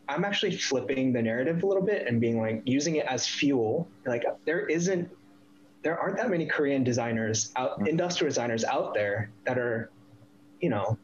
i'm 0.09 0.24
actually 0.24 0.57
flipping 0.57 1.12
the 1.12 1.22
narrative 1.22 1.62
a 1.62 1.66
little 1.66 1.82
bit 1.82 2.07
and 2.07 2.20
being 2.20 2.41
like 2.41 2.62
using 2.64 2.97
it 2.97 3.07
as 3.07 3.26
fuel. 3.26 3.89
Like 4.05 4.24
there 4.45 4.66
isn't 4.66 5.11
there 5.82 5.99
aren't 6.01 6.16
that 6.16 6.28
many 6.28 6.47
Korean 6.47 6.82
designers 6.82 7.53
out, 7.55 7.78
mm. 7.78 7.87
industrial 7.87 8.28
designers 8.28 8.64
out 8.64 8.93
there 8.93 9.30
that 9.45 9.57
are, 9.57 9.89
you 10.61 10.68
know, 10.68 10.99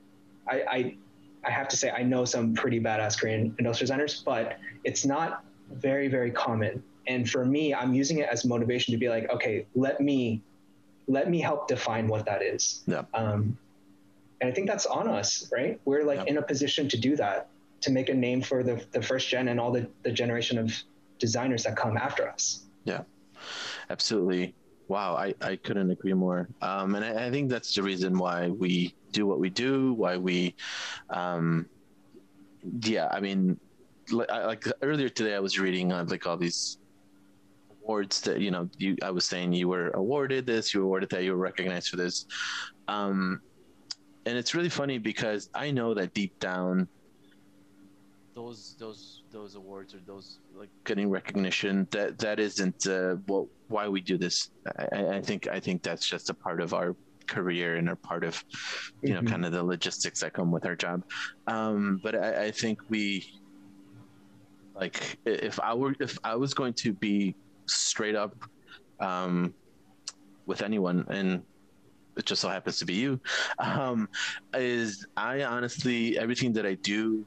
I, 0.51 0.63
I, 0.63 0.97
I 1.45 1.51
have 1.53 1.69
to 1.69 1.77
say 1.77 1.91
I 1.91 2.03
know 2.03 2.25
some 2.25 2.55
pretty 2.55 2.81
badass 2.81 3.17
Korean 3.17 3.55
industrial 3.61 3.87
designers, 3.87 4.23
but 4.25 4.59
it's 4.83 5.05
not 5.05 5.45
very 5.75 6.09
very 6.09 6.31
common. 6.31 6.83
And 7.07 7.29
for 7.29 7.45
me, 7.45 7.75
I'm 7.75 7.95
using 7.95 8.19
it 8.19 8.29
as 8.31 8.45
motivation 8.45 8.93
to 8.93 8.99
be 8.99 9.09
like, 9.09 9.29
okay, 9.31 9.67
let 9.75 10.01
me, 10.01 10.43
let 11.09 11.29
me 11.29 11.41
help 11.41 11.69
define 11.69 12.07
what 12.09 12.25
that 12.27 12.43
is. 12.43 12.83
Yeah. 12.87 13.03
Um, 13.15 13.59
and 14.41 14.51
I 14.51 14.53
think 14.53 14.69
that's 14.69 14.87
on 14.87 15.09
us, 15.09 15.51
right? 15.53 15.81
We're 15.85 16.05
like 16.05 16.19
yeah. 16.19 16.25
in 16.27 16.37
a 16.39 16.43
position 16.43 16.89
to 16.89 16.97
do 16.97 17.17
that, 17.17 17.49
to 17.83 17.91
make 17.91 18.09
a 18.09 18.15
name 18.15 18.43
for 18.43 18.63
the, 18.63 18.85
the 18.93 19.03
first 19.03 19.29
gen 19.29 19.49
and 19.49 19.59
all 19.59 19.73
the, 19.73 19.89
the 20.03 20.13
generation 20.13 20.59
of 20.59 20.73
designers 21.19 21.65
that 21.65 21.77
come 21.77 21.97
after 21.97 22.29
us. 22.29 22.65
Yeah, 22.85 23.03
absolutely. 23.91 24.55
Wow, 24.89 25.15
I, 25.17 25.35
I 25.41 25.57
couldn't 25.57 25.91
agree 25.91 26.13
more. 26.13 26.49
Um, 26.61 26.95
and 26.97 27.05
I, 27.05 27.27
I, 27.27 27.31
think 27.31 27.49
that's 27.49 27.75
the 27.75 27.83
reason 27.83 28.19
why 28.19 28.49
we 28.49 28.95
do 29.13 29.27
what 29.27 29.39
we 29.39 29.49
do, 29.49 29.95
why 29.95 30.17
we, 30.17 30.55
um, 31.09 31.67
yeah, 32.83 33.09
I 33.11 33.21
mean, 33.21 33.59
like, 34.11 34.31
like 34.31 34.65
earlier 34.83 35.09
today, 35.09 35.35
I 35.35 35.41
was 35.41 35.59
reading 35.59 35.93
uh, 35.93 36.05
like 36.09 36.27
all 36.27 36.37
these 36.37 36.79
awards 37.83 38.21
that, 38.23 38.41
you 38.41 38.51
know, 38.51 38.69
you, 38.79 38.97
I 39.03 39.11
was 39.11 39.25
saying 39.25 39.53
you 39.53 39.69
were 39.69 39.91
awarded 39.91 40.47
this, 40.47 40.73
you 40.73 40.81
were 40.81 40.87
awarded 40.87 41.11
that, 41.11 41.25
you 41.25 41.33
were 41.33 41.39
recognized 41.39 41.89
for 41.89 41.97
this. 41.97 42.27
Um, 42.89 43.41
and 44.27 44.37
it's 44.37 44.55
really 44.55 44.69
funny 44.69 44.99
because 44.99 45.51
I 45.55 45.71
know 45.71 45.95
that 45.95 46.15
deep 46.15 46.39
down, 46.39 46.89
those, 48.35 48.77
those, 48.79 49.23
those 49.31 49.57
awards 49.57 49.95
or 49.95 49.99
those 50.07 50.39
like 50.55 50.69
getting 50.85 51.11
recognition 51.11 51.87
that 51.91 52.19
that 52.19 52.39
isn't 52.39 52.87
uh, 52.87 53.15
what 53.27 53.47
why 53.69 53.89
we 53.89 54.01
do 54.01 54.19
this 54.19 54.51
I, 54.93 55.17
I, 55.17 55.21
think 55.23 55.49
i 55.49 55.59
think 55.59 55.83
that's 55.83 56.07
just 56.07 56.29
a 56.29 56.35
part 56.35 56.61
of 56.61 56.75
our 56.75 56.95
career 57.27 57.77
and 57.77 57.89
a 57.89 57.97
part 57.97 58.25
of 58.25 58.45
you 59.01 59.15
know 59.15 59.21
mm-hmm. 59.21 59.29
kind 59.29 59.45
of 59.47 59.53
the 59.53 59.63
logistics 59.63 60.21
that 60.21 60.35
come 60.35 60.51
with 60.51 60.67
our 60.67 60.77
job 60.77 61.03
um, 61.47 61.99
but 62.03 62.15
I, 62.15 62.45
I 62.45 62.51
think 62.51 62.81
we 62.91 63.42
like 64.75 65.19
if 65.25 65.59
i 65.61 65.73
were 65.75 65.95
if 66.01 66.19
i 66.25 66.35
was 66.35 66.55
going 66.55 66.73
to 66.73 66.93
be 66.93 67.35
straight 67.67 68.17
up 68.17 68.35
um, 69.01 69.53
with 70.47 70.63
anyone 70.63 71.05
and 71.09 71.43
it 72.17 72.27
just 72.27 72.43
so 72.43 72.49
happens 72.49 72.79
to 72.79 72.85
be 72.85 72.95
you 72.95 73.21
um, 73.59 74.09
is 74.55 75.07
i 75.17 75.43
honestly 75.43 76.19
everything 76.19 76.53
that 76.53 76.67
i 76.67 76.75
do 76.75 77.25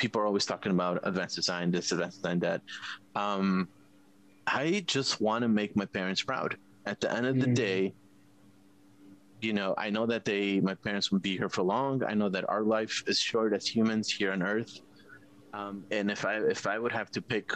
people 0.00 0.20
are 0.20 0.26
always 0.26 0.46
talking 0.46 0.72
about 0.72 0.98
advanced 1.04 1.36
design, 1.36 1.70
this, 1.70 1.92
advanced 1.92 2.22
design, 2.22 2.40
that. 2.40 2.62
Um, 3.14 3.68
I 4.46 4.82
just 4.86 5.20
want 5.20 5.42
to 5.42 5.48
make 5.48 5.76
my 5.76 5.84
parents 5.84 6.22
proud. 6.22 6.56
At 6.86 7.00
the 7.00 7.12
end 7.12 7.26
of 7.26 7.36
the 7.36 7.42
mm-hmm. 7.42 7.54
day, 7.54 7.94
you 9.42 9.52
know, 9.52 9.74
I 9.78 9.90
know 9.90 10.06
that 10.06 10.24
they, 10.24 10.60
my 10.60 10.74
parents 10.74 11.12
won't 11.12 11.22
be 11.22 11.36
here 11.36 11.48
for 11.48 11.62
long. 11.62 12.02
I 12.02 12.14
know 12.14 12.28
that 12.30 12.48
our 12.48 12.62
life 12.62 13.04
is 13.06 13.20
short 13.20 13.52
as 13.52 13.66
humans 13.66 14.10
here 14.10 14.32
on 14.32 14.42
Earth. 14.42 14.80
Um, 15.52 15.84
and 15.90 16.10
if 16.10 16.24
I 16.24 16.36
if 16.36 16.66
I 16.66 16.78
would 16.78 16.92
have 16.92 17.10
to 17.12 17.22
pick, 17.22 17.52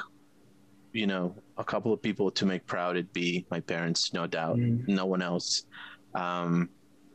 you 0.93 1.07
know, 1.07 1.35
a 1.59 1.65
couple 1.65 1.93
of 1.93 2.03
people 2.03 2.31
to 2.33 2.47
make 2.47 2.67
proud, 2.67 2.97
it'd 2.97 3.13
be 3.13 3.47
my 3.51 3.61
parents, 3.61 4.13
no 4.13 4.27
doubt. 4.27 4.57
Mm. 4.57 4.89
No 4.89 5.07
one 5.07 5.23
else. 5.23 5.67
Um, 6.15 6.69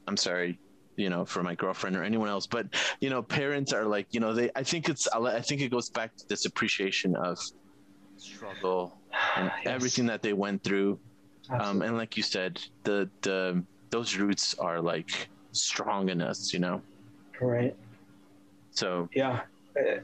I'm 0.07 0.17
sorry, 0.17 0.57
you 0.99 1.09
know 1.09 1.25
for 1.25 1.41
my 1.41 1.55
girlfriend 1.55 1.95
or 1.95 2.03
anyone 2.03 2.27
else 2.27 2.45
but 2.45 2.67
you 2.99 3.09
know 3.09 3.23
parents 3.23 3.71
are 3.71 3.85
like 3.85 4.07
you 4.11 4.19
know 4.19 4.33
they 4.33 4.51
i 4.55 4.61
think 4.61 4.89
it's 4.89 5.07
i 5.07 5.41
think 5.41 5.61
it 5.61 5.71
goes 5.71 5.89
back 5.89 6.15
to 6.17 6.27
this 6.27 6.45
appreciation 6.45 7.15
of 7.15 7.39
struggle 8.17 8.97
and 9.37 9.49
yes. 9.63 9.73
everything 9.73 10.05
that 10.05 10.21
they 10.21 10.33
went 10.33 10.61
through 10.61 10.99
um, 11.49 11.81
and 11.81 11.97
like 11.97 12.17
you 12.17 12.21
said 12.21 12.61
the 12.83 13.09
the 13.21 13.63
those 13.89 14.17
roots 14.17 14.53
are 14.59 14.81
like 14.81 15.29
strong 15.51 16.09
in 16.09 16.21
us 16.21 16.53
you 16.53 16.59
know 16.59 16.81
right 17.39 17.75
so 18.71 19.07
yeah 19.15 19.41
uh, 19.79 19.99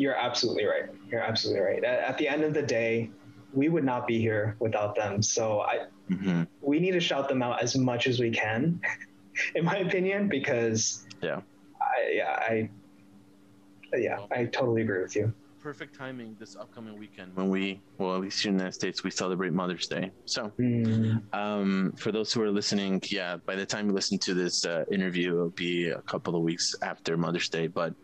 you're 0.00 0.16
absolutely 0.16 0.64
right 0.64 0.86
you're 1.10 1.20
absolutely 1.20 1.62
right 1.62 1.84
at, 1.84 2.16
the 2.18 2.26
end 2.26 2.42
of 2.42 2.52
the 2.54 2.62
day 2.62 3.10
we 3.52 3.68
would 3.68 3.84
not 3.84 4.06
be 4.06 4.18
here 4.18 4.56
without 4.58 4.94
them 4.94 5.22
so 5.22 5.60
i 5.62 5.86
mm-hmm. 6.10 6.42
we 6.60 6.80
need 6.80 6.92
to 6.92 7.00
shout 7.00 7.28
them 7.28 7.42
out 7.42 7.62
as 7.62 7.76
much 7.76 8.06
as 8.06 8.18
we 8.18 8.30
can 8.30 8.80
in 9.54 9.64
my 9.64 9.78
opinion, 9.78 10.28
because 10.28 11.06
yeah, 11.22 11.40
I, 11.80 12.10
yeah, 12.12 12.30
I, 12.30 12.70
yeah, 13.94 14.18
I 14.30 14.44
totally 14.46 14.82
agree 14.82 15.02
with 15.02 15.16
you. 15.16 15.32
Perfect 15.62 15.94
timing 15.94 16.36
this 16.40 16.56
upcoming 16.56 16.98
weekend 16.98 17.36
when 17.36 17.50
we, 17.50 17.80
well, 17.98 18.14
at 18.14 18.22
least 18.22 18.42
here 18.42 18.50
in 18.50 18.56
the 18.56 18.62
United 18.62 18.74
States, 18.74 19.04
we 19.04 19.10
celebrate 19.10 19.52
Mother's 19.52 19.86
Day. 19.86 20.10
So, 20.24 20.50
mm. 20.58 21.20
um, 21.34 21.92
for 21.98 22.12
those 22.12 22.32
who 22.32 22.40
are 22.42 22.50
listening, 22.50 23.02
yeah, 23.10 23.36
by 23.36 23.56
the 23.56 23.66
time 23.66 23.88
you 23.88 23.92
listen 23.92 24.18
to 24.20 24.32
this 24.32 24.64
uh, 24.64 24.84
interview, 24.90 25.34
it'll 25.34 25.50
be 25.50 25.90
a 25.90 26.00
couple 26.02 26.34
of 26.34 26.42
weeks 26.42 26.74
after 26.80 27.18
Mother's 27.18 27.50
Day. 27.50 27.66
But 27.66 27.94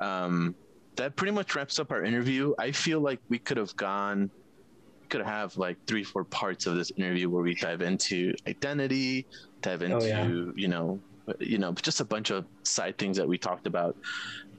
um, 0.00 0.54
that 0.96 1.16
pretty 1.16 1.32
much 1.32 1.54
wraps 1.54 1.78
up 1.78 1.90
our 1.90 2.04
interview. 2.04 2.54
I 2.58 2.72
feel 2.72 3.00
like 3.00 3.20
we 3.28 3.38
could 3.38 3.56
have 3.56 3.74
gone 3.76 4.30
could 5.12 5.20
have 5.20 5.54
like 5.58 5.76
three, 5.86 6.02
four 6.02 6.24
parts 6.24 6.66
of 6.66 6.74
this 6.74 6.90
interview 6.96 7.28
where 7.28 7.42
we 7.42 7.54
dive 7.54 7.82
into 7.82 8.34
identity, 8.48 9.26
dive 9.60 9.82
into, 9.82 9.96
oh, 9.96 10.02
yeah. 10.02 10.24
you 10.56 10.68
know, 10.68 10.98
you 11.38 11.58
know, 11.58 11.72
just 11.72 12.00
a 12.00 12.04
bunch 12.04 12.30
of 12.30 12.46
side 12.62 12.96
things 12.96 13.18
that 13.18 13.28
we 13.28 13.36
talked 13.36 13.66
about. 13.66 13.94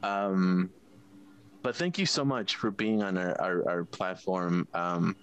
Um, 0.04 0.70
but 1.64 1.76
thank 1.76 1.98
you 1.98 2.06
so 2.06 2.24
much 2.24 2.58
for 2.58 2.70
being 2.70 3.02
on 3.02 3.18
our, 3.18 3.42
our, 3.42 3.70
our 3.70 3.84
platform. 3.86 4.68
Um, 4.76 5.16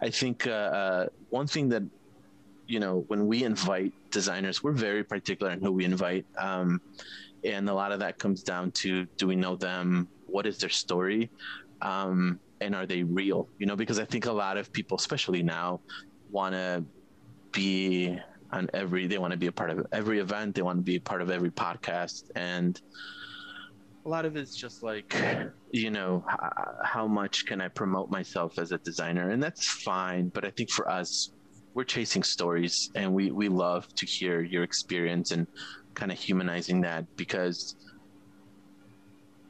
I 0.00 0.10
think 0.10 0.48
uh, 0.48 0.50
uh, 0.50 1.06
one 1.30 1.46
thing 1.46 1.68
that 1.68 1.84
you 2.66 2.80
know 2.80 3.04
when 3.08 3.26
we 3.26 3.44
invite 3.44 3.92
designers, 4.10 4.64
we're 4.64 4.72
very 4.72 5.04
particular 5.04 5.52
in 5.52 5.60
who 5.60 5.70
we 5.70 5.84
invite, 5.84 6.26
um, 6.38 6.80
and 7.44 7.68
a 7.68 7.74
lot 7.74 7.92
of 7.92 8.00
that 8.00 8.18
comes 8.18 8.42
down 8.42 8.70
to 8.72 9.06
do 9.16 9.26
we 9.26 9.36
know 9.36 9.56
them? 9.56 10.08
What 10.26 10.46
is 10.46 10.58
their 10.58 10.70
story? 10.70 11.30
Um, 11.82 12.40
and 12.60 12.74
are 12.74 12.86
they 12.86 13.02
real? 13.02 13.48
You 13.58 13.66
know, 13.66 13.76
because 13.76 13.98
I 13.98 14.04
think 14.04 14.26
a 14.26 14.32
lot 14.32 14.56
of 14.56 14.72
people, 14.72 14.96
especially 14.96 15.42
now, 15.42 15.80
want 16.30 16.54
to 16.54 16.84
be 17.52 18.18
on 18.52 18.68
every. 18.74 19.06
They 19.06 19.18
want 19.18 19.32
to 19.32 19.38
be 19.38 19.46
a 19.46 19.52
part 19.52 19.70
of 19.70 19.86
every 19.92 20.18
event. 20.18 20.54
They 20.54 20.62
want 20.62 20.78
to 20.78 20.82
be 20.82 20.96
a 20.96 21.00
part 21.00 21.22
of 21.22 21.30
every 21.30 21.50
podcast, 21.50 22.24
and 22.34 22.80
a 24.04 24.08
lot 24.08 24.24
of 24.24 24.36
it's 24.36 24.56
just 24.56 24.82
like, 24.82 25.14
you 25.70 25.90
know, 25.90 26.24
how 26.82 27.06
much 27.06 27.46
can 27.46 27.60
I 27.60 27.68
promote 27.68 28.10
myself 28.10 28.58
as 28.58 28.72
a 28.72 28.78
designer, 28.78 29.30
and 29.30 29.42
that's 29.42 29.66
fine. 29.66 30.28
But 30.28 30.44
I 30.44 30.50
think 30.50 30.70
for 30.70 30.88
us, 30.88 31.30
we're 31.74 31.84
chasing 31.84 32.22
stories, 32.22 32.90
and 32.94 33.12
we 33.12 33.30
we 33.30 33.48
love 33.48 33.86
to 33.94 34.06
hear 34.06 34.40
your 34.42 34.62
experience 34.62 35.30
and 35.30 35.46
kind 35.98 36.12
of 36.12 36.18
humanizing 36.18 36.80
that 36.80 37.04
because 37.16 37.74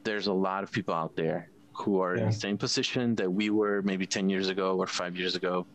there's 0.03 0.27
a 0.27 0.33
lot 0.33 0.63
of 0.63 0.71
people 0.71 0.93
out 0.93 1.15
there 1.15 1.49
who 1.73 2.01
are 2.01 2.15
yeah. 2.15 2.23
in 2.23 2.29
the 2.29 2.35
same 2.35 2.57
position 2.57 3.15
that 3.15 3.31
we 3.31 3.51
were 3.51 3.81
maybe 3.83 4.05
10 4.05 4.29
years 4.29 4.49
ago 4.49 4.75
or 4.77 4.87
five 4.87 5.15
years 5.15 5.35
ago 5.35 5.65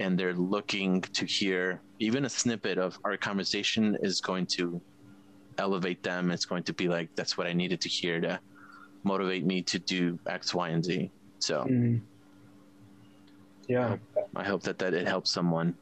and 0.00 0.18
they're 0.18 0.34
looking 0.34 1.00
to 1.00 1.24
hear 1.26 1.80
even 1.98 2.24
a 2.24 2.28
snippet 2.28 2.78
of 2.78 2.96
our 3.04 3.16
conversation 3.16 3.96
is 4.02 4.20
going 4.20 4.46
to 4.46 4.80
elevate 5.58 6.02
them. 6.02 6.30
It's 6.30 6.44
going 6.44 6.62
to 6.64 6.72
be 6.72 6.88
like 6.88 7.08
that's 7.14 7.36
what 7.38 7.46
i 7.46 7.52
needed 7.52 7.80
to 7.82 7.88
hear 7.88 8.20
to 8.20 8.40
motivate 9.04 9.44
me 9.44 9.62
to 9.62 9.78
do 9.78 10.18
x 10.26 10.54
y 10.54 10.70
and 10.70 10.84
z. 10.84 11.10
So 11.38 11.64
mm. 11.64 12.00
yeah. 13.68 13.84
I 13.84 13.88
hope, 13.88 14.00
I 14.36 14.44
hope, 14.44 14.62
that 14.62 14.78
that 14.78 14.94
it 14.94 15.06
helps 15.06 15.30
someone. 15.30 15.74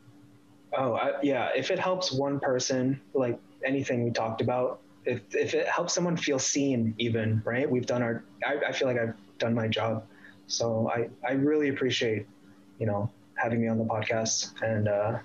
Oh 0.76 0.94
I, 0.94 1.12
yeah. 1.22 1.50
If 1.54 1.70
it 1.70 1.78
helps 1.78 2.12
one 2.12 2.40
person 2.40 3.00
like 3.14 3.38
anything 3.64 4.04
we 4.04 4.10
talked 4.10 4.40
about 4.40 4.80
if, 5.04 5.20
if 5.34 5.54
it 5.54 5.66
helps 5.66 5.92
someone 5.92 6.16
feel 6.16 6.38
seen 6.38 6.94
even 6.98 7.42
right 7.44 7.68
we've 7.68 7.86
done 7.86 8.02
our 8.02 8.22
I, 8.46 8.68
I 8.68 8.72
feel 8.72 8.86
like 8.86 8.98
i've 8.98 9.14
done 9.42 9.54
my 9.54 9.68
job. 9.68 10.04
So 10.46 10.90
I, 10.94 11.08
I 11.28 11.32
really 11.32 11.68
appreciate, 11.68 12.26
you 12.78 12.86
know, 12.86 13.10
having 13.34 13.60
me 13.60 13.68
on 13.68 13.78
the 13.78 13.84
podcast 13.84 14.52
and, 14.62 14.88
uh, 14.88 15.18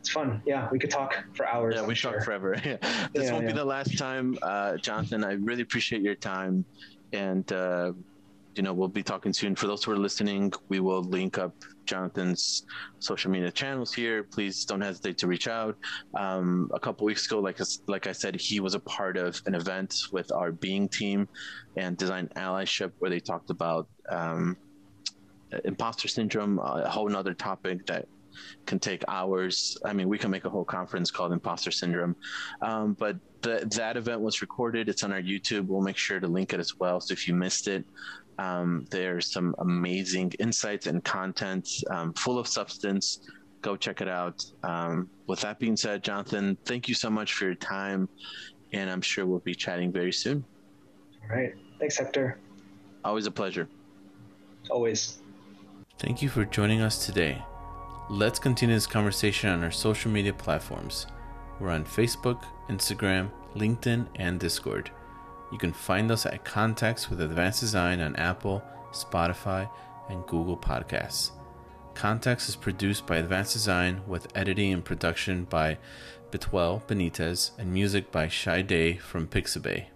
it's 0.00 0.10
fun. 0.10 0.40
Yeah, 0.46 0.68
we 0.70 0.78
could 0.78 0.90
talk 0.90 1.24
for 1.34 1.46
hours. 1.46 1.74
Yeah, 1.76 1.84
we 1.84 1.94
sure. 1.94 2.12
talk 2.12 2.24
forever. 2.24 2.56
this 2.62 2.78
yeah, 3.14 3.32
won't 3.32 3.44
yeah. 3.44 3.50
be 3.50 3.52
the 3.52 3.64
last 3.64 3.98
time, 3.98 4.38
uh, 4.40 4.76
Jonathan. 4.76 5.24
I 5.24 5.32
really 5.32 5.62
appreciate 5.62 6.00
your 6.00 6.14
time, 6.14 6.64
and 7.12 7.50
uh, 7.52 7.92
you 8.56 8.62
know, 8.62 8.72
we'll 8.72 8.88
be 8.88 9.02
talking 9.02 9.32
soon. 9.32 9.54
For 9.54 9.66
those 9.66 9.84
who 9.84 9.92
are 9.92 9.98
listening, 9.98 10.50
we 10.68 10.80
will 10.80 11.02
link 11.02 11.36
up 11.36 11.54
Jonathan's 11.84 12.64
social 12.98 13.30
media 13.30 13.50
channels 13.50 13.92
here. 13.92 14.22
Please 14.22 14.64
don't 14.64 14.80
hesitate 14.80 15.18
to 15.18 15.26
reach 15.26 15.46
out. 15.46 15.76
Um, 16.18 16.70
a 16.72 16.80
couple 16.80 17.04
weeks 17.04 17.26
ago, 17.26 17.38
like 17.38 17.58
like 17.86 18.06
I 18.06 18.12
said, 18.12 18.34
he 18.34 18.60
was 18.60 18.74
a 18.74 18.80
part 18.80 19.18
of 19.18 19.40
an 19.44 19.54
event 19.54 19.94
with 20.10 20.32
our 20.32 20.52
Being 20.52 20.88
team 20.88 21.28
and 21.76 21.96
Design 21.98 22.28
Allyship, 22.36 22.92
where 22.98 23.10
they 23.10 23.20
talked 23.20 23.50
about 23.50 23.88
um, 24.08 24.56
imposter 25.64 26.08
syndrome, 26.08 26.58
a 26.58 26.88
whole 26.88 27.08
nother 27.08 27.34
topic 27.34 27.84
that 27.86 28.08
can 28.64 28.78
take 28.78 29.02
hours. 29.08 29.78
I 29.84 29.92
mean, 29.92 30.08
we 30.08 30.18
can 30.18 30.30
make 30.30 30.44
a 30.44 30.50
whole 30.50 30.64
conference 30.64 31.10
called 31.10 31.32
Imposter 31.32 31.70
Syndrome. 31.70 32.16
Um, 32.62 32.94
but 32.94 33.16
the, 33.42 33.66
that 33.76 33.96
event 33.96 34.20
was 34.20 34.40
recorded. 34.40 34.88
It's 34.88 35.04
on 35.04 35.12
our 35.12 35.22
YouTube. 35.22 35.66
We'll 35.66 35.82
make 35.82 35.96
sure 35.96 36.20
to 36.20 36.26
link 36.26 36.52
it 36.52 36.60
as 36.60 36.78
well. 36.78 37.00
So 37.00 37.12
if 37.12 37.28
you 37.28 37.34
missed 37.34 37.68
it, 37.68 37.84
um, 38.38 38.86
there's 38.90 39.32
some 39.32 39.54
amazing 39.58 40.32
insights 40.38 40.86
and 40.86 41.02
content 41.02 41.68
um, 41.90 42.12
full 42.14 42.38
of 42.38 42.46
substance. 42.46 43.20
Go 43.62 43.76
check 43.76 44.00
it 44.00 44.08
out. 44.08 44.44
Um, 44.62 45.08
with 45.26 45.40
that 45.40 45.58
being 45.58 45.76
said, 45.76 46.04
Jonathan, 46.04 46.56
thank 46.64 46.88
you 46.88 46.94
so 46.94 47.10
much 47.10 47.32
for 47.32 47.46
your 47.46 47.54
time. 47.54 48.08
And 48.72 48.90
I'm 48.90 49.00
sure 49.00 49.26
we'll 49.26 49.38
be 49.40 49.54
chatting 49.54 49.92
very 49.92 50.12
soon. 50.12 50.44
All 51.22 51.36
right. 51.36 51.54
Thanks, 51.78 51.96
Hector. 51.96 52.38
Always 53.04 53.26
a 53.26 53.30
pleasure. 53.30 53.68
Always. 54.70 55.18
Thank 55.98 56.22
you 56.22 56.28
for 56.28 56.44
joining 56.44 56.80
us 56.80 57.06
today. 57.06 57.42
Let's 58.10 58.38
continue 58.38 58.74
this 58.76 58.86
conversation 58.86 59.50
on 59.50 59.64
our 59.64 59.70
social 59.70 60.10
media 60.10 60.32
platforms. 60.32 61.06
We're 61.58 61.70
on 61.70 61.84
Facebook, 61.84 62.44
Instagram, 62.68 63.30
LinkedIn, 63.54 64.06
and 64.16 64.38
Discord. 64.38 64.90
You 65.52 65.58
can 65.58 65.72
find 65.72 66.10
us 66.10 66.26
at 66.26 66.44
Context 66.44 67.08
with 67.08 67.20
Advanced 67.20 67.60
Design 67.60 68.00
on 68.00 68.16
Apple, 68.16 68.62
Spotify, 68.92 69.68
and 70.08 70.26
Google 70.26 70.56
Podcasts. 70.56 71.30
Context 71.94 72.48
is 72.48 72.56
produced 72.56 73.06
by 73.06 73.16
Advanced 73.16 73.54
Design 73.54 74.02
with 74.06 74.28
editing 74.36 74.72
and 74.72 74.84
production 74.84 75.44
by 75.44 75.78
Betuel 76.30 76.82
Benitez 76.86 77.52
and 77.58 77.72
music 77.72 78.12
by 78.12 78.28
Shy 78.28 78.62
Day 78.62 78.96
from 78.96 79.26
Pixabay. 79.28 79.86